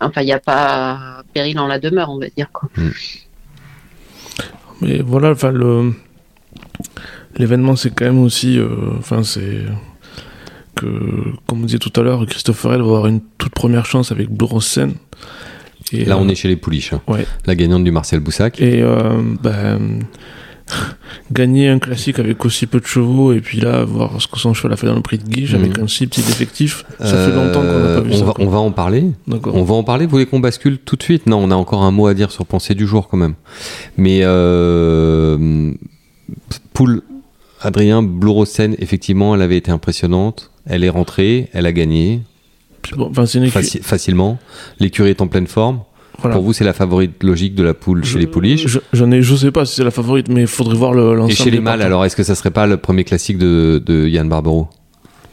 enfin, 0.00 0.22
il 0.22 0.26
n'y 0.26 0.32
a 0.32 0.40
pas 0.40 1.22
péril 1.32 1.58
en 1.58 1.66
la 1.66 1.78
demeure, 1.78 2.10
on 2.10 2.18
va 2.18 2.28
dire 2.28 2.50
quoi. 2.52 2.68
Mais 4.80 5.00
voilà, 5.00 5.30
enfin 5.30 5.50
le 5.52 5.92
l'événement 7.36 7.76
c'est 7.76 7.90
quand 7.90 8.04
même 8.04 8.22
aussi, 8.22 8.58
euh, 8.58 8.68
enfin 8.98 9.22
c'est 9.22 9.62
que 10.74 10.86
comme 11.46 11.62
on 11.62 11.66
disait 11.66 11.78
tout 11.78 11.92
à 11.98 12.02
l'heure, 12.02 12.24
Christopher 12.26 12.74
L 12.74 12.80
va 12.80 12.86
avoir 12.86 13.06
une 13.06 13.20
toute 13.38 13.52
première 13.54 13.86
chance 13.86 14.12
avec 14.12 14.28
Blue 14.28 14.46
Rose 14.46 14.66
Sen. 14.66 14.94
Et, 15.92 16.04
Là, 16.04 16.16
euh, 16.16 16.18
on 16.20 16.28
est 16.28 16.34
chez 16.34 16.48
les 16.48 16.56
pouliches. 16.56 16.92
hein. 16.92 17.00
ouais. 17.06 17.26
La 17.46 17.54
gagnante 17.54 17.84
du 17.84 17.90
Marcel 17.92 18.20
Boussac. 18.20 18.60
Et 18.60 18.82
euh, 18.82 19.22
ben, 19.42 20.00
gagner 21.32 21.68
un 21.68 21.78
classique 21.78 22.18
avec 22.18 22.44
aussi 22.44 22.66
peu 22.66 22.80
de 22.80 22.86
chevaux 22.86 23.32
et 23.32 23.40
puis 23.40 23.60
là 23.60 23.84
voir 23.84 24.20
ce 24.20 24.26
que 24.26 24.38
son 24.38 24.52
cheval 24.54 24.72
a 24.72 24.76
fait 24.76 24.86
dans 24.86 24.94
le 24.94 25.00
prix 25.00 25.18
de 25.18 25.24
Guiche 25.28 25.52
Mhm. 25.54 25.60
avec 25.62 25.78
un 25.78 25.86
si 25.88 26.06
petit 26.06 26.20
effectif, 26.20 26.84
ça 26.98 27.06
fait 27.06 27.14
Euh, 27.32 27.34
longtemps 27.46 27.60
qu'on 27.60 27.78
n'a 27.88 27.94
pas 27.94 28.00
vu 28.00 28.10
on 28.12 28.18
ça. 28.18 28.24
Va, 28.24 28.32
on 28.38 28.46
va 28.48 28.58
en 28.58 28.70
parler. 28.72 29.04
On 29.28 29.62
va 29.62 29.74
en 29.74 29.84
parler. 29.84 30.06
Vous 30.06 30.10
voulez 30.12 30.26
qu'on 30.26 30.40
bascule 30.40 30.78
tout 30.78 30.96
de 30.96 31.02
suite? 31.02 31.26
Non, 31.26 31.38
on 31.38 31.50
a 31.50 31.54
encore 31.56 31.82
un 31.82 31.90
mot 31.90 32.06
à 32.06 32.14
dire 32.14 32.30
sur 32.30 32.46
Pensée 32.46 32.74
du 32.74 32.86
jour 32.86 33.08
quand 33.08 33.16
même. 33.16 33.34
Mais 33.96 34.20
euh, 34.22 35.72
Poule, 36.72 37.02
Adrien 37.60 38.02
Blorosen, 38.02 38.74
effectivement, 38.78 39.34
elle 39.34 39.42
avait 39.42 39.56
été 39.56 39.70
impressionnante. 39.70 40.50
Elle 40.66 40.84
est 40.84 40.88
rentrée, 40.90 41.48
elle 41.52 41.66
a 41.66 41.72
gagné 41.72 42.22
bon, 42.96 43.08
enfin, 43.10 43.24
écu- 43.24 43.50
faci- 43.50 43.82
facilement. 43.82 44.38
L'écurie 44.80 45.10
est 45.10 45.20
en 45.20 45.28
pleine 45.28 45.46
forme. 45.46 45.80
Voilà. 46.18 46.36
Pour 46.36 46.44
vous, 46.44 46.52
c'est 46.52 46.64
la 46.64 46.72
favorite 46.72 47.22
logique 47.22 47.54
de 47.54 47.62
la 47.62 47.74
poule 47.74 48.04
chez 48.04 48.12
Je- 48.14 48.18
les 48.18 48.26
pouliches. 48.26 48.66
Je, 48.92 49.04
ai, 49.04 49.22
je 49.22 49.36
sais 49.36 49.50
pas 49.50 49.64
si 49.64 49.74
c'est 49.76 49.84
la 49.84 49.90
favorite, 49.90 50.28
mais 50.28 50.42
il 50.42 50.46
faudrait 50.46 50.74
voir 50.76 50.92
le, 50.94 51.14
l'ensemble. 51.14 51.32
Et 51.32 51.34
chez 51.36 51.50
les 51.50 51.60
mâles, 51.60 51.82
alors 51.82 52.04
est-ce 52.04 52.16
que 52.16 52.22
ça 52.22 52.34
serait 52.34 52.50
pas 52.50 52.66
le 52.66 52.76
premier 52.78 53.04
classique 53.04 53.38
de, 53.38 53.82
de 53.84 54.06
Yann 54.08 54.28
Barbero 54.28 54.68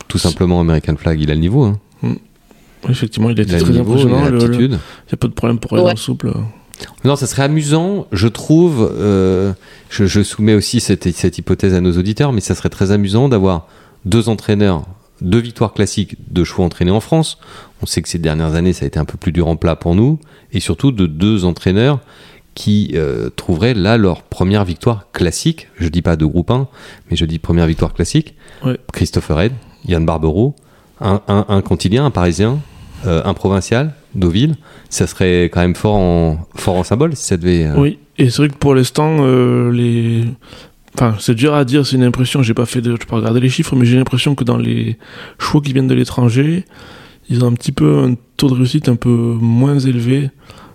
Tout 0.08 0.18
simplement 0.18 0.60
American 0.60 0.96
Flag, 0.98 1.20
il 1.22 1.32
a 1.32 1.34
le 1.36 1.40
niveau. 1.40 1.64
Hein. 1.66 1.80
Effectivement, 2.90 3.30
il 3.30 3.40
a 3.40 3.44
Il 3.44 3.48
été 3.48 3.56
a 3.56 3.58
le 3.60 3.64
très 3.64 3.74
niveau, 3.74 3.96
il 3.96 4.02
impressionnant. 4.08 4.26
a 4.26 4.30
le-. 4.30 4.54
Il 4.66 4.70
n'y 4.70 4.76
a 5.14 5.18
pas 5.18 5.28
de 5.28 5.34
problème 5.34 5.58
pour 5.60 5.74
aller 5.74 5.82
Ouais. 5.84 5.90
dans 5.90 5.94
le 5.94 5.98
souple. 6.00 6.34
Non, 7.06 7.16
ça 7.16 7.28
serait 7.28 7.44
amusant, 7.44 8.08
je 8.12 8.28
trouve. 8.28 8.92
euh, 8.98 9.54
je, 9.90 10.06
je 10.06 10.22
soumets 10.22 10.54
aussi 10.56 10.82
cette, 10.82 11.10
cette 11.16 11.38
hypothèse 11.38 11.74
à 11.76 11.80
nos 11.82 11.98
auditeurs, 11.98 12.34
mais 12.34 12.42
ça 12.42 12.56
serait 12.56 12.70
très 12.70 12.92
amusant 12.92 13.30
d'avoir 13.30 13.68
deux 14.04 14.28
entraîneurs, 14.28 14.84
deux 15.22 15.40
victoires 15.40 15.74
classiques 15.74 16.16
de 16.32 16.44
chevaux 16.44 16.64
entraînés 16.64 16.92
en 16.92 17.00
France. 17.00 17.38
On 17.82 17.86
sait 17.86 18.02
que 18.02 18.10
ces 18.10 18.20
dernières 18.20 18.56
années, 18.56 18.74
ça 18.74 18.86
a 18.86 18.88
été 18.88 19.00
un 19.00 19.06
peu 19.06 19.18
plus 19.18 19.32
dur 19.32 19.48
en 19.48 19.56
plat 19.56 19.76
pour 19.76 19.96
nous, 19.96 20.20
et 20.52 20.60
surtout 20.60 20.92
de 20.92 21.06
deux 21.08 21.46
entraîneurs 21.46 22.00
qui 22.56 22.92
euh, 22.96 23.30
trouveraient 23.36 23.74
là 23.74 23.98
leur 23.98 24.22
première 24.22 24.64
victoire 24.64 25.08
classique. 25.12 25.70
Je 25.80 25.88
dis 25.88 26.02
pas 26.04 26.16
de 26.16 26.26
groupe 26.26 26.52
1, 26.52 26.68
mais 27.10 27.16
je 27.18 27.26
dis 27.26 27.40
première 27.40 27.66
victoire 27.68 27.94
classique. 27.94 28.36
Ouais. 28.64 28.78
Christopher 28.94 29.38
Red, 29.38 29.54
Yann 29.88 30.06
Barbero, 30.06 30.56
un, 31.02 31.22
un, 31.28 31.46
un 31.50 31.62
quotidien, 31.62 32.06
un 32.06 32.12
parisien, 32.12 32.60
euh, 33.08 33.22
un 33.26 33.34
provincial, 33.34 33.94
Deauville. 34.14 34.56
Ça 34.90 35.08
serait 35.08 35.46
quand 35.46 35.62
même 35.62 35.76
fort 35.76 35.96
en, 35.96 36.48
fort 36.56 36.76
en 36.76 36.84
symbole 36.84 37.16
si 37.16 37.24
ça 37.26 37.38
devait. 37.38 37.66
euh, 37.66 37.76
Oui, 37.76 37.98
et 38.20 38.30
c'est 38.30 38.38
vrai 38.44 38.50
que 38.50 38.56
pour 38.58 38.76
l'instant, 38.76 39.26
les. 39.72 40.26
Enfin, 40.96 41.16
c'est 41.20 41.34
dur 41.36 41.54
à 41.56 41.66
dire, 41.66 41.86
c'est 41.86 41.96
une 41.96 42.04
impression, 42.04 42.44
j'ai 42.44 42.54
pas 42.54 42.66
fait 42.66 42.82
de. 42.82 42.92
Je 43.00 43.06
peux 43.08 43.16
regarder 43.16 43.40
les 43.40 43.50
chiffres, 43.50 43.76
mais 43.76 43.86
j'ai 43.86 43.98
l'impression 43.98 44.36
que 44.36 44.44
dans 44.44 44.58
les 44.58 44.98
chevaux 45.40 45.60
qui 45.60 45.74
viennent 45.74 45.88
de 45.88 45.96
l'étranger, 45.96 46.66
ils 47.30 47.44
ont 47.44 47.48
un 47.48 47.54
petit 47.54 47.72
peu 47.72 48.00
un 48.00 48.16
taux 48.38 48.48
de 48.50 48.54
réussite 48.54 48.90
un 48.90 48.96
peu 48.96 49.10
moins 49.10 49.80
élevé 49.80 50.30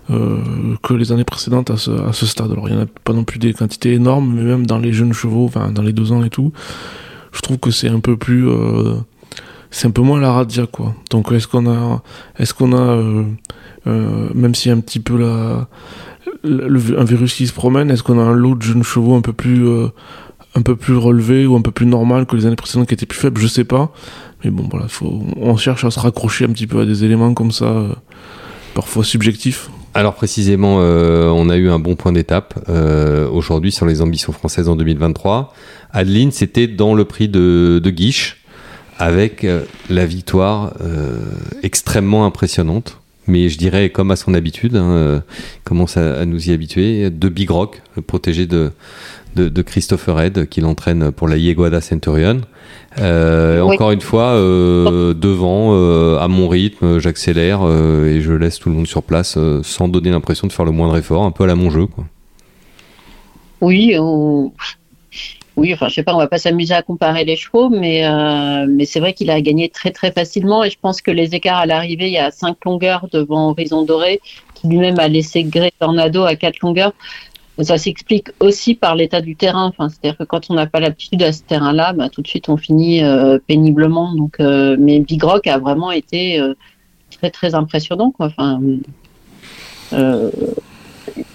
euh, 0.09 0.75
que 0.83 0.93
les 0.93 1.11
années 1.11 1.23
précédentes 1.23 1.69
à 1.69 1.77
ce, 1.77 1.91
à 1.91 2.11
ce 2.11 2.25
stade. 2.25 2.51
Alors, 2.51 2.67
il 2.67 2.75
n'y 2.75 2.81
en 2.81 2.83
a 2.83 2.87
pas 3.03 3.13
non 3.13 3.23
plus 3.23 3.39
des 3.39 3.53
quantités 3.53 3.93
énormes, 3.93 4.33
mais 4.35 4.43
même 4.43 4.65
dans 4.65 4.79
les 4.79 4.91
jeunes 4.91 5.13
chevaux, 5.13 5.45
enfin, 5.45 5.71
dans 5.71 5.83
les 5.83 5.93
deux 5.93 6.11
ans 6.11 6.23
et 6.23 6.29
tout, 6.29 6.51
je 7.31 7.41
trouve 7.41 7.57
que 7.57 7.71
c'est 7.71 7.89
un 7.89 7.99
peu 7.99 8.17
plus. 8.17 8.47
euh, 8.49 8.95
c'est 9.71 9.87
un 9.87 9.91
peu 9.91 10.01
moins 10.01 10.19
la 10.19 10.31
radia, 10.31 10.65
quoi. 10.65 10.95
Donc, 11.11 11.31
est-ce 11.31 11.47
qu'on 11.47 11.69
a. 11.69 12.01
Est-ce 12.37 12.53
qu'on 12.53 12.73
a. 12.73 12.81
euh, 12.81 13.23
euh, 13.87 14.29
même 14.35 14.55
s'il 14.55 14.69
y 14.69 14.73
a 14.73 14.77
un 14.77 14.81
petit 14.81 14.99
peu 14.99 15.17
la 15.17 15.67
un 16.43 17.03
virus 17.03 17.33
qui 17.33 17.47
se 17.47 17.53
promène, 17.53 17.91
est-ce 17.91 18.03
qu'on 18.03 18.19
a 18.19 18.23
un 18.23 18.33
lot 18.33 18.55
de 18.55 18.61
jeunes 18.61 18.83
chevaux 18.83 19.15
un 19.15 19.21
peu 19.21 19.33
plus 19.33 19.67
euh, 19.67 19.87
un 20.55 20.61
peu 20.61 20.75
plus 20.75 20.95
relevé 20.95 21.45
ou 21.45 21.55
un 21.55 21.61
peu 21.61 21.71
plus 21.71 21.85
normal 21.85 22.25
que 22.25 22.35
les 22.35 22.45
années 22.45 22.55
précédentes 22.55 22.87
qui 22.87 22.93
étaient 22.93 23.05
plus 23.05 23.19
faibles, 23.19 23.39
je 23.39 23.47
sais 23.47 23.63
pas. 23.63 23.91
Mais 24.43 24.51
bon 24.51 24.67
voilà, 24.69 24.87
on 25.37 25.57
cherche 25.57 25.83
à 25.83 25.91
se 25.91 25.99
raccrocher 25.99 26.45
un 26.45 26.49
petit 26.49 26.67
peu 26.67 26.81
à 26.81 26.85
des 26.85 27.03
éléments 27.03 27.33
comme 27.33 27.51
ça, 27.51 27.65
euh, 27.65 27.89
parfois 28.73 29.03
subjectifs. 29.03 29.69
Alors 29.93 30.15
précisément, 30.15 30.77
euh, 30.79 31.27
on 31.27 31.49
a 31.49 31.57
eu 31.57 31.69
un 31.69 31.79
bon 31.79 31.95
point 31.95 32.11
d'étape 32.11 32.53
euh, 32.69 33.27
aujourd'hui 33.29 33.71
sur 33.71 33.85
les 33.85 34.01
ambitions 34.01 34.31
françaises 34.31 34.69
en 34.69 34.75
2023. 34.75 35.53
Adeline, 35.91 36.31
c'était 36.31 36.67
dans 36.67 36.93
le 36.93 37.05
prix 37.05 37.27
de, 37.27 37.81
Guiche, 37.85 38.37
avec 38.97 39.47
la 39.89 40.05
victoire 40.05 40.73
extrêmement 41.63 42.25
impressionnante. 42.25 42.98
Mais 43.29 43.47
je 43.47 43.57
dirais, 43.57 43.89
comme 43.91 44.11
à 44.11 44.15
son 44.15 44.33
habitude, 44.33 44.75
hein, 44.75 44.91
euh, 44.91 45.19
commence 45.63 45.95
à, 45.97 46.19
à 46.19 46.25
nous 46.25 46.49
y 46.49 46.51
habituer, 46.51 47.09
de 47.09 47.29
Big 47.29 47.49
Rock, 47.49 47.81
le 47.95 48.01
protégé 48.01 48.47
de, 48.47 48.71
de, 49.35 49.47
de 49.49 49.61
Christopher 49.61 50.15
Red, 50.15 50.49
qui 50.49 50.61
l'entraîne 50.61 51.11
pour 51.11 51.27
la 51.27 51.37
Yeguada 51.37 51.79
Centurion. 51.79 52.41
Euh, 52.99 53.61
Oui. 53.61 53.75
Encore 53.75 53.91
une 53.91 54.01
fois, 54.01 54.31
euh, 54.31 55.13
devant, 55.13 55.73
euh, 55.75 56.17
à 56.17 56.27
mon 56.27 56.47
rythme, 56.47 56.97
j'accélère 56.99 57.61
et 57.61 58.19
je 58.21 58.33
laisse 58.33 58.57
tout 58.59 58.69
le 58.69 58.75
monde 58.75 58.87
sur 58.87 59.03
place 59.03 59.37
sans 59.61 59.87
donner 59.87 60.09
l'impression 60.09 60.47
de 60.47 60.51
faire 60.51 60.65
le 60.65 60.71
moindre 60.71 60.97
effort, 60.97 61.23
un 61.23 61.31
peu 61.31 61.43
à 61.43 61.47
la 61.47 61.55
mon 61.55 61.69
jeu. 61.69 61.85
Quoi. 61.85 62.05
Oui, 63.61 63.95
ou- 63.99 64.53
oui, 65.59 65.73
enfin, 65.73 65.89
je 65.89 65.95
sais 65.95 66.03
pas, 66.03 66.15
on 66.15 66.17
va 66.17 66.27
pas 66.27 66.37
s'amuser 66.37 66.73
à 66.73 66.81
comparer 66.81 67.25
les 67.25 67.35
chevaux, 67.35 67.69
mais, 67.69 68.05
euh, 68.05 68.65
mais 68.69 68.85
c'est 68.85 69.01
vrai 69.01 69.13
qu'il 69.13 69.29
a 69.29 69.41
gagné 69.41 69.67
très 69.67 69.91
très 69.91 70.11
facilement 70.11 70.63
et 70.63 70.69
je 70.69 70.77
pense 70.81 71.01
que 71.01 71.11
les 71.11 71.35
écarts 71.35 71.57
à 71.57 71.65
l'arrivée, 71.65 72.07
il 72.07 72.13
y 72.13 72.17
a 72.17 72.31
cinq 72.31 72.63
longueurs 72.63 73.07
devant 73.11 73.49
Horizon 73.49 73.83
Doré, 73.83 74.21
qui 74.55 74.67
lui-même 74.67 74.97
a 74.99 75.09
laissé 75.09 75.43
Grey 75.43 75.73
Tornado 75.77 76.23
à 76.23 76.35
quatre 76.35 76.61
longueurs. 76.61 76.93
Ça 77.61 77.77
s'explique 77.77 78.29
aussi 78.39 78.73
par 78.73 78.95
l'état 78.95 79.19
du 79.19 79.35
terrain. 79.35 79.65
Enfin, 79.65 79.89
c'est-à-dire 79.89 80.17
que 80.17 80.23
quand 80.23 80.49
on 80.49 80.53
n'a 80.53 80.65
pas 80.65 80.79
l'aptitude 80.79 81.21
à 81.23 81.33
ce 81.33 81.43
terrain-là, 81.43 81.91
bah, 81.91 82.07
tout 82.07 82.21
de 82.21 82.27
suite 82.27 82.47
on 82.47 82.55
finit 82.55 83.03
euh, 83.03 83.37
péniblement. 83.45 84.15
Euh, 84.39 84.77
mais 84.79 85.01
Big 85.01 85.21
Rock 85.21 85.45
a 85.47 85.57
vraiment 85.57 85.91
été 85.91 86.41
très 87.11 87.31
très 87.31 87.53
impressionnant. 87.55 88.13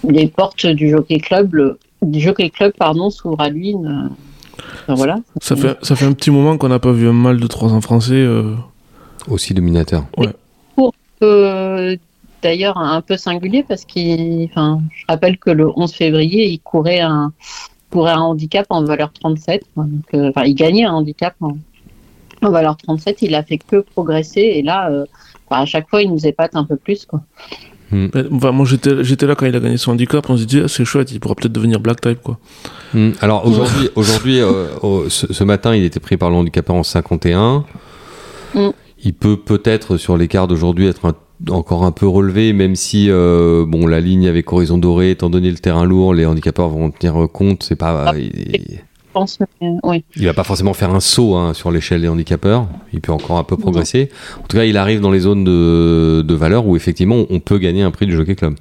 Les 0.03 0.27
portes 0.27 0.65
du 0.65 0.89
Jockey 0.89 1.19
Club, 1.19 1.77
du 2.05 2.19
Jockey 2.19 2.49
Club 2.49 2.73
pardon, 2.77 3.09
s'ouvrent 3.09 3.41
à 3.41 3.49
lui. 3.49 3.73
euh, 3.75 4.07
enfin, 4.83 4.93
voilà. 4.95 5.17
Ça 5.41 5.55
fait 5.55 5.77
ça 5.81 5.95
fait 5.95 6.05
un 6.05 6.13
petit 6.13 6.31
moment 6.31 6.57
qu'on 6.57 6.69
n'a 6.69 6.79
pas 6.79 6.91
vu 6.91 7.07
un 7.07 7.13
mal 7.13 7.39
de 7.39 7.47
trois 7.47 7.73
ans 7.73 7.81
français. 7.81 8.13
euh, 8.13 8.55
Aussi 9.27 9.53
dominateur. 9.53 10.05
Euh, 11.23 11.95
D'ailleurs, 12.41 12.77
un 12.77 13.01
peu 13.01 13.17
singulier 13.17 13.63
parce 13.67 13.85
qu'il, 13.85 14.43
enfin, 14.51 14.79
je 14.93 15.03
rappelle 15.09 15.37
que 15.39 15.49
le 15.49 15.67
11 15.75 15.91
février, 15.91 16.47
il 16.47 16.59
courait 16.59 16.99
un, 16.99 17.31
courait 17.89 18.11
un 18.11 18.19
handicap 18.19 18.67
en 18.69 18.83
valeur 18.83 19.11
37. 19.13 19.63
quoi. 19.73 19.85
Donc, 19.85 20.03
euh, 20.13 20.29
enfin, 20.29 20.43
il 20.45 20.53
gagnait 20.53 20.83
un 20.85 20.93
handicap 20.93 21.33
en, 21.41 21.57
en 22.43 22.49
valeur 22.51 22.77
37. 22.77 23.23
Il 23.23 23.33
a 23.33 23.41
fait 23.41 23.57
que 23.57 23.77
progresser 23.77 24.41
et 24.41 24.61
là, 24.61 24.91
euh, 24.91 25.05
enfin, 25.49 25.63
à 25.63 25.65
chaque 25.65 25.89
fois, 25.89 26.03
il 26.03 26.11
nous 26.11 26.27
épate 26.27 26.55
un 26.55 26.65
peu 26.65 26.75
plus. 26.75 27.05
Quoi. 27.07 27.21
Ben, 28.13 28.27
enfin, 28.31 28.51
moi 28.51 28.65
j'étais 28.65 29.25
là 29.27 29.35
quand 29.35 29.45
il 29.45 29.55
a 29.55 29.59
gagné 29.59 29.77
son 29.77 29.91
handicap, 29.91 30.29
on 30.29 30.37
se 30.37 30.43
dit 30.43 30.61
ah, 30.63 30.67
c'est 30.67 30.85
chouette, 30.85 31.11
il 31.11 31.19
pourra 31.19 31.35
peut-être 31.35 31.51
devenir 31.53 31.79
black 31.79 32.01
type 32.01 32.19
quoi. 32.23 32.37
Hmm. 32.93 33.11
Alors 33.21 33.45
aujourd'hui, 33.47 33.89
aujourd'hui 33.95 34.39
euh, 34.41 34.67
au- 34.81 35.09
ce, 35.09 35.31
ce 35.31 35.43
matin, 35.43 35.75
il 35.75 35.83
était 35.83 35.99
pris 35.99 36.17
par 36.17 36.29
le 36.29 36.35
handicapeur 36.35 36.75
en 36.75 36.83
51. 36.83 37.65
Mm. 38.53 38.69
Il 39.03 39.13
peut 39.13 39.37
peut-être 39.37 39.97
sur 39.97 40.17
l'écart 40.17 40.47
d'aujourd'hui 40.47 40.87
être 40.87 41.05
un- 41.05 41.15
encore 41.51 41.83
un 41.83 41.91
peu 41.91 42.07
relevé, 42.07 42.53
même 42.53 42.75
si 42.75 43.07
euh, 43.09 43.65
bon 43.67 43.87
la 43.87 43.99
ligne 43.99 44.27
avec 44.27 44.51
horizon 44.53 44.77
doré, 44.77 45.11
étant 45.11 45.29
donné 45.29 45.51
le 45.51 45.57
terrain 45.57 45.83
lourd, 45.83 46.13
les 46.13 46.25
handicapeurs 46.25 46.69
vont 46.69 46.85
en 46.85 46.89
tenir 46.91 47.27
compte. 47.31 47.63
C'est 47.63 47.75
pas, 47.75 48.05
Ah. 48.07 48.13
il, 48.17 48.79
pense, 49.15 49.39
mais, 49.39 49.69
oui. 49.83 50.03
il 50.17 50.25
va 50.25 50.33
pas 50.33 50.43
forcément 50.43 50.73
faire 50.73 50.93
un 50.93 50.99
saut 50.99 51.35
hein, 51.35 51.53
sur 51.53 51.71
l'échelle 51.71 52.01
des 52.01 52.09
handicapeurs. 52.09 52.67
Il 52.91 52.99
peut 52.99 53.13
encore 53.13 53.37
un 53.37 53.45
peu 53.45 53.55
progresser. 53.55 54.09
En 54.43 54.47
tout 54.47 54.57
cas, 54.57 54.65
il 54.65 54.75
arrive 54.75 54.99
dans 54.99 55.11
les 55.11 55.21
zones 55.21 55.45
de, 55.45 56.21
de 56.21 56.33
valeur 56.35 56.67
où 56.67 56.75
effectivement 56.75 57.25
on 57.29 57.39
peut 57.39 57.57
gagner 57.57 57.81
un 57.81 57.91
prix 57.91 58.05
du 58.05 58.15
Jockey 58.15 58.35
Club. 58.35 58.55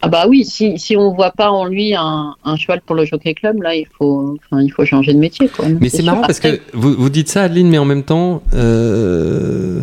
Ah 0.00 0.08
bah 0.08 0.26
oui, 0.28 0.44
si, 0.44 0.78
si 0.78 0.96
on 0.96 1.12
voit 1.12 1.32
pas 1.32 1.50
en 1.50 1.64
lui 1.64 1.96
un, 1.96 2.36
un 2.44 2.56
cheval 2.56 2.80
pour 2.82 2.94
le 2.94 3.04
Jockey 3.04 3.34
Club, 3.34 3.60
là, 3.60 3.74
il 3.74 3.88
faut, 3.98 4.38
enfin, 4.38 4.62
il 4.62 4.70
faut 4.70 4.84
changer 4.84 5.12
de 5.12 5.18
métier. 5.18 5.48
Quoi. 5.48 5.64
Mais 5.80 5.88
c'est 5.88 6.02
sûr. 6.02 6.06
marrant 6.06 6.20
parce 6.20 6.38
que 6.38 6.60
vous, 6.72 6.94
vous 6.94 7.10
dites 7.10 7.28
ça, 7.28 7.42
Adeline, 7.42 7.68
mais 7.68 7.78
en 7.78 7.84
même 7.84 8.04
temps, 8.04 8.42
euh, 8.54 9.82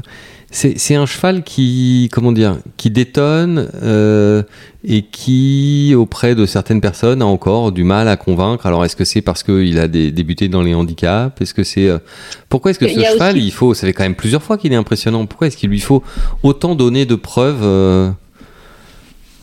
c'est 0.55 0.95
un 0.95 1.05
cheval 1.05 1.43
qui, 1.43 2.09
comment 2.13 2.31
dire, 2.31 2.57
qui 2.77 2.89
détonne 2.89 3.69
euh, 3.83 4.41
et 4.85 5.01
qui, 5.01 5.93
auprès 5.97 6.33
de 6.33 6.45
certaines 6.45 6.79
personnes, 6.81 7.21
a 7.21 7.25
encore 7.25 7.71
du 7.73 7.83
mal 7.83 8.07
à 8.07 8.15
convaincre. 8.15 8.65
Alors, 8.65 8.85
est-ce 8.85 8.95
que 8.95 9.03
c'est 9.03 9.21
parce 9.21 9.43
qu'il 9.43 9.77
a 9.79 9.87
des- 9.87 10.11
débuté 10.11 10.47
dans 10.47 10.61
les 10.61 10.73
handicaps? 10.73 11.41
Est-ce 11.41 11.53
que 11.53 11.63
c'est 11.63 11.89
euh, 11.89 11.97
pourquoi 12.47 12.71
est-ce 12.71 12.79
que 12.79 12.87
ce 12.87 12.93
cheval, 13.01 13.35
aussi- 13.35 13.45
il 13.47 13.51
faut, 13.51 13.73
ça 13.73 13.85
fait 13.87 13.93
quand 13.93 14.03
même 14.03 14.15
plusieurs 14.15 14.41
fois 14.43 14.57
qu'il 14.57 14.71
est 14.71 14.77
impressionnant. 14.77 15.25
Pourquoi 15.25 15.47
est-ce 15.47 15.57
qu'il 15.57 15.69
lui 15.69 15.79
faut 15.81 16.03
autant 16.41 16.75
donner 16.75 17.05
de 17.05 17.15
preuves 17.15 17.61
euh, 17.61 18.09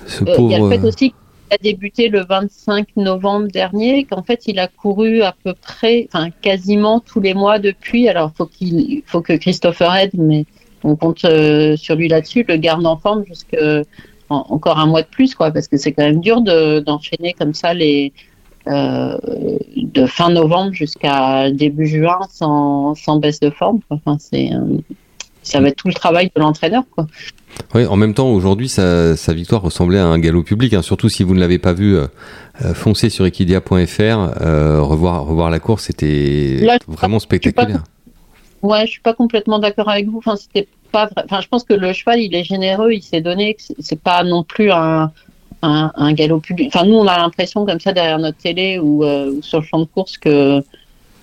Ce 0.07 0.25
Euh, 0.25 0.27
Il 0.27 0.29
y 0.29 0.33
a 0.33 0.37
pauvre. 0.37 0.68
le 0.70 0.79
fait 0.79 0.87
aussi 0.87 1.11
qu'il 1.11 1.14
a 1.51 1.59
débuté 1.59 2.09
le 2.09 2.25
25 2.25 2.87
novembre 2.96 3.48
dernier, 3.48 4.05
qu'en 4.05 4.22
fait 4.22 4.44
il 4.46 4.59
a 4.59 4.68
couru 4.68 5.20
à 5.22 5.35
peu 5.44 5.53
près, 5.61 6.09
enfin 6.11 6.31
quasiment 6.40 7.01
tous 7.01 7.20
les 7.20 7.35
mois 7.35 7.59
depuis. 7.59 8.09
Alors 8.09 8.33
faut 8.37 8.46
qu'il 8.46 9.03
faut 9.07 9.20
que 9.20 9.35
Christopher 9.35 9.94
aide, 9.96 10.12
mais 10.14 10.46
on 10.85 10.97
compte 10.97 11.25
euh, 11.25 11.77
sur 11.77 11.95
lui 11.97 12.09
là-dessus, 12.09 12.45
le 12.49 12.57
garde 12.57 12.85
en 12.87 12.97
forme 12.97 13.25
jusque 13.27 13.57
en- 14.31 14.47
encore 14.49 14.79
un 14.79 14.87
mois 14.87 15.03
de 15.03 15.07
plus, 15.09 15.35
quoi, 15.35 15.51
parce 15.51 15.68
que 15.68 15.77
c'est 15.77 15.92
quand 15.92 16.05
même 16.05 16.21
dur 16.21 16.40
de- 16.40 16.81
d'enchaîner 16.81 17.35
comme 17.38 17.55
ça 17.55 17.75
les 17.75 18.12
euh, 18.68 19.18
de 19.77 20.07
fin 20.07 20.31
novembre 20.31 20.73
jusqu'à 20.73 21.51
début 21.51 21.87
juin 21.87 22.21
sans, 22.31 22.95
sans 22.95 23.16
baisse 23.16 23.40
de 23.40 23.51
forme. 23.51 23.81
quoi. 23.88 23.99
Enfin, 24.05 24.18
c'est 24.21 24.53
euh, 24.53 24.79
ça 25.42 25.61
va 25.61 25.68
être 25.68 25.77
tout 25.77 25.88
le 25.88 25.95
travail 25.95 26.31
de 26.35 26.40
l'entraîneur, 26.40 26.85
quoi. 26.95 27.07
Oui, 27.75 27.85
en 27.87 27.97
même 27.97 28.14
temps, 28.14 28.29
aujourd'hui, 28.31 28.68
sa, 28.68 29.16
sa 29.16 29.35
victoire 29.35 29.61
ressemblait 29.62 29.99
à 29.99 30.07
un 30.07 30.18
galop 30.18 30.42
public. 30.45 30.73
hein. 30.75 30.83
Surtout 30.83 31.09
si 31.09 31.23
vous 31.25 31.35
ne 31.35 31.40
l'avez 31.40 31.59
pas 31.59 31.73
vu, 31.73 31.97
euh, 31.97 32.07
foncez 32.73 33.11
sur 33.11 33.27
equidia.fr, 33.27 34.01
euh, 34.01 34.81
revoir, 34.81 35.27
revoir 35.27 35.51
la 35.51 35.59
course, 35.59 35.87
c'était 35.87 36.59
vraiment 36.87 37.18
spectaculaire. 37.18 37.83
Ouais, 38.62 38.87
je 38.87 38.92
suis 38.92 39.01
pas 39.01 39.14
complètement 39.14 39.59
d'accord 39.59 39.88
avec 39.88 40.07
vous. 40.07 40.18
Enfin, 40.18 40.37
c'était 40.37 40.68
pas. 40.92 41.09
Enfin, 41.25 41.40
je 41.40 41.48
pense 41.48 41.64
que 41.64 41.75
le 41.75 41.92
cheval, 41.92 42.20
il 42.20 42.35
est 42.35 42.44
généreux, 42.44 42.92
il 42.92 43.03
s'est 43.03 43.20
donné. 43.20 43.57
c'est- 43.59 44.01
pas 44.01 44.22
non 44.25 44.44
plus 44.44 44.70
un, 44.70 45.11
un, 45.62 46.12
galop 46.12 46.40
public. 46.40 46.70
Enfin, 46.75 46.87
nous, 46.87 46.94
on 46.94 47.07
a 47.07 47.18
l'impression 47.18 47.66
comme 47.66 47.81
ça 47.81 47.92
derrière 47.92 48.18
notre 48.18 48.38
télé 48.38 48.79
ou, 48.79 49.05
euh, 49.05 49.33
ou 49.33 49.42
sur 49.42 49.61
le 49.61 49.66
champ 49.66 49.81
de 49.81 49.85
course 49.85 50.18
que 50.18 50.62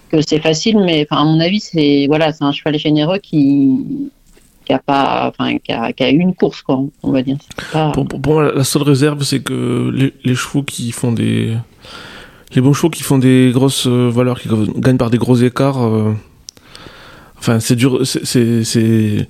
que 0.10 0.21
c'est 0.21 0.39
facile, 0.39 0.80
mais 0.80 1.08
enfin, 1.10 1.21
à 1.21 1.25
mon 1.25 1.39
avis, 1.39 1.60
c'est 1.60 2.08
voilà, 2.08 2.34
c'est 2.34 2.43
un 2.43 2.52
cheval 2.52 2.78
généreux 2.80 3.19
qui 3.19 4.10
qui 4.65 4.73
a 4.73 4.80
pas, 4.80 5.32
enfin, 5.32 5.58
qui 5.58 5.71
a, 5.71 6.10
une 6.10 6.36
course, 6.36 6.62
quoi, 6.62 6.80
on 7.02 7.12
va 7.12 7.23
dire. 7.23 7.38
Pour 7.93 8.06
moi, 8.23 8.52
la 8.54 8.63
seule 8.63 8.84
réserve, 8.84 9.23
c'est 9.23 9.41
que 9.41 9.89
les, 9.91 10.13
les 10.23 10.36
chevaux 10.36 10.63
qui 10.63 10.91
font 10.91 11.12
des. 11.12 11.58
Les 12.56 12.62
bons 12.62 12.73
chevaux 12.73 12.89
qui 12.89 13.04
font 13.04 13.19
des 13.19 13.52
grosses 13.54 13.86
euh, 13.88 14.10
valeurs, 14.10 14.39
qui 14.39 14.49
gagnent 14.78 14.97
par 14.97 15.10
des 15.12 15.19
gros 15.19 15.36
écarts. 15.36 15.84
euh, 15.84 16.13
Enfin, 17.39 17.60
c'est 17.60 17.75
dur. 17.75 17.99
C'est 18.06 19.25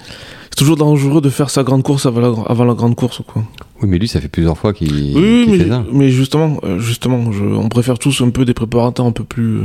toujours 0.57 0.75
dangereux 0.75 1.21
de 1.21 1.29
faire 1.29 1.49
sa 1.49 1.63
grande 1.63 1.83
course 1.83 2.05
avant 2.05 2.19
la, 2.21 2.27
avant 2.47 2.65
la 2.65 2.73
grande 2.73 2.95
course, 2.95 3.21
quoi. 3.25 3.43
Oui, 3.81 3.87
mais 3.87 3.97
lui, 3.97 4.07
ça 4.09 4.19
fait 4.19 4.27
plusieurs 4.27 4.57
fois 4.57 4.73
qu'il 4.73 4.91
Oui, 4.91 5.13
oui, 5.15 5.43
qu'il 5.45 5.51
mais, 5.53 5.57
fait 5.59 5.69
ça. 5.69 5.85
mais 5.91 6.09
justement, 6.09 6.59
euh, 6.63 6.79
justement, 6.79 7.31
je- 7.31 7.43
on 7.45 7.69
préfère 7.69 7.97
tous 7.97 8.21
un 8.21 8.29
peu 8.29 8.43
des 8.43 8.53
préparateurs 8.53 9.05
un 9.05 9.11
peu 9.13 9.23
plus, 9.23 9.61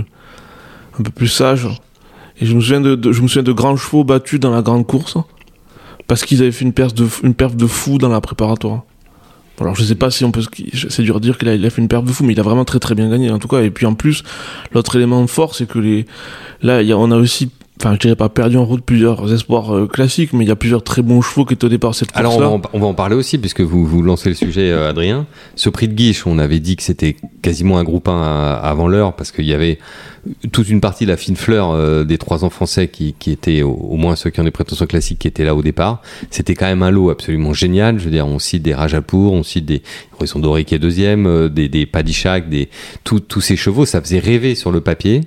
un 0.98 1.02
peu 1.02 1.10
plus 1.10 1.26
sages. 1.28 1.66
Et 2.40 2.46
je 2.46 2.54
me 2.54 2.60
souviens 2.60 2.80
de, 2.80 2.94
de- 2.94 3.12
je 3.12 3.22
me 3.22 3.26
souviens 3.28 3.42
de 3.42 3.52
grands 3.52 3.76
chevaux 3.76 4.04
battus 4.04 4.38
dans 4.38 4.50
la 4.52 4.62
grande 4.62 4.86
course 4.86 5.16
parce 6.06 6.24
qu'ils 6.24 6.42
avaient 6.42 6.52
fait 6.52 6.64
une 6.64 6.72
perf 6.72 6.92
de, 6.94 7.06
une 7.24 7.34
perf 7.34 7.56
de 7.56 7.66
fou 7.66 7.98
dans 7.98 8.08
la 8.08 8.20
préparatoire. 8.20 8.82
Alors 9.60 9.74
je 9.76 9.84
sais 9.84 9.94
pas 9.94 10.10
si 10.10 10.24
on 10.24 10.32
peut, 10.32 10.42
c'est 10.90 11.02
dur 11.02 11.16
à 11.16 11.20
dire 11.20 11.38
qu'il 11.38 11.48
a, 11.48 11.54
il 11.54 11.64
a 11.64 11.70
fait 11.70 11.80
une 11.80 11.86
perte 11.88 12.04
de 12.04 12.10
fou, 12.12 12.24
mais 12.24 12.32
il 12.34 12.40
a 12.40 12.42
vraiment 12.42 12.64
très 12.64 12.80
très 12.80 12.94
bien 12.96 13.08
gagné 13.08 13.30
en 13.30 13.38
tout 13.38 13.46
cas. 13.48 13.62
Et 13.62 13.70
puis 13.70 13.86
en 13.86 13.94
plus, 13.94 14.22
l'autre 14.72 14.94
élément 14.96 15.24
fort, 15.28 15.54
c'est 15.54 15.66
que 15.68 15.78
les, 15.78 16.06
là, 16.60 16.82
il 16.82 16.88
y 16.88 16.92
a, 16.92 16.98
on 16.98 17.10
a 17.12 17.16
aussi 17.16 17.50
enfin 17.80 17.94
je 17.94 17.98
dirais 18.00 18.16
pas 18.16 18.28
perdu 18.28 18.56
en 18.56 18.64
route 18.64 18.84
plusieurs 18.84 19.32
espoirs 19.32 19.74
euh, 19.74 19.86
classiques, 19.86 20.32
mais 20.32 20.44
il 20.44 20.48
y 20.48 20.52
a 20.52 20.56
plusieurs 20.56 20.82
très 20.82 21.02
bons 21.02 21.22
chevaux 21.22 21.44
qui 21.44 21.54
étaient 21.54 21.64
au 21.64 21.68
départ 21.68 21.94
cette 21.94 22.12
course-là. 22.12 22.28
Alors 22.28 22.52
on 22.52 22.58
va, 22.58 22.66
en, 22.68 22.70
on 22.72 22.78
va, 22.78 22.86
en, 22.86 22.94
parler 22.94 23.16
aussi, 23.16 23.38
puisque 23.38 23.60
vous, 23.60 23.84
vous 23.84 24.02
lancez 24.02 24.28
le 24.28 24.34
sujet, 24.34 24.70
euh, 24.70 24.88
Adrien. 24.88 25.26
Ce 25.56 25.68
prix 25.68 25.88
de 25.88 25.94
Guiche, 25.94 26.26
on 26.26 26.38
avait 26.38 26.60
dit 26.60 26.76
que 26.76 26.82
c'était 26.82 27.16
quasiment 27.42 27.78
un 27.78 27.84
groupe 27.84 28.08
1 28.08 28.22
avant 28.62 28.88
l'heure, 28.88 29.14
parce 29.14 29.32
qu'il 29.32 29.44
y 29.44 29.54
avait 29.54 29.78
toute 30.52 30.68
une 30.68 30.80
partie 30.80 31.04
de 31.04 31.10
la 31.10 31.16
fine 31.16 31.36
fleur 31.36 31.70
euh, 31.70 32.04
des 32.04 32.16
trois 32.18 32.44
ans 32.44 32.50
français 32.50 32.88
qui, 32.88 33.14
qui 33.18 33.30
étaient, 33.30 33.62
au, 33.62 33.72
au, 33.72 33.96
moins 33.96 34.16
ceux 34.16 34.30
qui 34.30 34.40
ont 34.40 34.44
des 34.44 34.50
prétentions 34.50 34.86
classiques, 34.86 35.18
qui 35.18 35.28
étaient 35.28 35.44
là 35.44 35.54
au 35.54 35.62
départ. 35.62 36.00
C'était 36.30 36.54
quand 36.54 36.66
même 36.66 36.82
un 36.82 36.90
lot 36.90 37.10
absolument 37.10 37.52
génial. 37.52 37.98
Je 37.98 38.04
veux 38.04 38.10
dire, 38.10 38.26
on 38.26 38.38
cite 38.38 38.62
des 38.62 38.74
Rajapour, 38.74 39.32
on 39.32 39.42
cite 39.42 39.66
des 39.66 39.82
Horizon 40.16 40.38
Doré 40.38 40.64
qui 40.64 40.74
est 40.74 40.78
deuxième, 40.78 41.26
euh, 41.26 41.48
des, 41.48 41.68
des 41.68 41.86
Padishak, 41.86 42.48
des, 42.48 42.68
tous 43.02 43.40
ces 43.40 43.56
chevaux, 43.56 43.84
ça 43.84 44.00
faisait 44.00 44.20
rêver 44.20 44.54
sur 44.54 44.70
le 44.70 44.80
papier. 44.80 45.22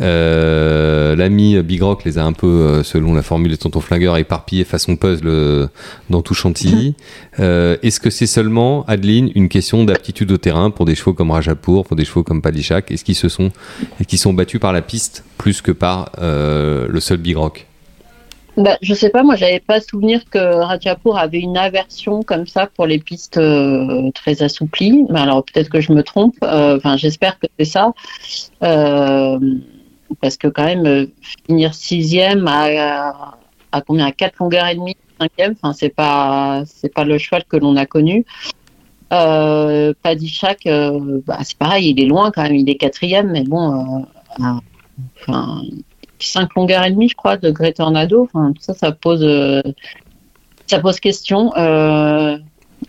Euh, 0.00 1.16
L'ami 1.16 1.60
Big 1.62 1.82
Rock 1.82 2.04
les 2.04 2.18
a 2.18 2.24
un 2.24 2.32
peu, 2.32 2.46
euh, 2.46 2.82
selon 2.82 3.14
la 3.14 3.22
formule 3.22 3.50
de 3.50 3.56
Tonton 3.56 3.80
Flingueur, 3.80 4.16
éparpillés 4.16 4.64
façon 4.64 4.96
puzzle 4.96 5.26
euh, 5.26 5.66
dans 6.10 6.22
tout 6.22 6.34
Chantilly. 6.34 6.94
Euh, 7.40 7.76
Est-ce 7.84 8.00
que 8.00 8.10
c'est 8.10 8.26
seulement, 8.26 8.84
Adeline, 8.86 9.30
une 9.36 9.48
question 9.48 9.84
d'aptitude 9.84 10.32
au 10.32 10.38
terrain 10.38 10.70
pour 10.70 10.86
des 10.86 10.96
chevaux 10.96 11.12
comme 11.12 11.30
Rajapour, 11.30 11.86
pour 11.86 11.94
des 11.94 12.04
chevaux 12.04 12.24
comme 12.24 12.42
Padishak 12.42 12.90
Est-ce 12.90 13.04
qu'ils 13.04 13.14
se 13.14 13.28
sont, 13.28 13.52
qu'ils 14.08 14.18
sont 14.18 14.32
battus 14.32 14.60
par 14.60 14.72
la 14.72 14.82
piste 14.82 15.24
plus 15.36 15.62
que 15.62 15.70
par 15.70 16.10
le 16.20 16.98
seul 16.98 17.18
Big 17.18 17.36
Rock? 17.36 17.68
Bah, 18.58 18.76
je 18.82 18.92
sais 18.92 19.10
pas, 19.10 19.22
moi 19.22 19.36
j'avais 19.36 19.60
pas 19.60 19.80
souvenir 19.80 20.28
que 20.28 20.38
Rajapour 20.38 21.16
avait 21.16 21.38
une 21.38 21.56
aversion 21.56 22.24
comme 22.24 22.48
ça 22.48 22.66
pour 22.66 22.86
les 22.86 22.98
pistes 22.98 23.38
euh, 23.38 24.10
très 24.16 24.42
assouplies. 24.42 25.04
Mais 25.10 25.20
alors 25.20 25.44
peut-être 25.44 25.68
que 25.68 25.80
je 25.80 25.92
me 25.92 26.02
trompe. 26.02 26.34
Enfin, 26.42 26.96
j'espère 26.96 27.38
que 27.38 27.46
c'est 27.56 27.64
ça. 27.66 27.92
Euh, 28.64 29.38
parce 30.20 30.36
que 30.36 30.48
quand 30.48 30.64
même 30.64 30.86
euh, 30.86 31.06
finir 31.46 31.74
sixième 31.74 32.46
à, 32.48 33.36
combien 33.86 34.06
à 34.06 34.12
quatre 34.12 34.38
longueurs 34.38 34.66
et 34.66 34.74
demie 34.74 34.96
cinquième 35.20 35.54
enfin 35.60 35.72
c'est 35.72 35.88
pas 35.88 36.62
c'est 36.66 36.92
pas 36.92 37.04
le 37.04 37.18
cheval 37.18 37.44
que 37.44 37.56
l'on 37.56 37.76
a 37.76 37.86
connu. 37.86 38.24
Euh, 39.12 39.94
euh, 39.94 41.20
bah, 41.26 41.38
c'est 41.42 41.58
pareil 41.58 41.90
il 41.90 42.00
est 42.00 42.06
loin 42.06 42.30
quand 42.30 42.42
même 42.42 42.54
il 42.54 42.68
est 42.68 42.76
quatrième 42.76 43.30
mais 43.30 43.42
bon 43.42 44.04
euh, 44.38 44.44
enfin 45.20 45.62
cinq 46.18 46.54
longueurs 46.54 46.84
et 46.84 46.90
demie 46.90 47.08
je 47.08 47.14
crois 47.14 47.38
de 47.38 47.50
Grey 47.50 47.72
Tornado 47.72 48.24
enfin 48.24 48.52
ça 48.60 48.74
ça 48.74 48.92
pose 48.92 49.26
ça 50.66 50.80
pose 50.80 51.00
question 51.00 51.52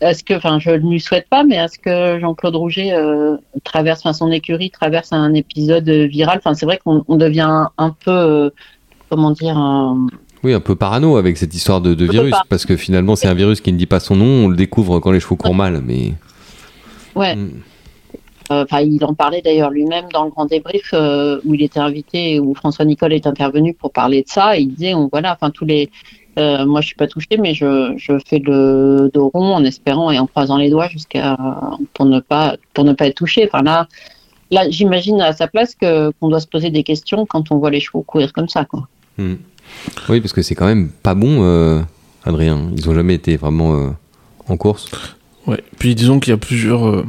est-ce 0.02 0.24
que, 0.24 0.34
enfin, 0.34 0.60
je 0.60 0.72
ne 0.72 0.90
lui 0.90 1.00
souhaite 1.00 1.28
pas, 1.30 1.44
mais 1.44 1.56
est-ce 1.56 1.78
que 1.78 2.20
Jean-Claude 2.20 2.56
Rouget 2.56 2.94
euh, 2.94 3.38
traverse, 3.64 4.00
enfin, 4.00 4.14
son 4.14 4.32
écurie 4.32 4.70
traverse 4.70 5.12
un 5.12 5.34
épisode 5.34 5.90
viral? 5.90 6.38
Enfin, 6.38 6.54
c'est 6.54 6.66
vrai 6.66 6.80
qu'on 6.84 7.04
devient 7.16 7.68
un 7.78 7.90
peu, 7.92 8.12
euh, 8.12 8.50
comment 9.10 9.32
dire, 9.32 9.58
un... 9.58 10.08
Oui, 10.44 10.54
un 10.54 10.62
peu 10.62 10.76
parano 10.76 11.18
avec 11.18 11.36
cette 11.38 11.54
histoire 11.54 11.82
de, 11.82 11.94
de 11.94 12.06
virus, 12.06 12.34
parce 12.48 12.66
que 12.66 12.78
finalement, 12.78 13.18
c'est 13.18 13.28
un 13.28 13.34
virus 13.34 13.60
qui 13.60 13.74
ne 13.74 13.78
dit 13.78 13.88
pas 13.88 14.00
son 14.00 14.16
nom. 14.16 14.46
On 14.46 14.48
le 14.48 14.56
découvre 14.56 15.00
quand 15.00 15.12
les 15.12 15.20
chevaux 15.20 15.36
courent 15.36 15.54
mal, 15.54 15.82
mais. 15.86 16.14
Ouais. 17.14 17.36
Mm. 17.36 17.62
Enfin, 18.50 18.80
il 18.80 19.04
en 19.06 19.14
parlait 19.14 19.42
d'ailleurs 19.44 19.70
lui-même 19.70 20.06
dans 20.12 20.24
le 20.24 20.32
grand 20.32 20.46
débrief 20.46 20.90
euh, 20.94 21.40
où 21.46 21.54
il 21.54 21.62
était 21.62 21.80
invité, 21.80 22.40
où 22.40 22.56
François 22.56 22.86
Nicole 22.86 23.14
est 23.14 23.28
intervenu 23.28 23.74
pour 23.76 23.92
parler 23.92 24.24
de 24.24 24.30
ça. 24.30 24.58
Et 24.58 24.62
il 24.62 24.70
disait, 24.70 24.96
on, 24.96 25.08
voilà, 25.12 25.34
enfin 25.34 25.52
tous 25.52 25.66
les, 25.66 25.92
euh, 26.40 26.66
moi, 26.66 26.82
je 26.82 26.88
suis 26.88 26.96
pas 26.96 27.08
touchée, 27.08 27.38
mais 27.40 27.54
je, 27.54 27.94
je, 27.98 28.14
fais 28.26 28.40
le 28.40 29.10
dos 29.14 29.30
rond 29.34 29.54
en 29.56 29.64
espérant 29.64 30.12
et 30.12 30.20
en 30.20 30.28
croisant 30.28 30.58
les 30.58 30.70
doigts 30.70 30.88
jusqu'à 30.88 31.38
pour 31.94 32.06
ne 32.06 32.20
pas 32.20 32.56
pour 32.74 32.84
ne 32.84 32.94
pas 32.94 33.08
être 33.08 33.16
touché. 33.16 33.48
Enfin 33.52 33.64
là, 33.64 33.88
là, 34.52 34.70
j'imagine 34.70 35.22
à 35.22 35.34
sa 35.34 35.48
place 35.48 35.76
que 35.76 36.12
qu'on 36.20 36.30
doit 36.30 36.40
se 36.40 36.48
poser 36.48 36.70
des 36.70 36.84
questions 36.84 37.26
quand 37.26 37.52
on 37.52 37.58
voit 37.58 37.72
les 37.72 37.80
chevaux 37.80 38.02
courir 38.02 38.34
comme 38.34 38.50
ça, 38.50 38.66
quoi. 38.66 38.88
Mmh. 39.18 39.36
Oui, 40.10 40.22
parce 40.22 40.34
que 40.34 40.42
c'est 40.42 40.56
quand 40.56 40.66
même 40.66 40.90
pas 40.90 41.14
bon, 41.14 41.44
euh, 41.44 41.82
Adrien. 42.24 42.70
Ils 42.76 42.90
ont 42.90 42.96
jamais 42.96 43.16
été 43.16 43.38
vraiment 43.38 43.76
euh, 43.76 43.90
en 44.48 44.58
course. 44.58 44.90
Ouais. 45.46 45.64
Puis 45.78 45.96
disons 45.96 46.20
qu'il 46.20 46.32
y 46.32 46.34
a 46.34 46.38
plusieurs 46.38 46.88
euh, 46.88 47.06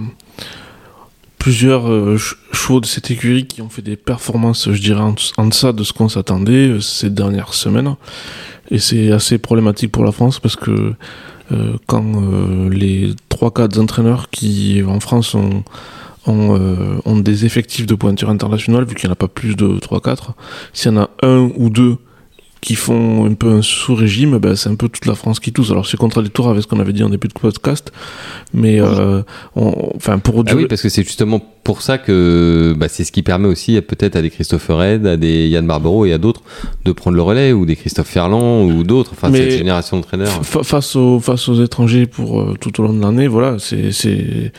plusieurs 1.41 1.91
euh, 1.91 2.19
chevaux 2.53 2.81
de 2.81 2.87
cette 2.87 3.11
écurie 3.11 3.47
qui 3.47 3.63
ont 3.63 3.71
fait 3.71 3.83
des 3.83 3.97
performances, 3.97 4.71
je 4.71 4.81
dirais, 4.81 5.01
en, 5.01 5.15
en 5.39 5.47
deçà 5.47 5.73
de 5.73 5.83
ce 5.83 5.93
qu'on 5.93 6.09
s'attendait 6.09 6.69
euh, 6.69 6.81
ces 6.81 7.11
dernières 7.11 7.55
semaines. 7.55 7.97
Et 8.71 8.79
c'est 8.79 9.11
assez 9.11 9.39
problématique 9.39 9.93
pour 9.93 10.05
la 10.05 10.13
France 10.13 10.39
parce 10.39 10.57
que 10.57 10.95
euh, 11.53 11.77
quand 11.87 12.05
euh, 12.05 12.71
les 12.71 13.15
3-4 13.31 13.81
entraîneurs 13.81 14.31
qui 14.31 14.83
en 14.87 15.01
France 15.01 15.35
ont, 15.35 15.65
ont, 16.27 16.57
euh, 16.57 17.01
ont, 17.05 17.19
des 17.19 17.45
effectifs 17.45 17.87
de 17.87 17.95
pointure 17.95 18.31
internationale, 18.31 18.85
vu 18.85 18.95
qu'il 18.95 19.09
n'y 19.09 19.11
en 19.11 19.15
a 19.15 19.17
pas 19.17 19.29
plus 19.29 19.57
de 19.57 19.67
3-4, 19.79 20.35
s'il 20.73 20.93
y 20.93 20.95
en 20.95 21.03
a 21.03 21.11
un 21.23 21.51
ou 21.57 21.71
deux 21.71 21.97
qui 22.61 22.75
font 22.75 23.25
un 23.25 23.33
peu 23.33 23.49
un 23.51 23.63
sous-régime, 23.63 24.37
ben 24.39 24.55
c'est 24.55 24.69
un 24.69 24.75
peu 24.75 24.89
toute 24.89 25.07
la 25.07 25.15
France 25.15 25.41
qui 25.41 25.51
tousse. 25.51 25.71
Alors 25.71 25.87
c'est 25.87 25.97
contradictoire 25.97 26.51
avec 26.51 26.63
ce 26.63 26.67
qu'on 26.69 26.79
avait 26.79 26.93
dit 26.93 27.03
en 27.03 27.09
début 27.09 27.29
de 27.29 27.33
podcast, 27.33 27.91
mais 28.53 28.81
euh, 28.81 29.23
on, 29.57 29.93
enfin 29.97 30.19
pour 30.19 30.45
ah 30.47 30.55
oui, 30.55 30.67
parce 30.67 30.83
que 30.83 30.91
c'est 30.91 31.03
justement 31.03 31.41
pour 31.65 31.81
ça 31.81 31.97
que 31.97 32.75
bah, 32.77 32.89
c'est 32.89 33.05
ce 33.05 33.13
qui 33.13 33.23
permet 33.23 33.49
aussi 33.49 33.81
peut-être 33.81 34.17
à 34.17 34.21
des 34.23 34.29
Christopher 34.31 34.77
Red, 34.77 35.07
à 35.07 35.17
des 35.17 35.49
Yann 35.49 35.67
Barbero 35.67 36.05
et 36.05 36.13
à 36.13 36.19
d'autres 36.19 36.43
de 36.85 36.93
prendre 36.93 37.17
le 37.17 37.23
relais 37.23 37.53
ou 37.53 37.65
des 37.65 37.77
Christophe 37.77 38.09
Ferland 38.09 38.65
ou 38.71 38.83
d'autres, 38.85 39.13
enfin 39.15 39.33
cette 39.33 39.53
génération 39.53 39.97
d'entraîneurs. 39.97 40.45
Face 40.45 40.97
aux 40.97 41.19
face 41.19 41.49
aux 41.49 41.63
étrangers 41.63 42.07
pour 42.07 42.41
euh, 42.43 42.57
tout 42.61 42.79
au 42.81 42.85
long 42.85 42.93
de 42.93 43.01
l'année, 43.01 43.27
voilà, 43.27 43.59
c'est 43.59 43.91
c'est 43.93 44.53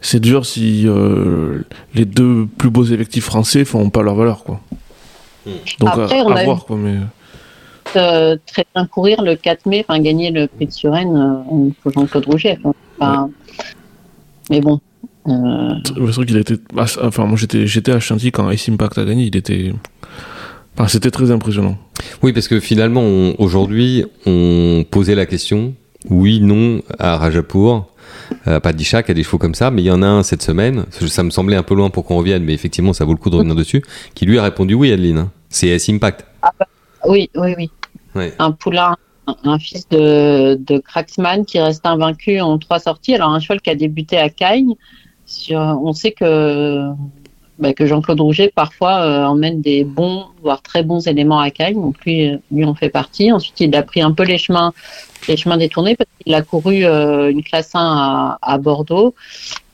c'est 0.00 0.20
dur 0.20 0.44
si 0.44 0.86
euh, 0.88 1.62
les 1.94 2.04
deux 2.04 2.46
plus 2.58 2.70
beaux 2.70 2.84
effectifs 2.84 3.24
français 3.24 3.64
font 3.64 3.90
pas 3.90 4.02
leur 4.02 4.16
valeur 4.16 4.42
quoi. 4.44 4.60
Donc 5.80 5.88
Après, 5.90 6.18
à, 6.18 6.24
on 6.24 6.32
à 6.32 6.44
voir 6.44 6.58
eu- 6.58 6.66
quoi, 6.66 6.76
mais 6.76 6.96
Euh, 7.96 8.36
très 8.46 8.64
bien 8.74 8.86
courir 8.86 9.22
le 9.22 9.34
4 9.36 9.66
mai, 9.66 9.84
enfin 9.88 9.98
gagner 10.00 10.30
le 10.30 10.46
prix 10.46 10.66
de 10.66 10.72
Suresnes 10.72 11.16
euh, 11.16 11.70
pour 11.82 11.92
Jean-Claude 11.92 12.26
Rouget. 12.26 12.58
Enfin, 12.62 12.74
enfin, 13.00 13.30
Mais 14.50 14.60
bon. 14.60 14.80
Euh, 15.26 15.70
c'est 15.84 15.98
vrai 15.98 16.26
qu'il 16.26 16.36
a 16.36 16.40
été. 16.40 16.54
ah, 16.76 16.86
Enfin, 17.02 17.26
moi 17.26 17.36
j'étais 17.36 17.66
j'étais 17.66 17.92
à 17.92 18.00
Chantilly 18.00 18.30
quand 18.32 18.50
Ice 18.50 18.68
Impact 18.68 18.98
a 18.98 19.04
gagné, 19.04 19.24
il 19.24 19.36
était. 19.36 19.72
Enfin, 20.76 20.88
c'était 20.88 21.10
très 21.10 21.30
impressionnant. 21.30 21.76
Oui, 22.22 22.32
parce 22.32 22.48
que 22.48 22.60
finalement, 22.60 23.02
on- 23.02 23.34
aujourd'hui, 23.38 24.04
on 24.26 24.84
posait 24.90 25.14
la 25.16 25.26
question, 25.26 25.74
oui, 26.08 26.40
non, 26.40 26.80
à 26.98 27.16
Rajapour, 27.18 27.88
à 28.46 28.60
Padishak, 28.60 29.10
à 29.10 29.14
des 29.14 29.22
chevaux 29.22 29.38
comme 29.38 29.54
ça, 29.54 29.70
mais 29.70 29.82
il 29.82 29.86
y 29.86 29.90
en 29.90 30.02
a 30.02 30.06
un 30.06 30.22
cette 30.22 30.42
semaine, 30.42 30.84
ça 30.90 31.22
me 31.24 31.30
semblait 31.30 31.56
un 31.56 31.62
peu 31.62 31.74
loin 31.74 31.90
pour 31.90 32.04
qu'on 32.04 32.16
revienne, 32.16 32.44
mais 32.44 32.54
effectivement, 32.54 32.92
ça 32.92 33.04
vaut 33.04 33.12
le 33.12 33.18
coup 33.18 33.28
de 33.30 33.36
revenir 33.36 33.54
dessus, 33.56 33.82
qui 34.14 34.24
lui 34.24 34.38
a 34.38 34.42
répondu 34.42 34.74
oui, 34.74 34.92
Adeline. 34.92 35.18
hein. 35.18 35.30
C'est 35.50 35.68
S 35.68 35.88
Impact. 35.88 36.24
oui, 37.06 37.28
oui, 37.34 37.54
oui. 37.56 37.70
Un 38.38 38.52
poulain, 38.52 38.96
un, 39.44 39.58
fils 39.58 39.88
de, 39.88 40.54
de 40.54 40.78
Cracksman 40.78 41.44
qui 41.44 41.58
reste 41.60 41.86
invaincu 41.86 42.40
en 42.40 42.58
trois 42.58 42.78
sorties. 42.78 43.14
Alors 43.14 43.30
un 43.30 43.40
cheval 43.40 43.60
qui 43.60 43.70
a 43.70 43.74
débuté 43.74 44.18
à 44.18 44.28
Cagnes. 44.28 44.74
On 45.50 45.92
sait 45.92 46.12
que, 46.12 46.90
bah, 47.58 47.74
que 47.74 47.86
Jean-Claude 47.86 48.20
Rouget 48.20 48.50
parfois 48.54 49.00
euh, 49.02 49.24
emmène 49.24 49.60
des 49.60 49.84
bons, 49.84 50.26
voire 50.42 50.62
très 50.62 50.82
bons 50.82 51.06
éléments 51.06 51.40
à 51.40 51.50
Cagnes. 51.50 51.74
Donc 51.74 51.96
lui, 52.04 52.30
lui 52.50 52.64
fait 52.76 52.88
partie. 52.88 53.30
Ensuite, 53.32 53.60
il 53.60 53.74
a 53.76 53.82
pris 53.82 54.00
un 54.00 54.12
peu 54.12 54.22
les 54.22 54.38
chemins, 54.38 54.72
les 55.28 55.36
chemins 55.36 55.58
détournés 55.58 55.96
parce 55.96 56.08
qu'il 56.24 56.34
a 56.34 56.42
couru 56.42 56.84
euh, 56.84 57.30
une 57.30 57.42
classe 57.42 57.74
1 57.74 58.38
à, 58.40 58.58
Bordeaux. 58.58 59.14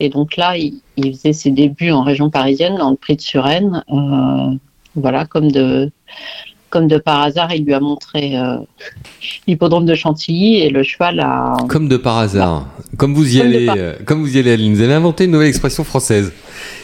Et 0.01 0.09
donc 0.09 0.37
là, 0.37 0.57
il, 0.57 0.81
il 0.97 1.15
faisait 1.15 1.33
ses 1.33 1.51
débuts 1.51 1.93
en 1.93 2.03
région 2.03 2.31
parisienne 2.31 2.77
dans 2.77 2.91
le 2.91 2.97
prix 2.97 3.17
de 3.17 3.21
Suresnes. 3.21 3.85
Euh, 3.91 4.57
voilà, 4.97 5.25
comme 5.27 5.51
de 5.51 5.91
comme 6.75 6.89
de 6.89 6.99
par 6.99 7.21
hasard, 7.21 7.55
il 7.55 7.65
lui 7.65 7.73
a 7.73 7.79
montré 7.79 8.37
euh, 8.37 8.57
l'hippodrome 9.47 9.87
de 9.87 9.95
Chantilly 9.95 10.57
et 10.57 10.71
le 10.71 10.83
cheval 10.83 11.21
a. 11.21 11.57
Comme 11.69 11.87
de 11.87 11.97
par 11.97 12.19
hasard. 12.19 12.67
Comme 12.97 13.15
vous 13.15 13.37
y 13.37 13.39
Comme 13.39 13.47
allez, 13.47 13.67
par- 13.67 13.77
euh, 13.79 13.95
comme 14.05 14.21
vous 14.23 14.37
y 14.37 14.41
allez. 14.41 14.57
Vous 14.69 14.81
avez 14.81 14.93
inventé 14.93 15.27
une 15.27 15.31
nouvelle 15.31 15.47
expression 15.47 15.85
française. 15.85 16.33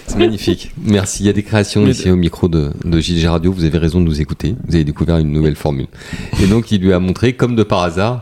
C'est 0.07 0.17
magnifique. 0.17 0.71
Merci. 0.81 1.25
Il 1.25 1.27
y 1.27 1.29
a 1.29 1.33
des 1.33 1.43
créations 1.43 1.83
Mais 1.83 1.91
ici 1.91 2.09
au 2.09 2.15
micro 2.15 2.47
de, 2.47 2.71
de 2.85 3.01
JG 3.01 3.27
Radio. 3.27 3.53
Vous 3.53 3.65
avez 3.65 3.79
raison 3.79 3.99
de 4.01 4.05
nous 4.05 4.21
écouter. 4.21 4.55
Vous 4.69 4.77
avez 4.77 4.85
découvert 4.85 5.19
une 5.19 5.33
nouvelle 5.33 5.57
formule. 5.57 5.89
Et 6.41 6.47
donc, 6.47 6.71
il 6.71 6.81
lui 6.81 6.93
a 6.93 7.01
montré, 7.01 7.33
comme 7.33 7.57
de 7.57 7.65
par 7.65 7.83
hasard, 7.83 8.21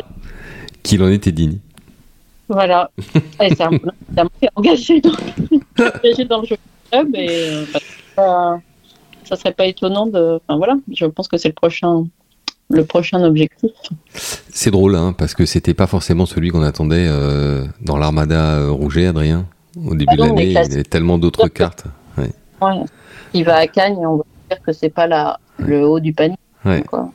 qu'il 0.82 1.02
en 1.02 1.10
était 1.10 1.32
digne. 1.32 1.58
Voilà. 2.48 2.90
Et 3.42 3.54
c'est 3.54 3.60
un 3.60 3.72
c'est 4.14 4.20
un 4.20 4.26
peu 4.40 4.46
engagé 4.56 5.02
dans, 5.02 5.10
dans 6.30 6.40
le 6.40 6.46
jeu 6.46 6.56
club 6.90 7.14
et 7.14 7.28
euh, 7.28 7.64
bah, 8.16 8.58
ça, 9.28 9.36
serait 9.36 9.52
pas 9.52 9.66
étonnant 9.66 10.06
de. 10.06 10.40
Enfin 10.46 10.56
voilà, 10.56 10.76
je 10.92 11.06
pense 11.06 11.28
que 11.28 11.36
c'est 11.36 11.48
le 11.48 11.54
prochain, 11.54 12.06
le 12.70 12.84
prochain 12.84 13.22
objectif. 13.22 13.70
C'est 14.14 14.70
drôle, 14.70 14.96
hein, 14.96 15.14
parce 15.16 15.34
que 15.34 15.46
c'était 15.46 15.74
pas 15.74 15.86
forcément 15.86 16.26
celui 16.26 16.50
qu'on 16.50 16.62
attendait 16.62 17.06
euh, 17.08 17.64
dans 17.80 17.98
l'armada 17.98 18.56
euh, 18.56 18.70
Rouget, 18.70 19.06
Adrien. 19.06 19.46
Au 19.86 19.94
début 19.94 20.06
Ah 20.08 20.16
de 20.16 20.20
non, 20.20 20.26
l'année, 20.28 20.46
il 20.46 20.52
y 20.52 20.58
avait 20.58 20.82
tellement 20.82 21.18
d'autres 21.18 21.48
cartes. 21.48 21.84
Ouais. 22.16 22.30
Ouais. 22.60 22.82
Il 23.32 23.44
va 23.44 23.56
à 23.56 23.66
Cagnes, 23.66 23.98
on 23.98 24.16
va 24.16 24.24
dire 24.50 24.62
que 24.62 24.72
c'est 24.72 24.88
pas 24.88 25.06
la, 25.06 25.38
le 25.58 25.86
haut 25.86 26.00
du 26.00 26.12
panier. 26.12 26.36
Ouais. 26.64 26.82
Quoi. 26.82 27.10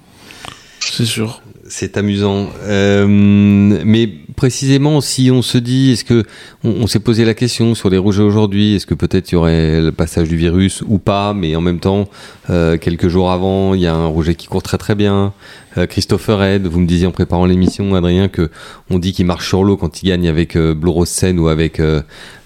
C'est 0.80 1.06
sûr. 1.06 1.42
C'est 1.74 1.98
amusant. 1.98 2.50
Euh, 2.66 3.08
mais 3.08 4.08
précisément, 4.36 5.02
si 5.02 5.32
on 5.32 5.42
se 5.42 5.58
dit, 5.58 5.94
est-ce 5.94 6.06
que 6.06 6.24
on, 6.64 6.86
s'est 6.86 7.00
posé 7.00 7.26
la 7.26 7.34
question 7.34 7.74
sur 7.74 7.90
les 7.90 7.98
rouges 7.98 8.20
aujourd'hui, 8.20 8.76
est-ce 8.76 8.86
que 8.86 8.94
peut-être 8.94 9.32
il 9.32 9.34
y 9.34 9.38
aurait 9.38 9.82
le 9.82 9.92
passage 9.92 10.30
du 10.30 10.36
virus 10.36 10.84
ou 10.88 11.00
pas, 11.00 11.34
mais 11.34 11.56
en 11.56 11.62
même 11.62 11.80
temps, 11.80 12.08
euh, 12.52 12.78
quelques 12.78 13.08
jours 13.08 13.32
avant, 13.32 13.74
il 13.74 13.82
y 13.82 13.88
a 13.88 13.96
un 13.96 14.06
rouget 14.06 14.36
qui 14.36 14.46
court 14.46 14.62
très 14.62 14.78
très 14.78 14.94
bien. 14.94 15.34
Euh, 15.80 15.88
Christopher 15.88 16.44
Ed, 16.44 16.68
vous 16.68 16.80
me 16.80 16.86
disiez 16.86 17.08
en 17.08 17.12
préparant 17.12 17.48
l'émission, 17.48 17.96
Adrien, 17.96 18.28
que 18.28 18.52
on 18.92 19.00
dit 19.00 19.12
qu'il 19.12 19.26
marche 19.26 19.48
sur 19.48 19.64
l'eau 19.64 19.76
quand 19.76 20.04
il 20.04 20.10
gagne 20.10 20.28
avec 20.28 20.56
euh, 20.56 20.76
Sen 21.06 21.40
ou 21.40 21.48
avec 21.48 21.82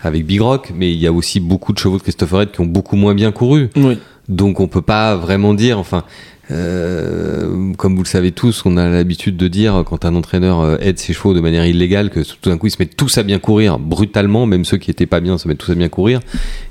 avec 0.01 0.25
Big 0.25 0.39
Rock, 0.39 0.71
mais 0.73 0.93
il 0.93 0.99
y 0.99 1.07
a 1.07 1.11
aussi 1.11 1.41
beaucoup 1.41 1.73
de 1.73 1.79
chevaux 1.79 1.97
de 1.97 2.03
Christopher 2.03 2.43
Ed 2.43 2.51
qui 2.51 2.61
ont 2.61 2.65
beaucoup 2.65 2.95
moins 2.95 3.13
bien 3.13 3.33
couru. 3.33 3.69
Oui. 3.75 3.97
Donc 4.29 4.59
on 4.59 4.67
peut 4.67 4.81
pas 4.81 5.15
vraiment 5.15 5.53
dire, 5.53 5.79
enfin, 5.79 6.03
euh, 6.49 7.73
comme 7.73 7.95
vous 7.95 8.03
le 8.03 8.07
savez 8.07 8.31
tous, 8.31 8.63
on 8.65 8.77
a 8.77 8.87
l'habitude 8.87 9.35
de 9.35 9.47
dire 9.47 9.83
quand 9.85 10.05
un 10.05 10.15
entraîneur 10.15 10.61
euh, 10.61 10.77
aide 10.79 10.97
ses 10.97 11.11
chevaux 11.13 11.33
de 11.33 11.41
manière 11.41 11.65
illégale 11.65 12.09
que 12.09 12.21
tout 12.21 12.49
d'un 12.49 12.57
coup 12.57 12.67
ils 12.67 12.71
se 12.71 12.77
mettent 12.79 12.95
tous 12.95 13.17
à 13.17 13.23
bien 13.23 13.39
courir 13.39 13.79
brutalement, 13.79 14.45
même 14.45 14.63
ceux 14.63 14.77
qui 14.77 14.89
étaient 14.89 15.05
pas 15.05 15.19
bien 15.19 15.37
se 15.37 15.47
mettent 15.47 15.57
tous 15.57 15.71
à 15.71 15.75
bien 15.75 15.89
courir, 15.89 16.21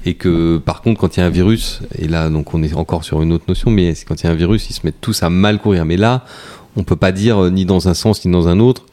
et 0.06 0.14
que 0.14 0.56
par 0.58 0.80
contre 0.80 1.00
quand 1.00 1.16
il 1.16 1.20
y 1.20 1.22
a 1.22 1.26
un 1.26 1.30
virus, 1.30 1.80
et 1.98 2.08
là 2.08 2.30
donc 2.30 2.54
on 2.54 2.62
est 2.62 2.74
encore 2.74 3.04
sur 3.04 3.20
une 3.20 3.32
autre 3.32 3.44
notion, 3.48 3.70
mais 3.70 3.94
quand 4.08 4.22
il 4.22 4.24
y 4.24 4.28
a 4.28 4.32
un 4.32 4.36
virus 4.36 4.70
ils 4.70 4.74
se 4.74 4.80
mettent 4.84 5.00
tous 5.00 5.22
à 5.22 5.30
mal 5.30 5.58
courir. 5.58 5.84
Mais 5.84 5.96
là, 5.96 6.24
on 6.76 6.82
peut 6.82 6.96
pas 6.96 7.12
dire 7.12 7.44
euh, 7.44 7.50
ni 7.50 7.66
dans 7.66 7.88
un 7.88 7.94
sens 7.94 8.24
ni 8.24 8.32
dans 8.32 8.48
un 8.48 8.60
autre 8.60 8.86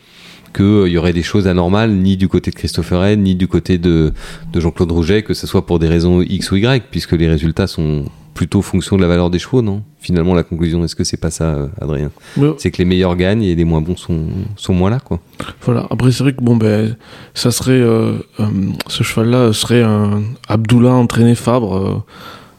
qu'il 0.53 0.87
y 0.87 0.97
aurait 0.97 1.13
des 1.13 1.23
choses 1.23 1.47
anormales 1.47 1.91
ni 1.91 2.15
du 2.15 2.27
côté 2.27 2.51
de 2.51 2.55
Christopher 2.55 3.03
Ed 3.05 3.19
ni 3.19 3.33
du 3.33 3.47
côté 3.47 3.79
de 3.79 4.13
Jean-Claude 4.53 4.91
Rouget, 4.91 5.23
que 5.23 5.33
ce 5.33 5.47
soit 5.47 5.65
pour 5.65 5.79
des 5.79 5.87
raisons 5.87 6.21
X 6.21 6.51
ou 6.51 6.57
Y, 6.57 6.83
puisque 6.91 7.13
les 7.13 7.27
résultats 7.27 7.65
sont 7.65 8.05
plutôt 8.33 8.61
fonction 8.61 8.97
de 8.97 9.01
la 9.01 9.07
valeur 9.07 9.29
des 9.29 9.39
chevaux, 9.39 9.61
non? 9.61 9.83
Finalement, 9.99 10.33
la 10.33 10.43
conclusion, 10.43 10.83
est-ce 10.83 10.95
que 10.95 11.03
c'est 11.03 11.17
pas 11.17 11.31
ça, 11.31 11.45
euh, 11.45 11.67
Adrien? 11.79 12.11
C'est 12.57 12.71
que 12.71 12.77
les 12.77 12.85
meilleurs 12.85 13.15
gagnent 13.15 13.43
et 13.43 13.55
les 13.55 13.63
moins 13.63 13.81
bons 13.81 13.95
sont, 13.95 14.25
sont 14.55 14.73
moins 14.73 14.89
là, 14.89 14.99
quoi. 14.99 15.19
Voilà. 15.61 15.87
Après, 15.89 16.11
c'est 16.11 16.23
vrai 16.23 16.33
que 16.33 16.43
bon, 16.43 16.57
ben, 16.57 16.95
ça 17.33 17.51
serait 17.51 17.71
euh, 17.71 18.13
euh, 18.39 18.45
ce 18.87 19.03
cheval-là 19.03 19.53
serait 19.53 19.83
un 19.83 20.23
Abdullah 20.47 20.93
entraîné 20.93 21.35
Fabre 21.35 22.03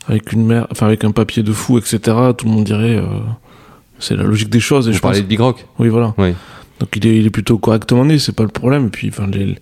avec 0.08 0.32
une 0.32 0.46
mère, 0.46 0.66
enfin 0.70 0.86
avec 0.86 1.04
un 1.04 1.10
papier 1.10 1.42
de 1.42 1.52
fou, 1.52 1.78
etc. 1.78 1.98
Tout 2.36 2.46
le 2.46 2.52
monde 2.52 2.64
dirait, 2.64 3.02
c'est 3.98 4.16
la 4.16 4.24
logique 4.24 4.50
des 4.50 4.60
choses. 4.60 4.88
Et 4.88 4.92
je 4.92 5.00
parlais 5.00 5.22
de 5.22 5.26
Big 5.26 5.40
Rock? 5.40 5.66
Oui, 5.78 5.88
voilà. 5.88 6.14
Oui. 6.18 6.34
Donc 6.80 6.88
il 6.96 7.06
est, 7.06 7.18
il 7.18 7.26
est 7.26 7.30
plutôt 7.30 7.58
correctement 7.58 8.04
né, 8.04 8.18
c'est 8.18 8.34
pas 8.34 8.42
le 8.42 8.48
problème. 8.48 8.86
Et 8.86 8.90
puis, 8.90 9.08
enfin, 9.08 9.26
les, 9.26 9.56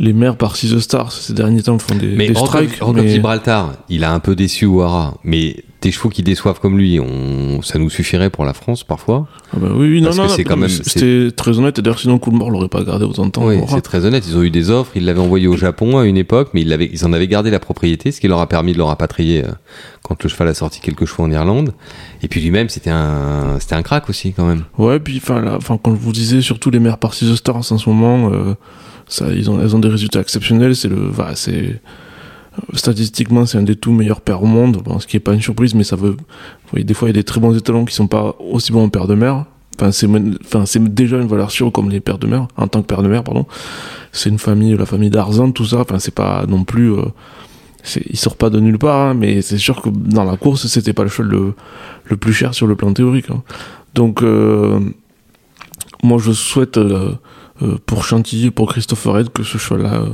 les 0.00 0.12
maires 0.12 0.36
par 0.36 0.54
The 0.54 0.78
Stars 0.78 1.12
ces 1.12 1.32
derniers 1.32 1.62
temps 1.62 1.78
font 1.78 1.94
des, 1.94 2.08
mais 2.08 2.28
des 2.28 2.34
strikes. 2.34 2.80
mais... 2.94 3.08
Gibraltar, 3.08 3.74
il 3.88 4.04
a 4.04 4.12
un 4.12 4.20
peu 4.20 4.34
déçu 4.34 4.66
Ouara, 4.66 5.16
mais 5.24 5.64
des 5.80 5.92
chevaux 5.92 6.08
qui 6.08 6.22
déçoivent 6.22 6.58
comme 6.58 6.76
lui, 6.76 6.98
on... 6.98 7.62
ça 7.62 7.78
nous 7.78 7.88
suffirait 7.88 8.30
pour 8.30 8.44
la 8.44 8.52
France 8.52 8.82
parfois. 8.82 9.28
Ah 9.52 9.58
bah 9.60 9.68
oui, 9.72 9.88
oui 9.88 10.02
non, 10.02 10.12
non, 10.12 10.28
c'est 10.28 10.42
quand 10.42 10.56
même. 10.56 10.68
C'était 10.68 11.30
très 11.30 11.58
honnête. 11.58 11.80
D'ailleurs, 11.80 12.00
sinon 12.00 12.18
Coolmore 12.18 12.50
l'aurait 12.50 12.68
pas 12.68 12.82
gardé 12.82 13.04
autant 13.04 13.26
de 13.26 13.30
temps. 13.30 13.46
Oui, 13.46 13.58
c'est 13.68 13.80
très 13.80 14.04
honnête. 14.04 14.24
Ils 14.26 14.36
ont 14.36 14.42
eu 14.42 14.50
des 14.50 14.70
offres. 14.70 14.92
Ils 14.96 15.04
l'avaient 15.04 15.20
envoyé 15.20 15.46
au 15.46 15.56
Japon 15.56 15.98
à 15.98 16.04
une 16.04 16.16
époque, 16.16 16.50
mais 16.52 16.62
ils 16.62 17.06
en 17.06 17.12
avaient 17.12 17.28
gardé 17.28 17.50
la 17.50 17.60
propriété, 17.60 18.10
ce 18.10 18.20
qui 18.20 18.26
leur 18.26 18.40
a 18.40 18.48
permis 18.48 18.72
de 18.72 18.78
le 18.78 18.84
rapatrier 18.84 19.44
euh, 19.44 19.52
quand 20.08 20.22
le 20.22 20.28
cheval 20.28 20.48
a 20.48 20.54
sorti 20.54 20.80
quelques 20.80 21.04
chevaux 21.04 21.24
en 21.24 21.30
Irlande. 21.30 21.74
Et 22.22 22.28
puis 22.28 22.40
lui-même, 22.40 22.68
c'était 22.68 22.90
un, 22.90 23.58
c'était 23.60 23.74
un 23.74 23.82
crack 23.82 24.08
aussi 24.08 24.32
quand 24.32 24.46
même. 24.46 24.64
Ouais, 24.78 24.98
puis 24.98 25.20
enfin, 25.22 25.58
quand 25.82 25.94
je 25.94 26.00
vous 26.00 26.12
disais, 26.12 26.40
surtout 26.40 26.70
les 26.70 26.80
maires 26.80 26.98
par 26.98 27.14
The 27.14 27.34
Stars 27.36 27.72
en 27.72 27.78
ce 27.78 27.88
moment. 27.88 28.32
Euh, 28.32 28.54
ça, 29.06 29.26
ils 29.30 29.50
ont, 29.50 29.60
elles 29.60 29.76
ont 29.76 29.78
des 29.78 29.88
résultats 29.88 30.20
exceptionnels. 30.20 30.74
C'est 30.74 30.88
le, 30.88 31.12
c'est 31.34 31.80
statistiquement, 32.74 33.46
c'est 33.46 33.58
un 33.58 33.62
des 33.62 33.76
tout 33.76 33.92
meilleurs 33.92 34.20
pères 34.20 34.42
au 34.42 34.46
monde. 34.46 34.82
Bon, 34.84 34.98
ce 34.98 35.06
qui 35.06 35.16
est 35.16 35.20
pas 35.20 35.34
une 35.34 35.42
surprise, 35.42 35.74
mais 35.74 35.84
ça 35.84 35.96
veut. 35.96 36.12
Vous 36.12 36.70
voyez, 36.70 36.84
des 36.84 36.94
fois, 36.94 37.08
il 37.08 37.12
y 37.12 37.18
a 37.18 37.20
des 37.20 37.24
très 37.24 37.40
bons 37.40 37.56
étalons 37.56 37.84
qui 37.84 37.94
sont 37.94 38.08
pas 38.08 38.34
aussi 38.38 38.72
bons 38.72 38.84
en 38.84 38.88
père 38.88 39.06
de 39.06 39.14
mère. 39.14 39.44
Enfin, 39.76 39.92
c'est, 39.92 40.08
enfin, 40.44 40.66
c'est 40.66 40.82
déjà 40.82 41.18
une 41.18 41.28
valeur 41.28 41.50
sûre 41.50 41.70
comme 41.70 41.88
les 41.88 42.00
pères 42.00 42.18
de 42.18 42.26
mère, 42.26 42.48
en 42.56 42.66
tant 42.66 42.82
que 42.82 42.86
père 42.86 43.02
de 43.02 43.08
mère, 43.08 43.22
pardon. 43.22 43.46
C'est 44.10 44.28
une 44.28 44.38
famille, 44.38 44.76
la 44.76 44.86
famille 44.86 45.10
d'Arzan, 45.10 45.52
tout 45.52 45.66
ça. 45.66 45.80
Enfin, 45.80 45.98
c'est 45.98 46.14
pas 46.14 46.46
non 46.48 46.64
plus. 46.64 46.92
Euh, 46.92 47.04
il 48.10 48.18
sort 48.18 48.36
pas 48.36 48.50
de 48.50 48.60
nulle 48.60 48.78
part, 48.78 49.10
hein, 49.10 49.14
mais 49.14 49.42
c'est 49.42 49.58
sûr 49.58 49.80
que 49.82 49.88
dans 49.88 50.24
la 50.24 50.36
course, 50.36 50.66
c'était 50.66 50.92
pas 50.92 51.04
le 51.04 51.08
cheval 51.08 51.52
le, 52.04 52.16
plus 52.16 52.32
cher 52.32 52.54
sur 52.54 52.66
le 52.66 52.76
plan 52.76 52.92
théorique. 52.92 53.30
Hein. 53.30 53.42
Donc, 53.94 54.22
euh, 54.22 54.80
moi, 56.02 56.18
je 56.18 56.32
souhaite. 56.32 56.76
Euh, 56.76 57.12
euh, 57.62 57.76
pour 57.86 58.04
Chantilly, 58.04 58.50
pour 58.50 58.70
Christopher 58.70 59.14
Red, 59.14 59.30
que 59.30 59.42
ce 59.42 59.58
euh, 59.74 59.84
euh, 59.84 60.06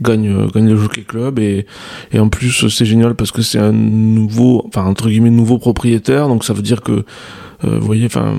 gagne, 0.00 0.48
gagne 0.48 0.68
le 0.68 0.76
Jockey 0.76 1.02
Club. 1.02 1.38
Et, 1.38 1.66
et 2.12 2.18
en 2.18 2.28
plus, 2.28 2.68
c'est 2.68 2.84
génial 2.84 3.14
parce 3.14 3.32
que 3.32 3.42
c'est 3.42 3.58
un 3.58 3.72
nouveau, 3.72 4.64
enfin, 4.68 4.84
entre 4.84 5.08
guillemets, 5.08 5.30
nouveau 5.30 5.58
propriétaire. 5.58 6.28
Donc 6.28 6.44
ça 6.44 6.52
veut 6.52 6.62
dire 6.62 6.82
que 6.82 7.04
vous 7.64 7.86
voyez, 7.86 8.06
enfin, 8.06 8.34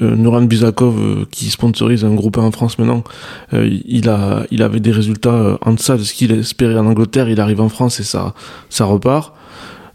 Nuran 0.00 0.42
Bizakov 0.42 1.26
qui 1.30 1.50
sponsorise 1.50 2.06
un 2.06 2.14
groupe 2.14 2.38
en 2.38 2.50
France 2.50 2.78
maintenant, 2.78 3.04
il 3.52 4.08
a, 4.08 4.46
il 4.50 4.62
avait 4.62 4.80
des 4.80 4.92
résultats 4.92 5.58
en 5.60 5.74
deçà 5.74 5.98
de 5.98 6.02
ce 6.02 6.14
qu'il 6.14 6.32
espérait 6.32 6.78
en 6.78 6.86
Angleterre. 6.86 7.28
Il 7.28 7.38
arrive 7.40 7.60
en 7.60 7.68
France 7.68 8.00
et 8.00 8.04
ça, 8.04 8.34
ça 8.70 8.86
repart. 8.86 9.34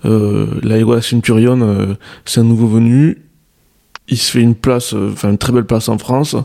Euh, 0.06 0.46
la 0.62 1.02
Centurion, 1.02 1.98
c'est 2.26 2.42
un 2.42 2.44
nouveau 2.44 2.68
venu. 2.68 3.24
Il 4.10 4.18
se 4.18 4.32
fait 4.32 4.42
une 4.42 4.56
place, 4.56 4.94
enfin 4.94 5.32
une 5.32 5.38
très 5.38 5.52
belle 5.52 5.66
place 5.66 5.90
en 5.90 5.98
France. 5.98 6.36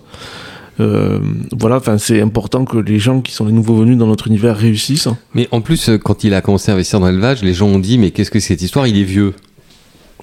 Euh, 0.83 1.19
voilà, 1.57 1.77
enfin, 1.77 1.99
c'est 1.99 2.21
important 2.21 2.65
que 2.65 2.77
les 2.77 2.99
gens 2.99 3.21
qui 3.21 3.33
sont 3.33 3.47
les 3.47 3.53
nouveaux 3.53 3.77
venus 3.77 3.97
dans 3.97 4.07
notre 4.07 4.27
univers 4.27 4.57
réussissent. 4.57 5.09
Mais 5.35 5.49
en 5.53 5.61
plus, 5.61 5.89
euh, 5.89 5.99
quand 5.99 6.25
il 6.25 6.35
a 6.35 6.41
commencé 6.41 6.71
à 6.71 6.75
investir 6.75 7.01
dans 7.01 7.07
l'élevage, 7.07 7.43
les 7.43 7.55
gens 7.55 7.69
ont 7.69 7.79
dit 7.79 7.99
mais 7.99 8.11
qu'est-ce 8.11 8.31
que 8.31 8.41
c'est 8.41 8.49
cette 8.49 8.63
histoire 8.63 8.87
Il 8.87 8.99
est 8.99 9.05
vieux. 9.05 9.35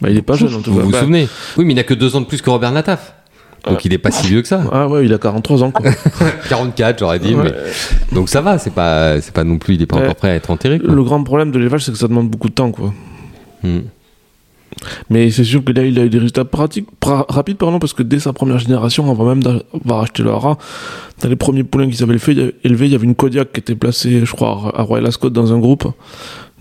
Bah, 0.02 0.10
il 0.10 0.18
est 0.18 0.22
pas 0.22 0.36
jeune 0.36 0.54
en 0.54 0.62
tout 0.62 0.72
cas. 0.72 0.80
Vous 0.80 0.86
vous 0.86 0.92
bah, 0.92 1.00
souvenez 1.00 1.28
Oui, 1.58 1.66
mais 1.66 1.74
il 1.74 1.76
n'a 1.76 1.84
que 1.84 1.94
deux 1.94 2.16
ans 2.16 2.22
de 2.22 2.26
plus 2.26 2.42
que 2.42 2.50
Robert 2.50 2.72
Nataf. 2.72 3.14
Donc 3.68 3.84
il 3.84 3.94
est 3.94 3.98
pas 3.98 4.12
si 4.12 4.28
vieux 4.28 4.42
que 4.42 4.48
ça. 4.48 4.62
Ah 4.72 4.88
ouais, 4.88 5.06
il 5.06 5.14
a 5.14 5.18
43 5.18 5.64
ans. 5.64 5.72
Quoi. 5.72 5.92
44, 6.50 7.00
j'aurais 7.00 7.20
dit. 7.20 7.36
Mais... 7.36 7.52
Donc 8.14 8.30
ça 8.30 8.42
va, 8.42 8.58
c'est 8.58 8.74
pas, 8.74 9.20
c'est 9.22 9.34
pas 9.34 9.44
non 9.44 9.58
plus, 9.58 9.76
il 9.76 9.82
est 9.82 9.86
pas 9.86 9.98
encore 9.98 10.16
prêt 10.16 10.32
à 10.32 10.36
être 10.36 10.52
enterré. 10.52 10.78
Le 10.78 11.04
grand 11.04 11.24
problème 11.24 11.52
de 11.52 11.58
l'élevage, 11.58 11.84
c'est 11.86 11.92
que 11.92 11.98
ça 11.98 12.08
demande 12.08 12.30
beaucoup 12.30 12.50
de 12.50 12.54
temps, 12.54 12.72
quoi. 12.72 12.94
Hmm. 13.64 13.80
Mais 15.10 15.32
c'est 15.32 15.44
sûr 15.44 15.64
que 15.64 15.72
là, 15.72 15.84
il 15.84 16.00
a 16.00 16.06
eu 16.06 16.10
des 16.10 16.18
résultats 16.18 16.46
pratiques, 16.46 16.88
rapides, 17.02 17.58
pardon, 17.58 17.80
parce 17.80 17.94
que 17.94 18.04
dès 18.04 18.20
sa 18.20 18.34
première 18.34 18.60
génération, 18.60 19.10
avant 19.10 19.26
même 19.26 19.44
d'avoir 19.44 20.02
acheté 20.02 20.24
le 20.24 20.32
hara, 20.32 20.58
dans 21.22 21.30
les 21.30 21.36
premiers 21.36 21.64
poulains 21.64 21.90
qu'ils 21.90 22.04
avaient 22.04 22.18
élevés, 22.64 22.86
il 22.86 22.92
y 22.92 22.96
avait 22.96 23.06
une 23.06 23.16
Kodiak 23.16 23.52
qui 23.52 23.60
était 23.60 23.76
placée, 23.76 24.26
je 24.26 24.32
crois, 24.32 24.72
à 24.76 24.84
Royal 24.84 25.06
Ascot 25.08 25.30
dans 25.30 25.54
un 25.54 25.60
groupe. 25.60 25.86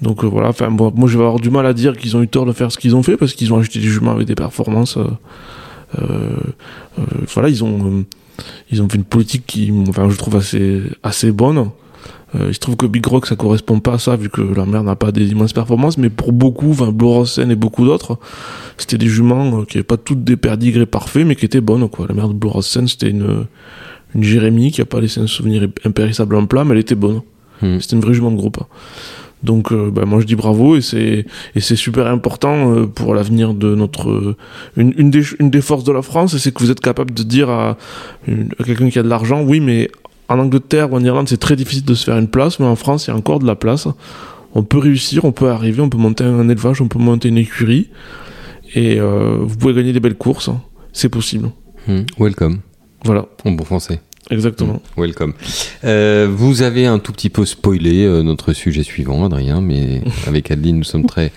Donc 0.03 0.23
euh, 0.23 0.29
voilà, 0.29 0.49
enfin, 0.49 0.69
moi 0.69 0.93
je 1.07 1.19
vais 1.19 1.25
avoir 1.25 1.41
du 1.41 1.51
mal 1.51 1.67
à 1.67 1.73
dire 1.73 1.97
qu'ils 1.97 2.17
ont 2.17 2.23
eu 2.23 2.29
tort 2.29 2.47
de 2.47 2.53
faire 2.53 2.71
ce 2.71 2.79
qu'ils 2.79 2.95
ont 2.95 3.03
fait, 3.03 3.17
parce 3.17 3.33
qu'ils 3.35 3.53
ont 3.53 3.59
acheté 3.59 3.81
des 3.81 3.89
juments 3.89 4.13
avec 4.13 4.27
des 4.27 4.37
performances. 4.37 4.97
Euh, 4.97 5.07
euh, 6.01 6.37
voilà, 7.33 7.49
ils 7.49 7.65
ont, 7.65 8.05
ils 8.71 8.83
ont 8.83 8.89
fait 8.89 8.97
une 8.97 9.05
politique 9.05 9.45
qui, 9.47 9.73
enfin, 9.89 10.09
je 10.09 10.17
trouve 10.17 10.37
assez, 10.37 10.83
assez 11.03 11.33
bonne. 11.33 11.71
Euh, 12.35 12.47
il 12.49 12.55
se 12.55 12.59
trouve 12.59 12.77
que 12.77 12.87
Big 12.87 13.05
Rock 13.07 13.27
ça 13.27 13.37
correspond 13.37 13.81
pas 13.81 13.95
à 13.95 13.99
ça 13.99 14.17
vu 14.17 14.29
que 14.29 14.43
la 14.43 14.67
mère 14.67 14.83
n'a 14.83 14.97
pas 14.97 15.13
des 15.13 15.29
immenses 15.29 15.53
performances, 15.53 15.97
mais 15.97 16.11
pour 16.11 16.33
beaucoup, 16.33 16.71
enfin 16.71 16.93
Blorosen 16.93 17.51
et 17.51 17.57
beaucoup 17.57 17.87
d'autres, 17.87 18.19
c'était 18.77 18.99
des 18.99 19.09
juments 19.09 19.61
euh, 19.61 19.65
qui 19.65 19.77
n'avaient 19.77 19.85
pas 19.85 19.97
toutes 19.97 20.25
des 20.25 20.37
perdigrés 20.37 20.87
parfaits, 20.87 21.27
mais 21.27 21.37
qui 21.37 21.47
étaient 21.47 21.61
bonnes 21.61 21.89
quoi. 21.89 22.07
La 22.09 22.15
mère 22.15 22.29
de 22.29 22.35
Blorosen 22.35 22.87
c'était 22.87 23.11
une 23.11 23.47
une 24.15 24.23
Jérémie 24.23 24.71
qui 24.73 24.81
a 24.81 24.87
pas 24.87 25.01
laissé 25.01 25.21
un 25.21 25.27
souvenir 25.27 25.69
impérissable 25.85 26.35
en 26.37 26.47
plat, 26.47 26.65
mais 26.65 26.73
elle 26.73 26.81
était 26.81 26.95
bonne. 26.95 27.21
Hmm. 27.61 27.79
C'était 27.79 27.97
une 27.97 28.03
vraie 28.03 28.15
jument 28.15 28.31
de 28.31 28.37
groupe. 28.37 28.59
Donc 29.43 29.71
euh, 29.71 29.91
bah, 29.91 30.05
moi 30.05 30.21
je 30.21 30.27
dis 30.27 30.35
bravo 30.35 30.77
et 30.77 30.81
c'est 30.81 31.25
et 31.55 31.61
c'est 31.61 31.77
super 31.77 32.09
important 32.09 32.87
pour 32.89 33.15
l'avenir 33.15 33.55
de 33.55 33.75
notre 33.75 34.37
une, 34.77 34.93
une, 34.99 35.11
des, 35.11 35.23
une 35.39 35.49
des 35.49 35.61
forces 35.61 35.85
de 35.85 35.93
la 35.93 36.03
France 36.03 36.37
c'est 36.37 36.53
que 36.53 36.59
vous 36.59 36.73
êtes 36.73 36.81
capable 36.81 37.15
de 37.15 37.23
dire 37.23 37.49
à, 37.49 37.77
à 38.27 38.65
quelqu'un 38.65 38.91
qui 38.91 38.99
a 38.99 39.05
de 39.05 39.09
l'argent 39.09 39.43
oui 39.43 39.61
mais 39.61 39.91
en 40.29 40.39
Angleterre 40.39 40.93
ou 40.93 40.97
en 40.97 41.05
Irlande, 41.05 41.29
c'est 41.29 41.39
très 41.39 41.57
difficile 41.57 41.85
de 41.85 41.95
se 41.95 42.05
faire 42.05 42.19
une 42.19 42.29
place, 42.29 42.61
mais 42.61 42.67
en 42.67 42.77
France, 42.77 43.07
il 43.07 43.11
y 43.11 43.13
a 43.13 43.17
encore 43.17 43.39
de 43.39 43.47
la 43.47 43.57
place. 43.57 43.89
On 44.55 44.63
peut 44.63 44.79
réussir, 44.79 45.25
on 45.25 45.33
peut 45.33 45.49
arriver, 45.49 45.81
on 45.81 45.89
peut 45.89 45.99
monter 45.99 46.25
un 46.25 46.49
élevage, 46.49 46.81
on 46.81 46.89
peut 46.89 46.99
monter 46.99 47.29
une 47.29 47.39
écurie, 47.39 47.89
et 48.75 48.99
euh, 49.01 49.39
vous 49.41 49.57
pouvez 49.57 49.75
gagner 49.75 49.93
des 49.93 50.01
belles 50.01 50.17
courses. 50.17 50.51
C'est 50.93 51.09
possible. 51.09 51.51
Hmm. 51.87 52.03
welcome. 52.19 52.59
Voilà. 53.05 53.27
En 53.45 53.53
bon 53.53 53.65
français. 53.65 54.01
Exactement. 54.31 54.83
Hmm. 54.97 55.01
welcome. 55.01 55.33
Euh, 55.85 56.29
vous 56.31 56.63
avez 56.63 56.87
un 56.87 56.99
tout 56.99 57.13
petit 57.13 57.31
peu 57.31 57.47
spoilé 57.47 58.05
euh, 58.05 58.23
notre 58.23 58.53
sujet 58.53 58.83
suivant, 58.83 59.25
Adrien, 59.25 59.61
mais 59.61 60.03
avec 60.27 60.51
Adeline, 60.51 60.79
nous 60.79 60.85
sommes 60.85 61.07
très 61.07 61.33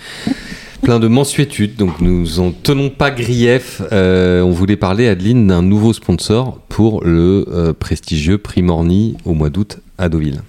plein 0.81 0.99
de 0.99 1.07
mensuétudes, 1.07 1.75
donc 1.75 2.01
nous 2.01 2.39
en 2.39 2.51
tenons 2.51 2.89
pas 2.89 3.11
grief. 3.11 3.81
Euh, 3.91 4.41
on 4.41 4.51
voulait 4.51 4.75
parler, 4.75 5.07
Adeline, 5.07 5.47
d'un 5.47 5.61
nouveau 5.61 5.93
sponsor 5.93 6.59
pour 6.69 7.03
le 7.03 7.45
euh, 7.51 7.73
prestigieux 7.73 8.37
prix 8.37 8.61
Morny 8.61 9.15
au 9.25 9.33
mois 9.33 9.49
d'août 9.49 9.79
à 9.97 10.09
Deauville. 10.09 10.41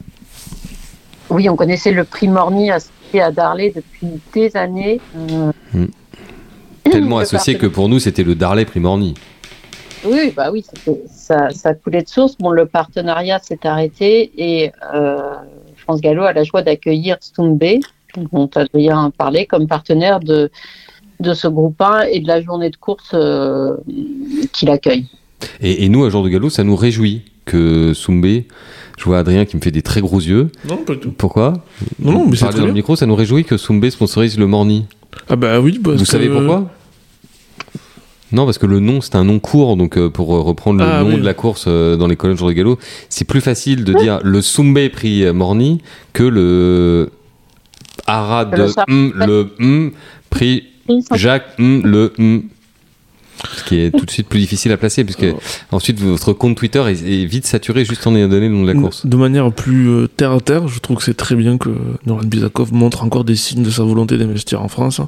Oui, 1.31 1.49
on 1.49 1.57
connaissait 1.57 1.93
le 1.93 2.05
prix 2.05 2.29
Morny 2.29 2.71
associé 2.71 3.21
à 3.21 3.31
Darley 3.31 3.73
depuis 3.75 4.21
des 4.35 4.57
années. 4.57 5.01
Hmm. 5.73 5.87
Tellement 6.85 7.19
associé 7.19 7.57
que 7.57 7.67
pour 7.67 7.89
nous, 7.89 7.99
c'était 7.99 8.25
le 8.25 8.35
Darley 8.35 8.65
prix 8.65 8.81
Morny. 8.81 9.15
Oui, 10.05 10.33
bah 10.37 10.51
oui, 10.51 10.65
ça, 11.07 11.51
ça 11.51 11.75
coulait 11.75 12.03
de 12.03 12.09
source. 12.09 12.37
Bon, 12.39 12.51
le 12.51 12.67
partenariat 12.67 13.39
s'est 13.39 13.65
arrêté 13.65 14.33
et 14.37 14.73
euh, 14.95 15.21
France 15.77 16.01
Gallo 16.01 16.25
a 16.25 16.33
la 16.33 16.43
joie 16.43 16.63
d'accueillir 16.63 17.19
Stumbe, 17.21 17.63
dont 18.17 18.51
Adrien 18.55 19.11
parlé, 19.17 19.47
comme 19.47 19.67
partenaire 19.67 20.21
de, 20.21 20.51
de 21.21 21.35
ce 21.35 21.49
groupe 21.49 21.81
1 21.81 22.03
et 22.13 22.21
de 22.21 22.29
la 22.29 22.43
journée 22.43 22.71
de 22.71 22.77
course 22.77 23.11
euh, 23.15 23.77
qu'il 24.53 24.71
accueille. 24.71 25.07
Et, 25.61 25.85
et 25.85 25.89
nous, 25.89 26.05
à 26.05 26.11
jour 26.11 26.23
de 26.23 26.29
galop, 26.29 26.51
ça 26.51 26.65
nous 26.65 26.77
réjouit 26.77 27.23
que 27.45 27.93
Soumbé. 27.95 28.47
Je 28.99 29.05
vois 29.05 29.19
Adrien 29.19 29.45
qui 29.45 29.57
me 29.57 29.63
fait 29.63 29.71
des 29.73 29.83
très 29.83 30.01
gros 30.01 30.21
yeux. 30.21 30.49
Non, 30.69 30.77
pas 30.77 30.93
du 30.95 31.01
tout. 31.01 31.11
Pourquoi? 31.13 31.55
Non, 31.99 32.13
non, 32.13 32.27
mais 32.29 32.37
c'est 32.37 32.43
Parler 32.43 32.53
très 32.55 32.61
dans 32.61 32.67
le 32.69 32.73
micro, 32.73 32.95
ça 32.95 33.07
nous 33.07 33.17
réjouit 33.17 33.45
que 33.45 33.57
Soumbé 33.57 33.91
sponsorise 33.91 34.39
le 34.39 34.47
Morny. 34.47 34.85
Ah 35.29 35.35
bah 35.37 35.59
oui, 35.61 35.81
parce 35.83 35.97
Vous 35.99 36.05
que- 36.05 36.09
savez 36.11 36.29
pourquoi? 36.29 36.71
Non, 38.31 38.47
parce 38.47 38.57
que 38.57 38.65
le 38.67 38.81
nom, 38.81 39.03
c'est 39.03 39.15
un 39.17 39.25
nom 39.25 39.39
court, 39.41 39.77
donc 39.77 39.99
euh, 39.99 40.09
pour 40.09 40.35
euh, 40.35 40.41
reprendre 40.41 40.81
le 40.81 40.87
Ah, 40.91 41.03
nom 41.03 41.11
oui. 41.11 41.17
de 41.21 41.25
la 41.25 41.35
course 41.35 41.67
euh, 41.69 41.97
dans 41.97 42.07
les 42.07 42.17
colonnes 42.17 42.37
jour 42.39 42.49
de 42.49 42.55
galop, 42.55 42.79
c'est 43.11 43.27
plus 43.27 43.43
facile 43.43 43.85
de 43.85 43.93
dire 43.93 44.21
le 44.23 44.41
Soumbé 44.41 44.89
prix 44.89 45.31
Morny 45.33 45.83
que 46.15 46.23
le 46.23 47.11
Arad 48.19 48.55
Le 48.57 48.69
Char- 48.69 48.85
hum, 48.89 49.13
le 49.17 49.51
hum, 49.61 49.91
prix 50.31 50.65
Jacques 51.15 51.47
hum, 51.59 51.83
le. 51.85 52.13
Ce 53.57 53.65
qui 53.65 53.77
est 53.81 53.91
tout 53.91 54.05
de 54.05 54.11
suite 54.11 54.29
plus 54.29 54.39
difficile 54.39 54.71
à 54.71 54.77
placer, 54.77 55.03
puisque 55.03 55.25
Oh. 55.25 55.39
ensuite 55.73 55.99
votre 56.01 56.33
compte 56.33 56.57
Twitter 56.57 56.81
est, 56.87 57.03
est 57.03 57.25
vite 57.25 57.45
saturé 57.47 57.85
juste 57.85 58.07
en 58.07 58.15
ayant 58.15 58.29
donné 58.29 58.47
le 58.49 58.55
nom 58.55 58.63
de 58.63 58.69
la 58.73 58.75
course. 58.79 59.05
De 59.05 59.17
manière 59.17 59.51
plus 59.51 59.89
euh, 59.89 60.07
terre 60.07 60.33
à 60.33 60.41
terre, 60.41 60.69
je 60.69 60.79
trouve 60.79 60.99
que 60.99 61.03
c'est 61.03 61.15
très 61.17 61.35
bien 61.35 61.59
que 61.59 61.71
Noran 62.07 62.21
Bizakov 62.25 62.73
montre 62.73 63.03
encore 63.03 63.25
des 63.25 63.35
signes 63.35 63.65
de 63.65 63.71
sa 63.71 63.83
volonté 63.83 64.17
d'investir 64.17 64.63
en 64.63 64.69
France. 64.69 65.01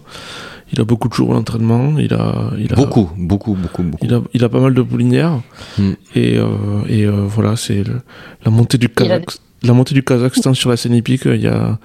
Il 0.75 0.81
a 0.81 0.85
beaucoup 0.85 1.09
de 1.09 1.15
jours 1.15 1.31
à 1.31 1.35
l'entraînement, 1.35 1.95
il 1.99 2.13
a, 2.15 2.51
il 2.59 2.73
a 2.73 2.77
Beaucoup, 2.77 3.09
beaucoup, 3.17 3.55
beaucoup, 3.55 3.83
beaucoup. 3.85 4.05
Il 4.05 4.13
a, 4.13 4.21
il 4.35 4.43
a 4.45 4.49
pas 4.49 4.59
mal 4.61 4.75
de 4.75 4.83
poulinières 4.83 5.41
Hmm. 5.79 5.93
et, 6.17 6.37
euh, 6.37 6.47
et 6.89 7.05
euh, 7.05 7.13
voilà, 7.27 7.55
c'est 7.57 7.85
la 8.45 8.51
montée 8.51 8.77
du 8.79 8.89
Il 9.01 9.11
a 9.13 9.19
Kazakh- 9.21 9.39
la 9.63 9.73
montée 9.73 9.95
du 9.95 10.03
Kazakhstan 10.03 10.53
sur 10.55 10.69
la 10.71 10.77
scène 10.77 10.95
hippique. 10.95 11.23
Il 11.27 11.41
y 11.41 11.47
a 11.47 11.79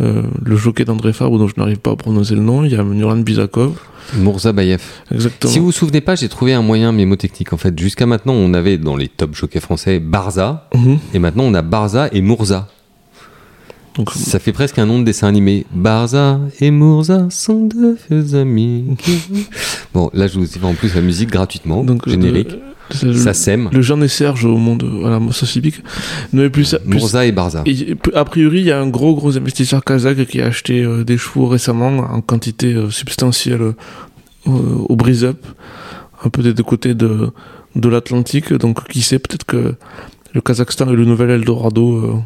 euh, 0.00 0.22
le 0.44 0.56
jockey 0.56 0.84
d'André 0.84 1.12
Fabre 1.12 1.38
dont 1.38 1.48
je 1.48 1.54
n'arrive 1.56 1.78
pas 1.78 1.92
à 1.92 1.96
prononcer 1.96 2.34
le 2.34 2.42
nom. 2.42 2.64
Il 2.64 2.72
y 2.72 2.76
a 2.76 2.82
Nuran 2.84 3.16
Bizakov, 3.16 3.72
Mourzabayev. 4.18 4.82
exactement. 5.12 5.52
Si 5.52 5.58
vous 5.58 5.66
vous 5.66 5.72
souvenez 5.72 6.00
pas, 6.00 6.14
j'ai 6.14 6.28
trouvé 6.28 6.52
un 6.54 6.62
moyen 6.62 6.92
mémotechnique 6.92 7.52
en 7.52 7.56
fait. 7.56 7.76
Jusqu'à 7.78 8.06
maintenant, 8.06 8.34
on 8.34 8.54
avait 8.54 8.78
dans 8.78 8.96
les 8.96 9.08
top 9.08 9.34
jockeys 9.34 9.60
français 9.60 9.98
Barza, 10.00 10.68
Mhm. 10.74 10.98
et 11.14 11.18
maintenant 11.18 11.44
on 11.44 11.54
a 11.54 11.62
Barza 11.62 12.08
et 12.12 12.20
Mourza. 12.20 12.68
Donc, 13.96 14.10
Ça 14.12 14.38
fait 14.40 14.52
presque 14.52 14.78
un 14.78 14.86
nom 14.86 14.98
de 14.98 15.04
dessin 15.04 15.28
animé. 15.28 15.66
Barza 15.72 16.40
et 16.60 16.70
Mourza 16.70 17.28
sont 17.30 17.66
deux 17.66 17.96
vieux 18.10 18.34
amis. 18.34 18.96
bon, 19.94 20.10
là 20.12 20.26
je 20.26 20.38
vous 20.38 20.44
ai 20.44 20.58
fait 20.58 20.64
en 20.64 20.74
plus 20.74 20.94
la 20.94 21.00
musique 21.00 21.30
gratuitement, 21.30 21.84
donc, 21.84 22.08
générique. 22.08 22.52
euh, 22.52 23.06
le, 23.06 23.14
Ça 23.14 23.32
sème. 23.34 23.70
le 23.72 23.80
Jean 23.82 24.00
et 24.02 24.08
Serge 24.08 24.44
au 24.44 24.56
monde, 24.56 24.82
voilà, 25.00 25.18
hippique. 25.54 25.76
Non, 26.32 26.42
mais 26.42 26.50
plus, 26.50 26.74
plus- 26.84 26.98
Mourza 26.98 27.24
et 27.24 27.32
Barza. 27.32 27.62
Et, 27.66 27.94
a 28.14 28.24
priori, 28.24 28.58
il 28.60 28.66
y 28.66 28.72
a 28.72 28.80
un 28.80 28.88
gros 28.88 29.14
gros 29.14 29.36
investisseur 29.36 29.82
kazakh 29.84 30.26
qui 30.26 30.40
a 30.42 30.46
acheté 30.46 30.82
euh, 30.82 31.04
des 31.04 31.16
chevaux 31.16 31.46
récemment 31.46 31.98
en 31.98 32.20
quantité 32.20 32.74
euh, 32.74 32.90
substantielle 32.90 33.62
euh, 33.62 33.74
au 34.46 34.96
Breeze-Up, 34.96 35.38
un 36.24 36.28
peu 36.30 36.42
des 36.42 36.52
deux 36.52 36.62
côtés 36.64 36.94
de, 36.94 37.30
de 37.76 37.88
l'Atlantique. 37.88 38.52
Donc, 38.52 38.86
qui 38.88 39.02
sait, 39.02 39.18
peut-être 39.18 39.44
que 39.46 39.76
le 40.34 40.40
Kazakhstan 40.40 40.88
est 40.90 40.96
le 40.96 41.04
nouvel 41.04 41.30
Eldorado 41.30 42.22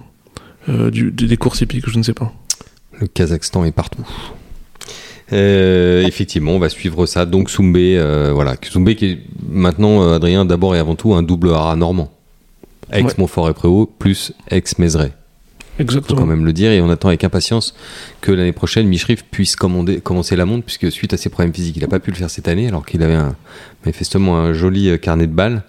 du, 0.66 1.10
des 1.12 1.36
courses 1.36 1.60
hippiques, 1.60 1.88
je 1.88 1.98
ne 1.98 2.02
sais 2.02 2.14
pas. 2.14 2.32
Le 3.00 3.06
Kazakhstan 3.06 3.64
est 3.64 3.72
partout. 3.72 4.04
Euh, 5.32 6.06
effectivement, 6.06 6.52
on 6.52 6.58
va 6.58 6.68
suivre 6.68 7.06
ça. 7.06 7.26
Donc 7.26 7.50
Soumbé, 7.50 7.96
euh, 7.98 8.32
voilà, 8.32 8.56
Soumbé 8.62 8.96
qui 8.96 9.06
est 9.06 9.18
maintenant, 9.48 10.02
euh, 10.02 10.16
Adrien, 10.16 10.44
d'abord 10.44 10.74
et 10.74 10.78
avant 10.78 10.94
tout 10.94 11.14
un 11.14 11.22
double 11.22 11.50
hara 11.50 11.76
normand. 11.76 12.10
Ex 12.92 13.04
Ouais. 13.04 13.14
Montfort 13.18 13.50
et 13.50 13.54
Préau 13.54 13.86
plus 13.86 14.32
ex 14.50 14.78
Mézeray. 14.78 15.08
faut 15.76 15.82
Exactement. 15.82 16.20
quand 16.20 16.26
même 16.26 16.46
le 16.46 16.54
dire, 16.54 16.70
et 16.70 16.80
on 16.80 16.88
attend 16.88 17.08
avec 17.08 17.22
impatience 17.22 17.74
que 18.22 18.32
l'année 18.32 18.52
prochaine, 18.52 18.88
Michrif 18.88 19.24
puisse 19.30 19.56
commander, 19.56 20.00
commencer 20.00 20.36
la 20.36 20.46
montre, 20.46 20.64
puisque 20.64 20.90
suite 20.90 21.12
à 21.12 21.18
ses 21.18 21.28
problèmes 21.28 21.52
physiques, 21.52 21.76
il 21.76 21.82
n'a 21.82 21.88
pas 21.88 22.00
pu 22.00 22.10
le 22.10 22.16
faire 22.16 22.30
cette 22.30 22.48
année, 22.48 22.66
alors 22.66 22.86
qu'il 22.86 23.02
avait 23.02 23.14
un, 23.14 23.36
manifestement 23.84 24.38
un 24.38 24.54
joli 24.54 24.88
euh, 24.88 24.96
carnet 24.96 25.26
de 25.26 25.32
balles. 25.32 25.62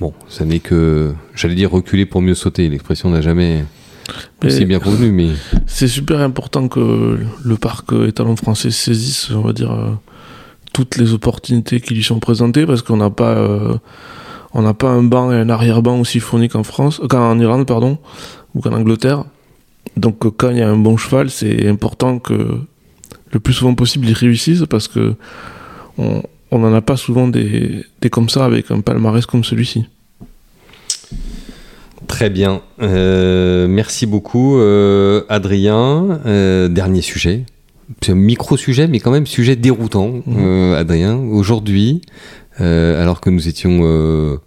Bon, 0.00 0.12
ça 0.28 0.44
n'est 0.44 0.58
que, 0.58 1.14
j'allais 1.36 1.54
dire 1.54 1.70
reculer 1.70 2.04
pour 2.04 2.20
mieux 2.20 2.34
sauter, 2.34 2.68
l'expression 2.68 3.08
n'a 3.10 3.20
jamais 3.20 3.64
Aussi 4.44 4.64
bien 4.64 4.78
convenu, 4.78 5.10
mais 5.10 5.28
C'est 5.66 5.88
super 5.88 6.20
important 6.20 6.68
que 6.68 7.18
le 7.44 7.56
parc 7.56 7.92
étalon 8.06 8.36
français 8.36 8.70
saisisse, 8.70 9.30
on 9.30 9.40
va 9.40 9.52
dire, 9.52 9.72
euh, 9.72 9.90
toutes 10.72 10.96
les 10.96 11.12
opportunités 11.12 11.80
qui 11.80 11.94
lui 11.94 12.02
sont 12.02 12.20
présentées, 12.20 12.66
parce 12.66 12.82
qu'on 12.82 12.96
n'a 12.96 13.10
pas, 13.10 13.36
euh, 13.36 13.76
on 14.52 14.62
n'a 14.62 14.74
pas 14.74 14.88
un 14.88 15.02
banc 15.02 15.32
et 15.32 15.36
un 15.36 15.48
arrière-banc 15.48 15.98
aussi 16.00 16.20
fournis 16.20 16.48
qu'en 16.48 16.62
France, 16.62 17.00
euh, 17.02 17.08
qu'en 17.08 17.38
Irlande, 17.38 17.66
pardon, 17.66 17.98
ou 18.54 18.60
qu'en 18.60 18.72
Angleterre. 18.72 19.24
Donc 19.96 20.18
quand 20.36 20.50
il 20.50 20.58
y 20.58 20.62
a 20.62 20.68
un 20.68 20.76
bon 20.76 20.96
cheval, 20.96 21.30
c'est 21.30 21.68
important 21.68 22.18
que 22.18 22.60
le 23.32 23.40
plus 23.40 23.54
souvent 23.54 23.74
possible 23.74 24.06
il 24.06 24.12
réussisse, 24.12 24.64
parce 24.68 24.88
que 24.88 25.14
on 25.98 26.58
n'en 26.58 26.74
a 26.74 26.82
pas 26.82 26.96
souvent 26.96 27.26
des, 27.26 27.84
des 28.02 28.10
comme 28.10 28.28
ça 28.28 28.44
avec 28.44 28.70
un 28.70 28.80
palmarès 28.80 29.24
comme 29.24 29.44
celui-ci. 29.44 29.86
Très 32.16 32.30
bien. 32.30 32.62
Euh, 32.80 33.68
merci 33.68 34.06
beaucoup, 34.06 34.56
euh, 34.56 35.24
Adrien. 35.28 36.18
Euh, 36.24 36.66
dernier 36.66 37.02
sujet. 37.02 37.44
C'est 38.00 38.12
un 38.12 38.14
micro-sujet, 38.14 38.88
mais 38.88 39.00
quand 39.00 39.10
même 39.10 39.26
sujet 39.26 39.54
déroutant, 39.54 40.22
euh, 40.26 40.80
Adrien. 40.80 41.18
Aujourd'hui, 41.18 42.00
alors 42.58 43.20
que 43.20 43.28
nous 43.28 43.48
étions 43.48 44.40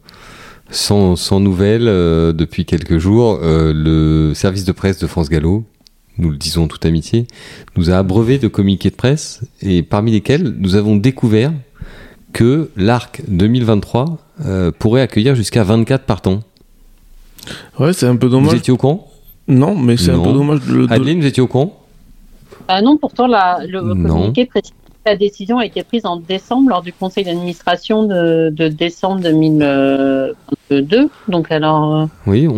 sans, 0.71 1.15
sans 1.15 1.39
nouvelles 1.39 1.85
depuis 2.33 2.65
quelques 2.65 2.97
jours, 2.97 3.39
le 3.43 4.33
service 4.33 4.65
de 4.65 4.71
presse 4.71 4.97
de 4.97 5.05
France 5.05 5.29
Gallo, 5.29 5.63
nous 6.17 6.31
le 6.31 6.37
disons 6.37 6.63
en 6.63 6.67
toute 6.67 6.87
amitié, 6.87 7.27
nous 7.77 7.91
a 7.91 7.97
abreuvé 7.97 8.39
de 8.39 8.47
communiqués 8.47 8.89
de 8.89 8.95
presse, 8.95 9.41
et 9.61 9.83
parmi 9.83 10.11
lesquels 10.11 10.55
nous 10.57 10.73
avons 10.73 10.95
découvert 10.95 11.53
que 12.33 12.69
l'ARC 12.75 13.21
2023 13.27 14.17
euh, 14.45 14.71
pourrait 14.77 15.01
accueillir 15.01 15.35
jusqu'à 15.35 15.63
24 15.63 16.05
partants. 16.05 16.41
Ouais, 17.79 17.93
c'est 17.93 18.07
un 18.07 18.15
peu 18.15 18.27
Vous 18.27 18.33
dommage. 18.33 18.53
étiez 18.55 18.73
au 18.73 18.77
courant 18.77 19.07
Non, 19.47 19.75
mais 19.75 19.97
c'est 19.97 20.11
un 20.11 20.19
peu 20.21 20.31
dommage 20.33 20.61
de, 20.65 20.85
de- 20.87 20.91
Adeline, 20.93 21.21
vous 21.21 21.27
étiez 21.27 21.41
au 21.43 21.47
courant 21.47 21.73
Ah 22.67 22.81
non, 22.81 22.97
pourtant, 22.97 23.27
la, 23.27 23.59
le 23.67 23.81
Non. 23.81 24.07
communiqué 24.07 24.45
précise 24.45 24.71
que 24.71 25.09
la 25.09 25.15
décision 25.15 25.57
a 25.59 25.65
été 25.65 25.81
prise 25.83 26.05
en 26.05 26.17
décembre 26.17 26.69
lors 26.69 26.81
du 26.81 26.91
conseil 26.93 27.23
d'administration 27.23 28.03
de, 28.03 28.49
de 28.53 28.67
décembre 28.67 29.21
2022. 29.21 31.09
Donc, 31.29 31.51
alors, 31.51 31.95
euh, 31.95 32.05
Oui, 32.27 32.47
on 32.47 32.53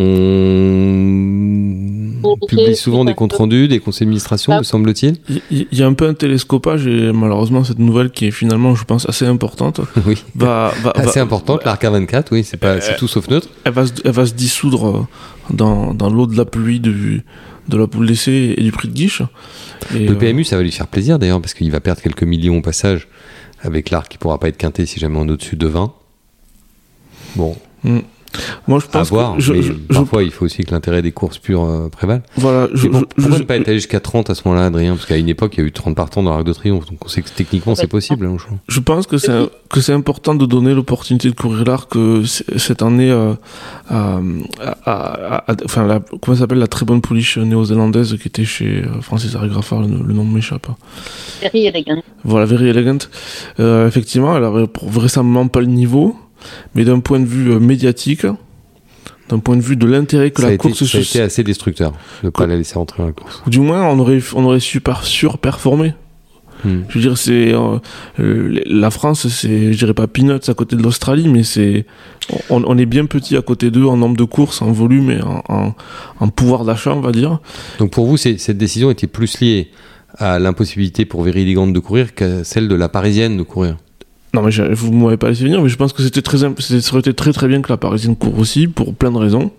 publie 2.48 2.76
souvent 2.76 3.06
des 3.06 3.14
comptes 3.14 3.34
rendus, 3.34 3.68
des 3.68 3.80
conseils 3.80 4.06
d'administration, 4.06 4.58
me 4.58 4.64
semble-t-il. 4.64 5.18
Il 5.52 5.68
y 5.72 5.84
a 5.84 5.88
un 5.88 5.94
peu 5.94 6.08
un 6.08 6.14
télescopage 6.14 6.88
et 6.88 7.12
malheureusement 7.12 7.64
cette 7.64 7.80
nouvelle 7.80 8.12
qui 8.12 8.26
est 8.28 8.32
finalement 8.32 8.76
je 8.76 8.84
pense 8.84 9.08
assez 9.08 9.26
importante 9.26 9.82
oui. 10.06 10.24
va, 10.36 10.74
va, 10.84 10.92
Assez 10.96 11.20
va- 11.20 11.26
importante, 11.26 11.64
l'Arca 11.66 11.90
24, 11.90 12.32
oui, 12.32 12.44
c'est 12.44 12.58
pas, 12.58 12.80
c'est 12.82 12.96
tout 12.98 13.08
sauf 13.08 13.30
neutre. 13.30 13.48
elle, 13.64 13.74
va 13.74 13.86
se, 13.88 13.94
elle 14.04 14.12
va 14.12 14.26
se 14.26 14.34
dissoudre 14.34 14.88
euh, 14.88 15.08
dans, 15.54 15.94
dans 15.94 16.10
l'eau 16.10 16.28
de 16.28 16.38
la 16.38 16.46
pluie 16.46 16.80
du, 16.80 17.24
de 17.68 17.78
la 17.78 17.88
poule 17.88 18.08
d'essai 18.08 18.56
et 18.58 18.62
du 18.64 18.72
prix 18.72 18.88
de 18.88 18.94
guiche. 18.94 19.22
Et, 19.96 20.08
Le 20.08 20.14
euh, 20.14 20.16
PMU, 20.16 20.44
ça 20.44 20.58
va 20.58 20.64
lui 20.64 20.72
faire 20.72 20.88
plaisir 20.88 21.20
d'ailleurs, 21.20 21.42
parce 21.42 21.54
qu'il 21.54 21.70
va 21.72 21.80
perdre 21.80 22.02
quelques 22.02 22.24
millions 22.24 22.58
au 22.58 22.62
passage 22.62 23.08
avec 23.62 23.90
l'Arc 23.90 24.10
qui 24.10 24.18
pourra 24.18 24.40
pas 24.40 24.48
être 24.50 24.58
quinté 24.58 24.86
si 24.86 25.00
jamais 25.00 25.18
on 25.18 25.28
est 25.28 25.32
au-dessus 25.32 25.56
de 25.56 25.68
20. 25.68 25.94
Bon, 27.36 27.56
moi 28.68 28.80
je 28.80 28.86
à 28.86 28.90
pense 28.90 29.10
voir, 29.10 29.36
que 29.36 29.42
je, 29.42 29.54
mais 29.54 29.62
je- 29.62 29.74
je- 29.74 29.94
parfois 29.96 30.24
il 30.24 30.32
faut 30.32 30.46
aussi 30.46 30.64
que 30.64 30.72
l'intérêt 30.72 31.02
des 31.02 31.12
courses 31.12 31.38
pures 31.38 31.64
euh, 31.66 31.90
prévale. 31.90 32.22
voilà, 32.38 32.68
je, 32.74 32.88
bon, 32.88 33.00
je- 33.00 33.06
pourquoi 33.24 33.36
je- 33.38 33.42
ne 33.42 33.48
pas 33.48 33.56
être 33.58 33.68
allé 33.68 33.78
jusqu'à 33.78 34.00
30 34.00 34.30
à 34.30 34.36
ce 34.36 34.42
moment-là, 34.46 34.68
Adrien? 34.68 34.94
Parce 34.96 35.06
qu'à 35.06 35.18
une 35.18 35.30
époque, 35.30 35.54
il 35.58 35.62
y 35.62 35.64
a 35.64 35.68
eu 35.68 35.72
30 35.72 35.96
partants 35.96 36.22
dans 36.24 36.32
l'Arc 36.32 36.44
de 36.44 36.54
Triomphe, 36.54 36.86
donc 36.90 37.04
on 37.04 37.08
sait 37.08 37.22
que 37.22 37.30
techniquement 37.30 37.76
c'est 37.76 37.88
possible. 37.88 38.26
hein, 38.26 38.38
je 38.38 38.74
je 38.76 38.80
pense 38.80 39.08
que 39.08 39.18
c'est 39.18 39.50
que 39.70 39.82
c'est 39.82 39.94
important 39.94 40.36
de 40.36 40.46
donner 40.46 40.74
l'opportunité 40.74 41.30
de 41.30 41.36
courir 41.36 41.64
l'arc 41.66 41.94
cette 42.58 42.82
année 42.82 43.10
euh, 43.10 43.34
à, 43.90 44.20
à- 44.86 44.92
à- 44.92 45.52
à- 45.52 45.56
enfin 45.66 45.86
la, 45.88 46.00
comment 46.22 46.36
ça 46.36 46.42
s'appelle 46.42 46.60
la 46.60 46.68
très 46.68 46.86
bonne 46.86 47.02
pouliche 47.02 47.38
néo-zélandaise 47.38 48.18
qui 48.22 48.28
était 48.28 48.46
chez 48.46 48.84
euh, 48.84 49.02
Francis 49.02 49.36
Harry 49.36 49.50
Graffard, 49.50 49.82
le, 49.82 49.88
le 50.06 50.14
nom 50.14 50.24
m'échappe. 50.26 50.68
Very 51.42 51.66
Elegant. 51.68 52.02
Voilà, 52.24 52.46
Very 52.46 52.68
Elegant. 52.70 52.98
Euh, 53.60 53.88
effectivement, 53.88 54.36
elle 54.38 54.44
avait 54.44 54.66
vraisemblablement 54.84 55.48
pas 55.48 55.62
le 55.62 55.68
niveau, 55.68 56.16
mais 56.76 56.84
d'un 56.84 57.00
point 57.00 57.20
de 57.20 57.26
vue 57.26 57.52
euh, 57.52 57.60
médiatique, 57.60 58.26
d'un 59.32 59.40
point 59.40 59.58
de 59.58 59.62
vue 59.62 59.76
de 59.76 59.88
l'intérêt 59.88 60.30
que 60.32 60.42
ça, 60.42 60.48
la 60.48 60.54
été, 60.54 60.70
course 60.70 60.86
ça 60.86 60.98
a 60.98 61.02
se... 61.02 61.10
été 61.10 61.22
assez 61.22 61.44
destructeur 61.44 61.92
de 62.22 62.28
ne 62.28 62.30
pas 62.30 62.46
la 62.46 62.56
laisser 62.56 62.76
rentrer 62.76 63.00
dans 63.00 63.08
la 63.08 63.14
course. 63.14 63.42
Ou 63.48 63.50
du 63.50 63.60
moins, 63.60 63.84
on 63.88 63.98
aurait, 63.98 64.20
on 64.36 64.46
aurait 64.46 64.60
su 64.60 64.82
par 64.82 65.06
surperformer. 65.06 65.94
Hmm. 66.64 66.82
Je 66.90 67.00
veux 67.00 67.02
dire, 67.02 67.18
c'est 67.18 67.54
euh, 67.54 68.62
la 68.68 68.92
France, 68.92 69.28
c'est, 69.28 69.74
je 69.74 69.78
dirais 69.78 69.96
pas 69.96 70.06
peanuts 70.06 70.48
à 70.48 70.54
côté 70.54 70.76
de 70.76 70.84
l'Australie, 70.84 71.28
mais 71.28 71.42
c'est, 71.42 71.88
on, 72.52 72.64
on 72.68 72.78
est 72.78 72.86
bien 72.86 73.08
petit 73.08 73.36
à 73.36 73.42
côté 73.42 73.72
d'eux 73.72 73.86
en 73.86 73.98
nombre 73.98 74.16
de 74.16 74.26
courses, 74.26 74.62
en 74.62 74.72
volume 74.72 75.10
et 75.10 75.22
en, 75.24 75.42
en, 75.50 75.74
en 76.20 76.28
pouvoir 76.30 76.64
d'achat, 76.64 76.94
on 76.94 77.02
va 77.02 77.12
dire. 77.12 77.40
Donc 77.80 77.90
pour 77.90 78.06
vous, 78.06 78.18
cette 78.18 78.58
décision 78.58 78.92
était 78.92 79.08
plus 79.08 79.40
liée 79.40 79.72
à 80.18 80.38
l'impossibilité 80.38 81.06
pour 81.06 81.24
Very 81.24 81.42
Elegant 81.42 81.68
de 81.68 81.80
courir 81.80 82.14
qu'à 82.14 82.44
celle 82.44 82.68
de 82.68 82.76
la 82.76 82.90
Parisienne 82.90 83.38
de 83.38 83.44
courir? 83.44 83.78
Non, 84.34 84.42
mais 84.44 84.52
je- 84.52 84.64
vous 84.64 84.94
m'avez 84.94 85.18
pas 85.18 85.28
laissé 85.30 85.44
venir, 85.44 85.62
mais 85.62 85.68
je 85.70 85.76
pense 85.76 85.92
que 85.92 86.02
c'était 86.04 86.22
très, 86.22 86.38
ça 86.38 86.48
aurait 86.92 87.00
été 87.00 87.14
très 87.14 87.34
très 87.34 87.48
bien 87.50 87.62
que 87.62 87.70
la 87.70 87.78
Parisienne 87.78 88.16
court 88.16 88.40
aussi, 88.40 88.68
pour 88.68 88.94
plein 88.96 89.12
de 89.12 89.18
raisons. 89.18 89.52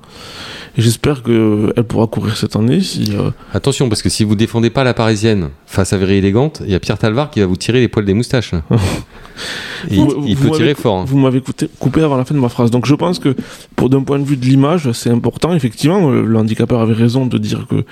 Et 0.79 0.81
j'espère 0.81 1.23
qu'elle 1.23 1.85
pourra 1.87 2.07
courir 2.07 2.35
cette 2.39 2.57
année. 2.57 2.81
Si, 2.81 3.13
euh, 3.15 3.31
Attention, 3.53 3.91
parce 3.91 4.01
que 4.01 4.09
si 4.09 4.25
vous 4.25 4.35
défendez 4.35 4.71
pas 4.71 4.85
la 4.85 4.95
parisienne 4.95 5.51
face 5.67 5.93
à 5.93 5.99
Véry 5.99 6.15
Élégante, 6.15 6.63
il 6.65 6.73
y 6.73 6.75
a 6.75 6.81
Pierre 6.81 6.97
Talvar 6.97 7.31
qui 7.31 7.41
va 7.41 7.47
vous 7.47 7.57
tirer 7.57 7.81
les 7.81 7.89
poils 7.89 8.07
des 8.07 8.15
moustaches. 8.15 8.53
il, 9.91 10.01
Vous- 10.01 10.25
il 10.27 10.35
vous 10.37 10.49
peut 10.51 10.57
tirer 10.57 10.75
fort. 10.75 11.01
hein. 11.01 11.05
Vous 11.07 11.19
m'avez 11.19 11.43
coupé, 11.79 12.03
avant 12.03 12.17
la 12.17 12.25
fin 12.25 12.35
de 12.35 12.41
ma 12.41 12.49
phrase. 12.49 12.71
Donc 12.71 12.87
je 12.87 12.95
pense 12.95 13.19
que 13.19 13.37
pour 13.77 13.91
d'un 13.91 14.03
point 14.03 14.19
de 14.19 14.25
vue 14.25 14.39
de 14.39 14.47
l'image, 14.47 14.91
c'est 14.93 15.11
important. 15.11 15.53
Effectivement, 15.55 16.09
le, 16.11 16.37
handicapeur 16.39 16.81
avait 16.81 16.95
raison 16.95 17.27
de 17.27 17.37
dire 17.37 17.67
que 17.69 17.85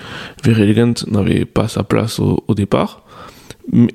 Very 0.43 0.63
Elegant 0.63 0.95
n'avait 1.09 1.45
pas 1.45 1.69
sa 1.69 1.83
place 1.83 2.19
au, 2.19 2.43
au 2.49 2.55
départ. 2.55 3.03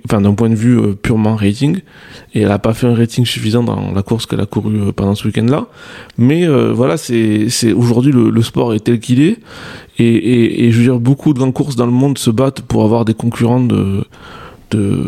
Enfin, 0.06 0.22
d'un 0.22 0.34
point 0.34 0.50
de 0.50 0.56
vue 0.56 0.80
euh, 0.80 0.94
purement 0.94 1.36
rating. 1.36 1.80
Et 2.34 2.42
elle 2.42 2.48
n'a 2.48 2.60
pas 2.60 2.74
fait 2.74 2.88
un 2.88 2.96
rating 2.96 3.26
suffisant 3.26 3.64
dans 3.64 3.92
la 3.92 4.04
course 4.04 4.26
qu'elle 4.26 4.40
a 4.40 4.46
courue 4.46 4.80
euh, 4.80 4.92
pendant 4.94 5.16
ce 5.16 5.28
week-end-là. 5.28 5.68
Mais 6.18 6.48
euh, 6.48 6.72
voilà, 6.72 6.96
c'est 6.98 7.74
aujourd'hui 7.74 8.14
le, 8.14 8.42
sport 8.42 8.74
est 8.74 8.80
tel 8.80 9.00
qu'il 9.00 9.22
est. 9.22 9.38
Et, 9.98 10.66
et, 10.66 10.72
je 10.72 10.78
veux 10.78 10.84
dire, 10.84 11.00
beaucoup 11.00 11.34
de 11.34 11.40
grandes 11.40 11.54
courses 11.54 11.76
dans 11.76 11.86
le 11.86 11.92
monde 11.92 12.18
se 12.18 12.30
battent 12.30 12.62
pour 12.62 12.84
avoir 12.84 13.06
des 13.06 13.14
concurrents 13.14 13.62
de, 13.62 14.06
de, 14.72 15.04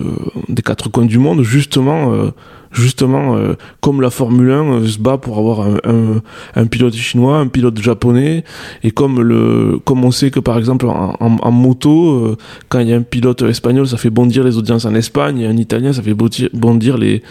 des 0.50 0.62
quatre 0.62 0.90
coins 0.90 1.06
du 1.06 1.18
monde, 1.18 1.44
justement, 1.44 2.14
justement 2.82 3.36
euh, 3.36 3.54
comme 3.82 4.02
la 4.02 4.10
Formule 4.10 4.52
1 4.52 4.64
euh, 4.66 4.88
se 4.88 5.00
bat 5.00 5.18
pour 5.18 5.38
avoir 5.38 5.68
un, 5.84 6.66
pilote 6.68 6.94
chinois, 6.94 7.40
un 7.40 7.48
pilote 7.48 7.82
japonais, 7.82 8.44
et 8.84 8.92
comme 8.92 9.22
le, 9.22 9.80
comme 9.84 10.06
on 10.06 10.12
sait 10.12 10.32
que 10.32 10.40
par 10.40 10.58
exemple 10.58 10.88
en, 10.88 11.52
moto, 11.52 12.12
euh, 12.12 12.38
quand 12.70 12.80
il 12.80 12.90
y 12.90 12.94
a 12.94 12.98
un 12.98 13.02
pilote 13.02 13.42
espagnol, 13.44 13.88
ça 13.88 13.98
fait 13.98 14.10
bondir 14.10 14.44
les 14.44 14.58
audiences 14.58 14.86
en 14.86 14.96
Espagne, 14.96 15.40
et 15.40 15.48
un 15.48 15.58
italien, 15.58 15.94
ça 15.94 16.02
fait 16.02 16.14
bondir, 16.14 16.98
les, 16.98 17.24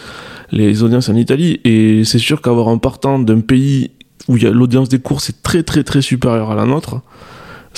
les 0.53 0.83
audiences 0.83 1.09
en 1.09 1.17
Italie. 1.17 1.61
Et 1.65 2.05
c'est 2.05 2.19
sûr 2.19 2.41
qu'avoir 2.41 2.69
un 2.69 2.79
partant 2.79 3.19
d'un 3.19 3.41
pays 3.41 3.91
où 4.29 4.37
l'audience 4.37 4.89
des 4.89 4.99
courses 4.99 5.31
est 5.31 5.43
très 5.43 5.63
très 5.63 5.85
très 5.85 6.03
supérieure 6.03 6.51
à 6.51 6.57
la 6.57 6.65
nôtre, 6.65 7.01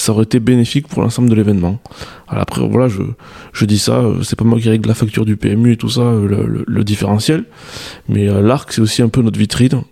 ça 0.01 0.13
aurait 0.13 0.25
été 0.25 0.41
bénéfique 0.41 0.89
pour 0.89 1.03
l'ensemble 1.03 1.29
de 1.29 1.35
l'événement. 1.35 1.81
Après, 2.29 2.67
voilà, 2.67 2.89
je, 2.89 3.65
dis 3.65 3.79
ça, 3.79 3.99
euh, 3.99 4.23
c'est 4.23 4.37
pas 4.37 4.45
moi 4.45 4.61
qui 4.61 4.69
règle 4.69 4.89
la 4.89 4.95
facture 4.95 5.25
du 5.25 5.37
PMU 5.37 5.73
et 5.73 5.77
tout 5.77 5.89
ça, 5.89 6.03
euh, 6.03 6.65
le 6.67 6.85
différentiel, 6.85 7.45
mais 8.09 8.29
euh, 8.29 8.41
l'arc, 8.41 8.73
c'est 8.73 8.81
aussi 8.81 9.03
un 9.03 9.09
peu 9.09 9.23
notre 9.23 9.39
vitrine, 9.39 9.83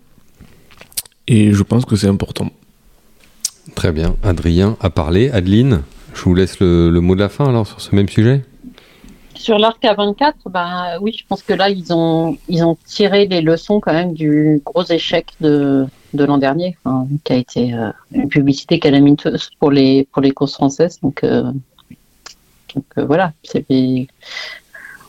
et 1.26 1.52
je 1.52 1.62
pense 1.62 1.84
que 1.84 1.96
c'est 1.96 2.08
important. 2.08 2.50
Très 3.74 3.92
bien. 3.92 4.14
Adrien 4.22 4.76
a 4.80 4.90
parlé. 4.90 5.30
Adeline, 5.30 5.82
je 6.14 6.22
vous 6.22 6.34
laisse 6.34 6.60
le, 6.60 6.88
le 6.88 7.00
mot 7.00 7.14
de 7.14 7.20
la 7.20 7.28
fin 7.28 7.48
alors 7.48 7.66
sur 7.66 7.80
ce 7.80 7.94
même 7.94 8.08
sujet? 8.08 8.44
Sur 9.36 9.58
l'arc 9.58 9.82
A24, 9.82 10.32
bah 10.46 10.98
oui, 11.00 11.14
je 11.18 11.24
pense 11.26 11.42
que 11.42 11.52
là 11.52 11.68
ils 11.68 11.92
ont 11.92 12.36
tiré 12.86 13.26
les 13.26 13.42
leçons 13.42 13.80
quand 13.80 13.92
même 13.92 14.14
du 14.14 14.62
gros 14.64 14.84
échec 14.84 15.26
de, 15.40 15.86
l'an 16.14 16.38
dernier, 16.38 16.76
qui 17.24 17.32
a 17.32 17.36
été 17.36 17.74
euh, 17.74 17.90
une 18.12 18.28
publicité 18.28 18.78
calamiteuse 18.78 19.50
pour 19.58 19.70
les 19.70 20.08
pour 20.10 20.22
les 20.22 20.30
courses 20.30 20.54
françaises. 20.54 20.98
Donc 21.02 21.22
euh, 21.22 21.52
euh, 22.98 23.04
voilà, 23.04 23.32
c'est 23.42 23.64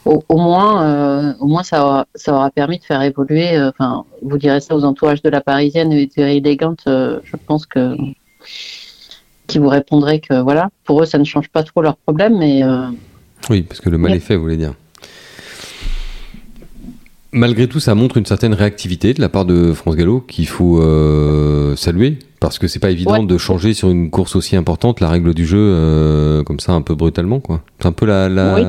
au, 0.05 0.21
moins 0.30 1.36
au 1.39 1.47
moins 1.47 1.63
ça 1.63 2.05
aura, 2.28 2.49
permis 2.51 2.80
de 2.80 2.84
faire 2.84 3.01
évoluer. 3.01 3.57
vous 4.21 4.38
direz 4.38 4.59
ça 4.59 4.75
aux 4.75 4.84
entourages 4.84 5.21
de 5.21 5.30
la 5.30 5.41
Parisienne 5.41 5.91
et 5.93 6.07
de 6.07 6.21
élégante. 6.21 6.84
je 6.86 7.36
pense 7.45 7.65
que 7.65 7.95
qui 9.47 9.59
vous 9.59 9.69
répondraient 9.69 10.19
que 10.19 10.41
voilà, 10.41 10.69
pour 10.84 11.01
eux 11.01 11.05
ça 11.05 11.17
ne 11.17 11.23
change 11.23 11.49
pas 11.49 11.63
trop 11.63 11.82
leur 11.82 11.95
problème, 11.95 12.38
mais 12.38 12.63
Oui, 13.50 13.62
parce 13.62 13.80
que 13.82 13.89
le 13.89 13.98
mal 13.98 14.14
est 14.14 14.20
fait, 14.20 14.36
vous 14.36 14.41
voulez 14.43 14.58
dire. 14.58 14.74
Malgré 17.34 17.68
tout, 17.68 17.80
ça 17.80 17.93
montre 17.93 18.18
une 18.18 18.26
certaine 18.26 18.54
réactivité 18.54 19.14
de 19.14 19.20
la 19.22 19.28
part 19.30 19.45
de 19.45 19.74
France 19.74 19.95
Gallo 19.95 20.22
qu'il 20.22 20.48
faut 20.48 20.82
euh, 20.82 21.76
saluer, 21.76 22.18
parce 22.39 22.58
que 22.58 22.68
c'est 22.68 22.80
pas 22.80 22.89
évident 22.89 23.20
Ouais. 23.20 23.26
de 23.26 23.38
changer 23.38 23.74
sur 23.74 23.89
une 23.89 24.10
course 24.10 24.36
aussi 24.38 24.56
importante 24.56 25.02
la 25.02 25.10
règle 25.10 25.34
du 25.34 25.45
jeu 25.45 25.58
euh, 25.60 26.43
comme 26.43 26.60
ça 26.62 26.72
un 26.72 26.82
peu 26.82 26.95
brutalement 26.95 27.39
quoi. 27.41 27.62
C'est 27.80 27.88
un 27.88 27.91
peu 27.91 28.06
la, 28.06 28.30
la 28.30 28.56
Oui. 28.56 28.62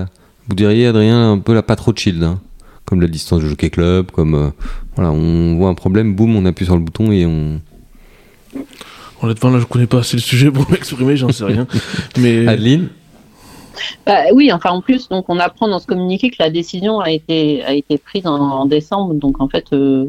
vous 0.48 0.56
diriez 0.56 0.88
Adrien 0.88 1.32
un 1.32 1.38
peu 1.38 1.54
la 1.54 1.62
pas 1.62 1.76
trop 1.76 1.92
de 1.92 1.98
shield, 1.98 2.22
hein, 2.24 2.40
comme 2.84 3.00
la 3.00 3.06
distance 3.06 3.42
de 3.42 3.48
jockey 3.48 3.70
club, 3.70 4.10
comme 4.10 4.34
euh, 4.34 4.48
voilà 4.96 5.12
on 5.12 5.56
voit 5.56 5.68
un 5.68 5.74
problème, 5.74 6.14
boum 6.16 6.34
on 6.36 6.44
appuie 6.44 6.64
sur 6.66 6.74
le 6.76 6.82
bouton 6.82 7.12
et 7.12 7.26
on. 7.26 7.60
Honnêtement, 9.22 9.50
là, 9.50 9.58
je 9.60 9.64
connais 9.64 9.86
pas 9.86 9.98
assez 10.00 10.16
le 10.16 10.22
sujet 10.22 10.50
pour 10.50 10.64
m'exprimer, 10.70 11.16
j'en 11.16 11.30
sais 11.32 11.44
rien. 11.44 11.66
Mais 12.18 12.46
Adeline, 12.46 12.88
Bah, 14.06 14.24
oui, 14.32 14.52
enfin 14.52 14.70
en 14.70 14.80
plus, 14.80 15.08
donc 15.08 15.26
on 15.28 15.38
apprend 15.38 15.68
dans 15.68 15.78
ce 15.78 15.86
communiqué 15.86 16.30
que 16.30 16.36
la 16.38 16.50
décision 16.50 17.00
a 17.00 17.10
été 17.10 17.64
a 17.64 17.72
été 17.72 17.98
prise 17.98 18.26
en, 18.26 18.66
décembre, 18.66 19.14
donc 19.14 19.40
en 19.40 19.48
fait 19.48 19.66
euh, 19.72 20.06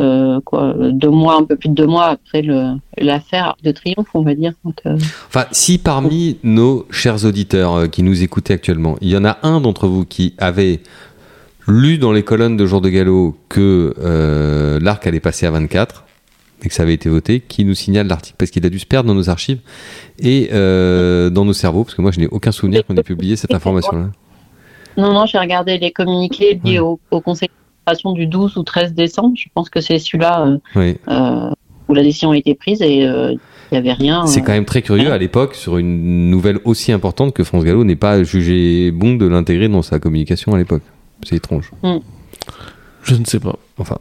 euh, 0.00 0.40
deux 0.92 1.10
mois, 1.10 1.36
un 1.36 1.44
peu 1.44 1.56
plus 1.56 1.68
de 1.68 1.74
deux 1.74 1.86
mois 1.86 2.06
après 2.06 2.42
l'affaire 2.98 3.56
de 3.62 3.72
Triomphe, 3.72 4.08
on 4.14 4.22
va 4.22 4.34
dire. 4.34 4.52
Euh, 4.86 4.96
Enfin, 5.28 5.46
si 5.50 5.78
parmi 5.78 6.38
nos 6.42 6.86
chers 6.90 7.24
auditeurs 7.24 7.90
qui 7.90 8.02
nous 8.02 8.22
écoutaient 8.22 8.54
actuellement, 8.54 8.96
il 9.00 9.08
y 9.08 9.16
en 9.16 9.24
a 9.24 9.38
un 9.42 9.60
d'entre 9.60 9.88
vous 9.88 10.04
qui 10.04 10.34
avait 10.38 10.80
lu 11.66 11.98
dans 11.98 12.12
les 12.12 12.22
colonnes 12.22 12.56
de 12.56 12.66
Jour 12.66 12.80
de 12.80 12.88
Galop 12.88 13.36
que 13.48 13.94
l'arc 14.80 15.06
allait 15.06 15.20
passer 15.20 15.46
à 15.46 15.50
24 15.50 16.04
et 16.64 16.68
que 16.68 16.74
ça 16.74 16.82
avait 16.82 16.94
été 16.94 17.08
voté, 17.08 17.40
qui 17.40 17.64
nous 17.64 17.74
signale 17.74 18.06
l'article 18.08 18.36
parce 18.38 18.50
qu'il 18.50 18.64
a 18.66 18.68
dû 18.70 18.78
se 18.78 18.86
perdre 18.86 19.08
dans 19.08 19.14
nos 19.14 19.30
archives 19.30 19.60
et 20.18 20.48
euh, 20.52 21.30
dans 21.30 21.44
nos 21.44 21.52
cerveaux, 21.52 21.84
parce 21.84 21.94
que 21.94 22.02
moi 22.02 22.10
je 22.10 22.20
n'ai 22.20 22.26
aucun 22.28 22.52
souvenir 22.52 22.84
qu'on 22.84 22.96
ait 22.96 23.02
publié 23.02 23.36
cette 23.36 23.54
information-là. 23.54 24.10
non, 24.96 25.12
non, 25.12 25.26
j'ai 25.26 25.38
regardé 25.38 25.78
les 25.78 25.92
communiqués 25.92 26.60
liés 26.64 26.78
Ouais. 26.78 26.78
au, 26.80 26.98
au 27.12 27.20
conseil 27.20 27.48
d'administration 27.86 28.12
du 28.12 28.26
12 28.26 28.56
ou 28.56 28.62
13 28.64 28.94
décembre. 28.94 29.34
Je 29.36 29.46
pense 29.54 29.70
que 29.70 29.80
c'est 29.80 29.98
celui-là 29.98 30.46
euh, 30.46 30.58
Oui. 30.74 30.96
euh, 31.08 31.50
où 31.88 31.94
la 31.94 32.02
décision 32.02 32.32
a 32.32 32.36
été 32.36 32.54
prise 32.54 32.82
et 32.82 33.06
euh, 33.06 33.32
il 33.32 33.38
n'y 33.72 33.78
avait 33.78 33.92
rien. 33.92 34.26
C'est 34.26 34.40
euh, 34.40 34.44
quand 34.44 34.52
même 34.52 34.64
très 34.64 34.82
curieux 34.82 35.12
à 35.12 35.18
l'époque 35.18 35.54
sur 35.54 35.78
une 35.78 36.28
nouvelle 36.30 36.58
aussi 36.64 36.90
importante 36.90 37.32
que 37.34 37.44
France 37.44 37.64
Gallo 37.64 37.84
n'ait 37.84 37.96
pas 37.96 38.22
jugé 38.24 38.90
bon 38.90 39.14
de 39.14 39.26
l'intégrer 39.26 39.68
dans 39.68 39.82
sa 39.82 39.98
communication 40.00 40.54
à 40.54 40.58
l'époque. 40.58 40.82
C'est 41.22 41.36
étrange. 41.36 41.70
je 43.04 43.14
ne 43.14 43.24
sais 43.24 43.40
pas. 43.40 43.56
Enfin, 43.78 43.96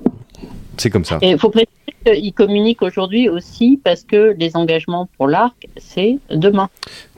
c'est 0.78 0.89
comme 0.89 1.05
ça. 1.05 1.20
Et 1.22 1.32
il 1.32 1.38
faut 1.39 1.49
préciser 1.49 1.70
qu'ils 2.12 2.34
communiquent 2.34 2.82
aujourd'hui 2.82 3.30
aussi 3.30 3.80
parce 3.84 4.03
que 4.03 4.36
les 4.38 4.55
engagements 4.55 5.08
pour 5.18 5.28
l'arc, 5.28 5.68
c'est 5.78 6.18
demain. 6.32 6.70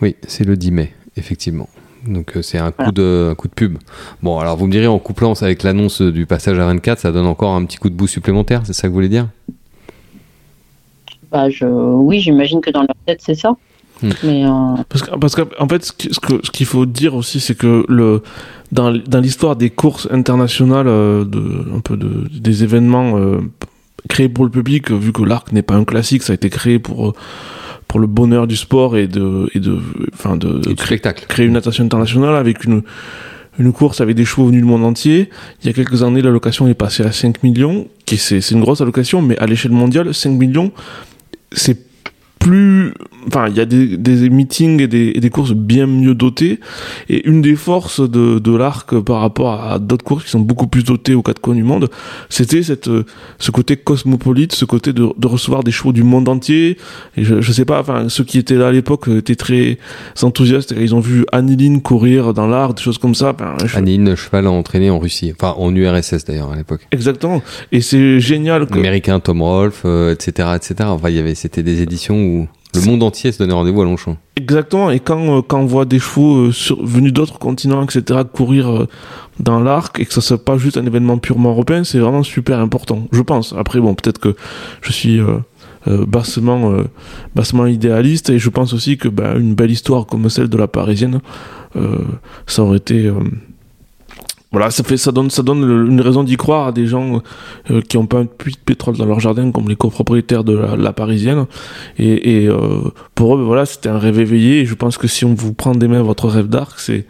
Oui, 0.01 0.15
c'est 0.27 0.43
le 0.45 0.55
10 0.57 0.71
mai, 0.71 0.93
effectivement. 1.17 1.69
Donc 2.07 2.37
euh, 2.37 2.41
c'est 2.41 2.57
un, 2.57 2.69
coup 2.71 2.75
Voilà. 2.77 2.91
de, 2.93 3.29
un 3.31 3.35
coup 3.35 3.47
de 3.49 3.53
pub. 3.53 3.77
Bon, 4.23 4.39
alors 4.39 4.55
vous 4.57 4.67
me 4.67 4.71
direz, 4.71 4.87
en 4.87 4.99
couplant 4.99 5.35
ça 5.35 5.45
avec 5.45 5.63
l'annonce 5.63 6.01
du 6.01 6.25
passage 6.25 6.57
à 6.57 6.65
24, 6.65 6.99
ça 6.99 7.11
donne 7.11 7.25
encore 7.25 7.53
un 7.55 7.65
petit 7.65 7.77
coup 7.77 7.89
de 7.89 7.95
bout 7.95 8.07
supplémentaire, 8.07 8.61
c'est 8.65 8.73
ça 8.73 8.83
que 8.83 8.87
vous 8.87 8.93
voulez 8.95 9.09
dire? 9.09 9.27
Bah, 11.31 11.49
je, 11.49 11.65
oui, 11.65 12.19
j'imagine 12.21 12.61
que 12.61 12.71
dans 12.71 12.81
leur 12.81 12.95
tête, 13.05 13.19
c'est 13.23 13.35
ça. 13.35 13.51
Hmm. 14.01 14.09
Mais 14.23 14.45
euh, 14.45 14.49
Parce 14.87 15.03
que- 15.03 15.15
parce 15.19 15.35
qu'en 15.35 15.67
fait, 15.67 15.83
ce 15.85 15.91
qui- 15.91 16.07
ce 16.13 16.19
que- 16.21 16.39
ce 16.43 16.51
qu'il 16.51 16.65
faut 16.65 16.85
dire 16.85 17.15
aussi, 17.15 17.39
c'est 17.41 17.55
que 17.55 17.85
le, 17.89 18.23
dans, 18.71 18.91
dans 18.93 19.19
l'histoire 19.19 19.55
des 19.57 19.69
courses 19.69 20.07
internationales, 20.09 20.87
euh, 20.87 21.25
de, 21.25 21.65
un 21.75 21.81
peu 21.81 21.97
de, 21.97 22.27
des 22.39 22.63
événements 22.63 23.17
euh, 23.17 23.39
créés 24.07 24.29
pour 24.29 24.45
le 24.45 24.51
public, 24.51 24.91
euh, 24.91 24.95
vu 24.95 25.11
que 25.11 25.23
l'arc 25.23 25.51
n'est 25.51 25.61
pas 25.61 25.75
un 25.75 25.83
classique, 25.83 26.23
ça 26.23 26.33
a 26.33 26.35
été 26.35 26.49
créé 26.49 26.79
pour, 26.79 27.09
euh, 27.09 27.13
pour 27.87 27.99
le 27.99 28.07
bonheur 28.07 28.47
du 28.47 28.55
sport 28.55 28.97
et 28.97 29.07
de, 29.07 29.49
et 29.53 29.59
de, 29.59 29.79
enfin 30.13 30.35
de, 30.35 30.61
Et 30.69 30.75
spectacle. 30.77 31.25
créer 31.27 31.45
une 31.45 31.53
natation 31.53 31.83
internationale 31.83 32.35
avec 32.35 32.63
une, 32.63 32.83
une 33.57 33.73
course 33.73 34.01
avec 34.01 34.15
des 34.15 34.25
chevaux 34.25 34.47
venus 34.47 34.61
du 34.61 34.67
monde 34.67 34.83
entier. 34.83 35.29
Il 35.61 35.67
y 35.67 35.69
a 35.69 35.73
quelques 35.73 36.03
années, 36.03 36.21
l'allocation 36.21 36.67
est 36.67 36.73
passée 36.73 37.03
à 37.03 37.11
5 37.11 37.43
millions, 37.43 37.87
qui 38.05 38.17
c'est 38.17 38.41
c'est 38.41 38.55
une 38.55 38.61
grosse 38.61 38.81
allocation, 38.81 39.21
mais 39.21 39.37
à 39.37 39.45
l'échelle 39.45 39.71
mondiale, 39.71 40.13
5 40.13 40.29
millions, 40.29 40.71
c'est 41.51 41.88
plus 42.39 42.93
enfin 43.27 43.47
il 43.49 43.55
y 43.57 43.59
a 43.59 43.65
des, 43.65 43.97
des 43.97 44.29
meetings 44.29 44.81
et 44.81 44.87
des, 44.87 45.11
et 45.15 45.19
des 45.19 45.29
courses 45.29 45.51
bien 45.53 45.87
mieux 45.87 46.15
dotées 46.15 46.59
et 47.09 47.27
une 47.27 47.41
des 47.41 47.55
forces 47.55 47.99
de, 47.99 48.39
de 48.39 48.55
l'arc 48.55 48.97
par 49.01 49.19
rapport 49.19 49.61
à 49.61 49.77
d'autres 49.77 50.05
courses 50.05 50.23
qui 50.23 50.29
sont 50.29 50.39
beaucoup 50.39 50.67
plus 50.67 50.83
dotées 50.85 51.13
aux 51.15 51.21
quatre 51.21 51.41
coins 51.41 51.55
du 51.55 51.63
monde 51.63 51.89
c'était 52.29 52.63
cette 52.63 52.89
ce 53.39 53.51
côté 53.51 53.75
cosmopolite 53.75 54.53
ce 54.53 54.63
côté 54.65 54.93
de, 54.93 55.09
de 55.17 55.27
recevoir 55.27 55.63
des 55.63 55.71
chevaux 55.71 55.91
du 55.91 56.03
monde 56.03 56.29
entier 56.29 56.77
et 57.17 57.23
je, 57.25 57.41
je 57.41 57.51
sais 57.51 57.65
pas 57.65 57.81
enfin 57.81 58.07
ceux 58.09 58.23
qui 58.23 58.37
étaient 58.37 58.55
là 58.55 58.67
à 58.69 58.71
l'époque 58.71 59.07
étaient 59.09 59.35
très 59.35 59.77
enthousiastes 60.21 60.73
ils 60.79 60.95
ont 60.95 60.99
vu 61.01 61.25
Anneline 61.33 61.81
courir 61.81 62.33
dans 62.33 62.47
l'arc 62.47 62.77
des 62.77 62.81
choses 62.83 62.97
comme 62.97 63.15
ça 63.15 63.33
ben, 63.33 63.55
je- 63.65 63.75
Anine, 63.77 64.15
cheval 64.15 64.47
a 64.47 64.51
entraîné 64.51 64.89
en 64.89 64.99
Russie, 64.99 65.33
enfin 65.37 65.55
en 65.57 65.75
URSS 65.75 66.25
d'ailleurs 66.25 66.51
à 66.51 66.55
l'époque. 66.55 66.87
exactement 66.91 67.41
et 67.71 67.81
c'est 67.81 68.19
génial 68.21 68.65
que 68.65 68.79
Américain, 68.79 69.19
Tom 69.19 69.41
Rolfe, 69.41 69.81
euh, 69.85 70.13
etc., 70.13 70.49
etc. 70.55 70.75
Enfin, 70.85 71.09
il 71.09 71.15
y 71.15 71.19
avait, 71.19 71.35
c'était 71.35 71.63
des 71.63 71.81
éditions 71.81 72.15
où 72.15 72.28
le 72.75 72.81
monde 72.85 73.03
entier 73.03 73.31
se 73.31 73.39
donnait 73.39 73.53
rendez-vous 73.53 73.81
à 73.81 73.85
Longchamp. 73.85 74.17
Exactement, 74.35 74.91
et 74.91 74.99
quand, 74.99 75.37
euh, 75.37 75.41
quand 75.41 75.59
on 75.59 75.65
voit 75.65 75.85
des 75.85 75.99
chevaux 75.99 76.47
euh, 76.47 76.51
venus 76.81 77.13
d'autres 77.13 77.39
continents, 77.39 77.83
etc., 77.83 78.21
courir 78.31 78.69
euh, 78.69 78.87
dans 79.39 79.59
l'arc, 79.59 79.99
et 79.99 80.05
que 80.05 80.13
ça 80.13 80.21
soit 80.21 80.43
pas 80.43 80.57
juste 80.57 80.77
un 80.77 80.85
événement 80.85 81.17
purement 81.17 81.49
européen, 81.49 81.83
c'est 81.83 81.99
vraiment 81.99 82.23
super 82.23 82.59
important, 82.59 83.07
je 83.11 83.21
pense. 83.21 83.53
Après, 83.57 83.79
bon, 83.79 83.95
peut-être 83.95 84.19
que 84.19 84.35
je 84.81 84.91
suis 84.91 85.21
bassement, 85.87 86.73
bassement 87.35 87.65
idéaliste, 87.65 88.29
et 88.29 88.37
je 88.37 88.49
pense 88.49 88.73
aussi 88.73 88.97
que 88.97 89.07
bah, 89.07 89.35
une 89.37 89.55
belle 89.55 89.71
histoire 89.71 90.05
comme 90.05 90.29
celle 90.29 90.49
de 90.49 90.57
la 90.57 90.67
Parisienne, 90.67 91.21
ça 92.47 92.63
aurait 92.63 92.77
été... 92.77 93.11
voilà, 94.51 94.71
ça 94.71 94.83
fait, 94.83 94.97
ça 94.97 95.11
donne, 95.11 95.29
ça 95.29 95.43
donne 95.43 95.63
le- 95.65 95.87
une 95.89 96.01
raison 96.01 96.23
d'y 96.23 96.35
croire 96.37 96.67
à 96.67 96.71
des 96.71 96.87
gens 96.87 97.21
euh, 97.69 97.81
qui 97.81 97.97
n'ont 97.97 98.07
pas 98.07 98.17
un 98.19 98.25
puits 98.25 98.53
de 98.53 98.57
pétrole 98.59 98.97
dans 98.97 99.05
leur 99.05 99.19
jardin, 99.19 99.51
comme 99.51 99.69
les 99.69 99.75
copropriétaires 99.75 100.43
de 100.43 100.57
la, 100.57 100.75
la 100.75 100.91
Parisienne. 100.93 101.45
Et, 101.99 102.43
et, 102.43 102.47
euh, 102.47 102.81
pour 103.13 103.35
eux, 103.35 103.37
ben 103.37 103.43
voilà, 103.45 103.65
c'était 103.67 103.89
un 103.89 103.99
rêve 103.99 104.19
éveillé. 104.19 104.61
Et 104.61 104.65
je 104.65 104.73
pense 104.73 104.97
que 104.97 105.07
si 105.07 105.23
on 105.25 105.33
vous 105.35 105.53
prend 105.53 105.75
des 105.75 105.87
mains 105.87 106.01
votre 106.01 106.27
rêve 106.27 106.47
d'arc, 106.47 106.79
c'est, 106.79 107.05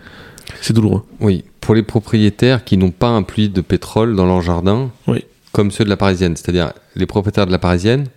c'est 0.61 0.73
douloureux. 0.73 1.03
Oui, 1.21 1.45
pour 1.61 1.75
les 1.75 1.83
propriétaires 1.83 2.65
qui 2.65 2.75
n'ont 2.77 2.91
pas 2.91 3.07
un 3.09 3.23
puits 3.23 3.47
de 3.49 3.61
pétrole 3.61 4.15
dans 4.17 4.25
leur 4.25 4.41
jardin, 4.41 4.89
Oui. 5.07 5.23
comme 5.53 5.71
ceux 5.71 5.85
de 5.85 5.89
la 5.89 5.97
Parisienne, 5.97 6.35
c'est-à-dire 6.35 6.73
les 6.95 7.05
propriétaires 7.05 7.45
de 7.47 7.51
la 7.53 7.59
Parisienne 7.59 8.07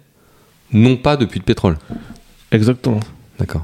n'ont 0.73 0.97
pas 0.97 1.17
de 1.17 1.27
puits 1.27 1.39
de 1.41 1.45
pétrole. 1.45 1.77
Exactement. 2.51 3.01
D'accord. 3.39 3.63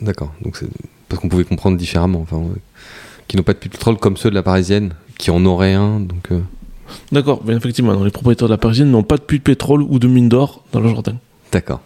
D'accord. 0.00 0.32
Donc 0.42 0.56
c'est 0.56 0.66
parce 1.08 1.20
qu'on 1.20 1.28
pouvait 1.28 1.44
comprendre 1.44 1.76
différemment. 1.76 2.20
Enfin. 2.22 2.42
Qui 3.30 3.36
n'ont 3.36 3.44
pas 3.44 3.52
de 3.52 3.58
puits 3.58 3.68
de 3.70 3.74
pétrole 3.76 3.96
comme 3.96 4.16
ceux 4.16 4.28
de 4.28 4.34
la 4.34 4.42
Parisienne, 4.42 4.92
qui 5.16 5.30
en 5.30 5.44
auraient 5.46 5.74
un. 5.74 6.00
Donc 6.00 6.32
euh, 6.32 6.40
D'accord, 7.12 7.40
mais 7.44 7.54
effectivement, 7.54 7.92
les 8.02 8.10
propriétaires 8.10 8.48
de 8.48 8.52
la 8.52 8.58
Parisienne 8.58 8.90
n'ont 8.90 9.04
pas 9.04 9.18
de 9.18 9.22
puits 9.22 9.38
de 9.38 9.44
pétrole 9.44 9.82
ou 9.82 10.00
de 10.00 10.08
mine 10.08 10.28
d'or 10.28 10.64
dans 10.72 10.80
leur 10.80 10.94
jardin. 10.94 11.14
d'accord. 11.52 11.80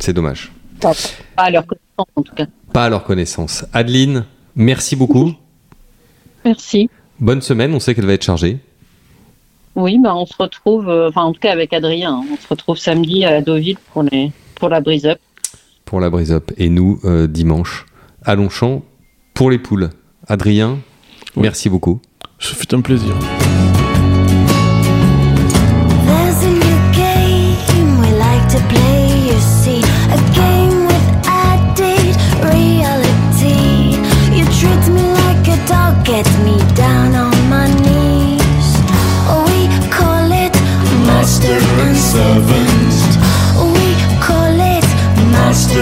C'est 0.00 0.12
dommage. 0.12 0.50
Pas 0.80 0.92
à 1.36 1.50
leur 1.50 1.64
connaissance, 1.66 2.06
en 2.16 2.22
tout 2.22 2.34
cas. 2.34 2.46
Pas 2.72 2.86
à 2.86 2.88
leur 2.88 3.04
connaissance. 3.04 3.64
Adeline, 3.72 4.24
merci 4.56 4.96
beaucoup. 4.96 5.34
Merci. 6.44 6.90
Bonne 7.20 7.42
semaine. 7.42 7.72
On 7.74 7.78
sait 7.80 7.94
qu'elle 7.94 8.06
va 8.06 8.14
être 8.14 8.24
chargée. 8.24 8.58
Oui, 9.76 10.00
bah, 10.02 10.16
on 10.16 10.26
se 10.26 10.34
retrouve, 10.36 10.88
euh, 10.88 11.10
enfin, 11.10 11.22
en 11.22 11.32
tout 11.32 11.38
cas 11.40 11.52
avec 11.52 11.72
Adrien, 11.72 12.24
on 12.32 12.36
se 12.36 12.48
retrouve 12.48 12.76
samedi 12.76 13.24
à 13.24 13.40
Deauville 13.40 13.78
pour, 13.92 14.02
les, 14.02 14.32
pour 14.56 14.68
la 14.68 14.80
brise-up. 14.80 15.20
pour 15.84 16.00
la 16.00 16.10
brise 16.10 16.32
up 16.32 16.50
et 16.56 16.68
nous 16.68 16.98
euh, 17.04 17.28
dimanche 17.28 17.86
à 18.24 18.34
Longchamp 18.34 18.82
pour 19.34 19.48
les 19.48 19.58
poules. 19.58 19.90
Adrien, 20.28 20.78
merci 21.36 21.70
beaucoup. 21.70 22.00
Ça 22.38 22.54
fait 22.54 22.74
un 22.74 22.82
plaisir. 22.82 23.14
We 43.58 43.94
call 44.20 44.60
it 44.60 44.84
master. 45.32 45.78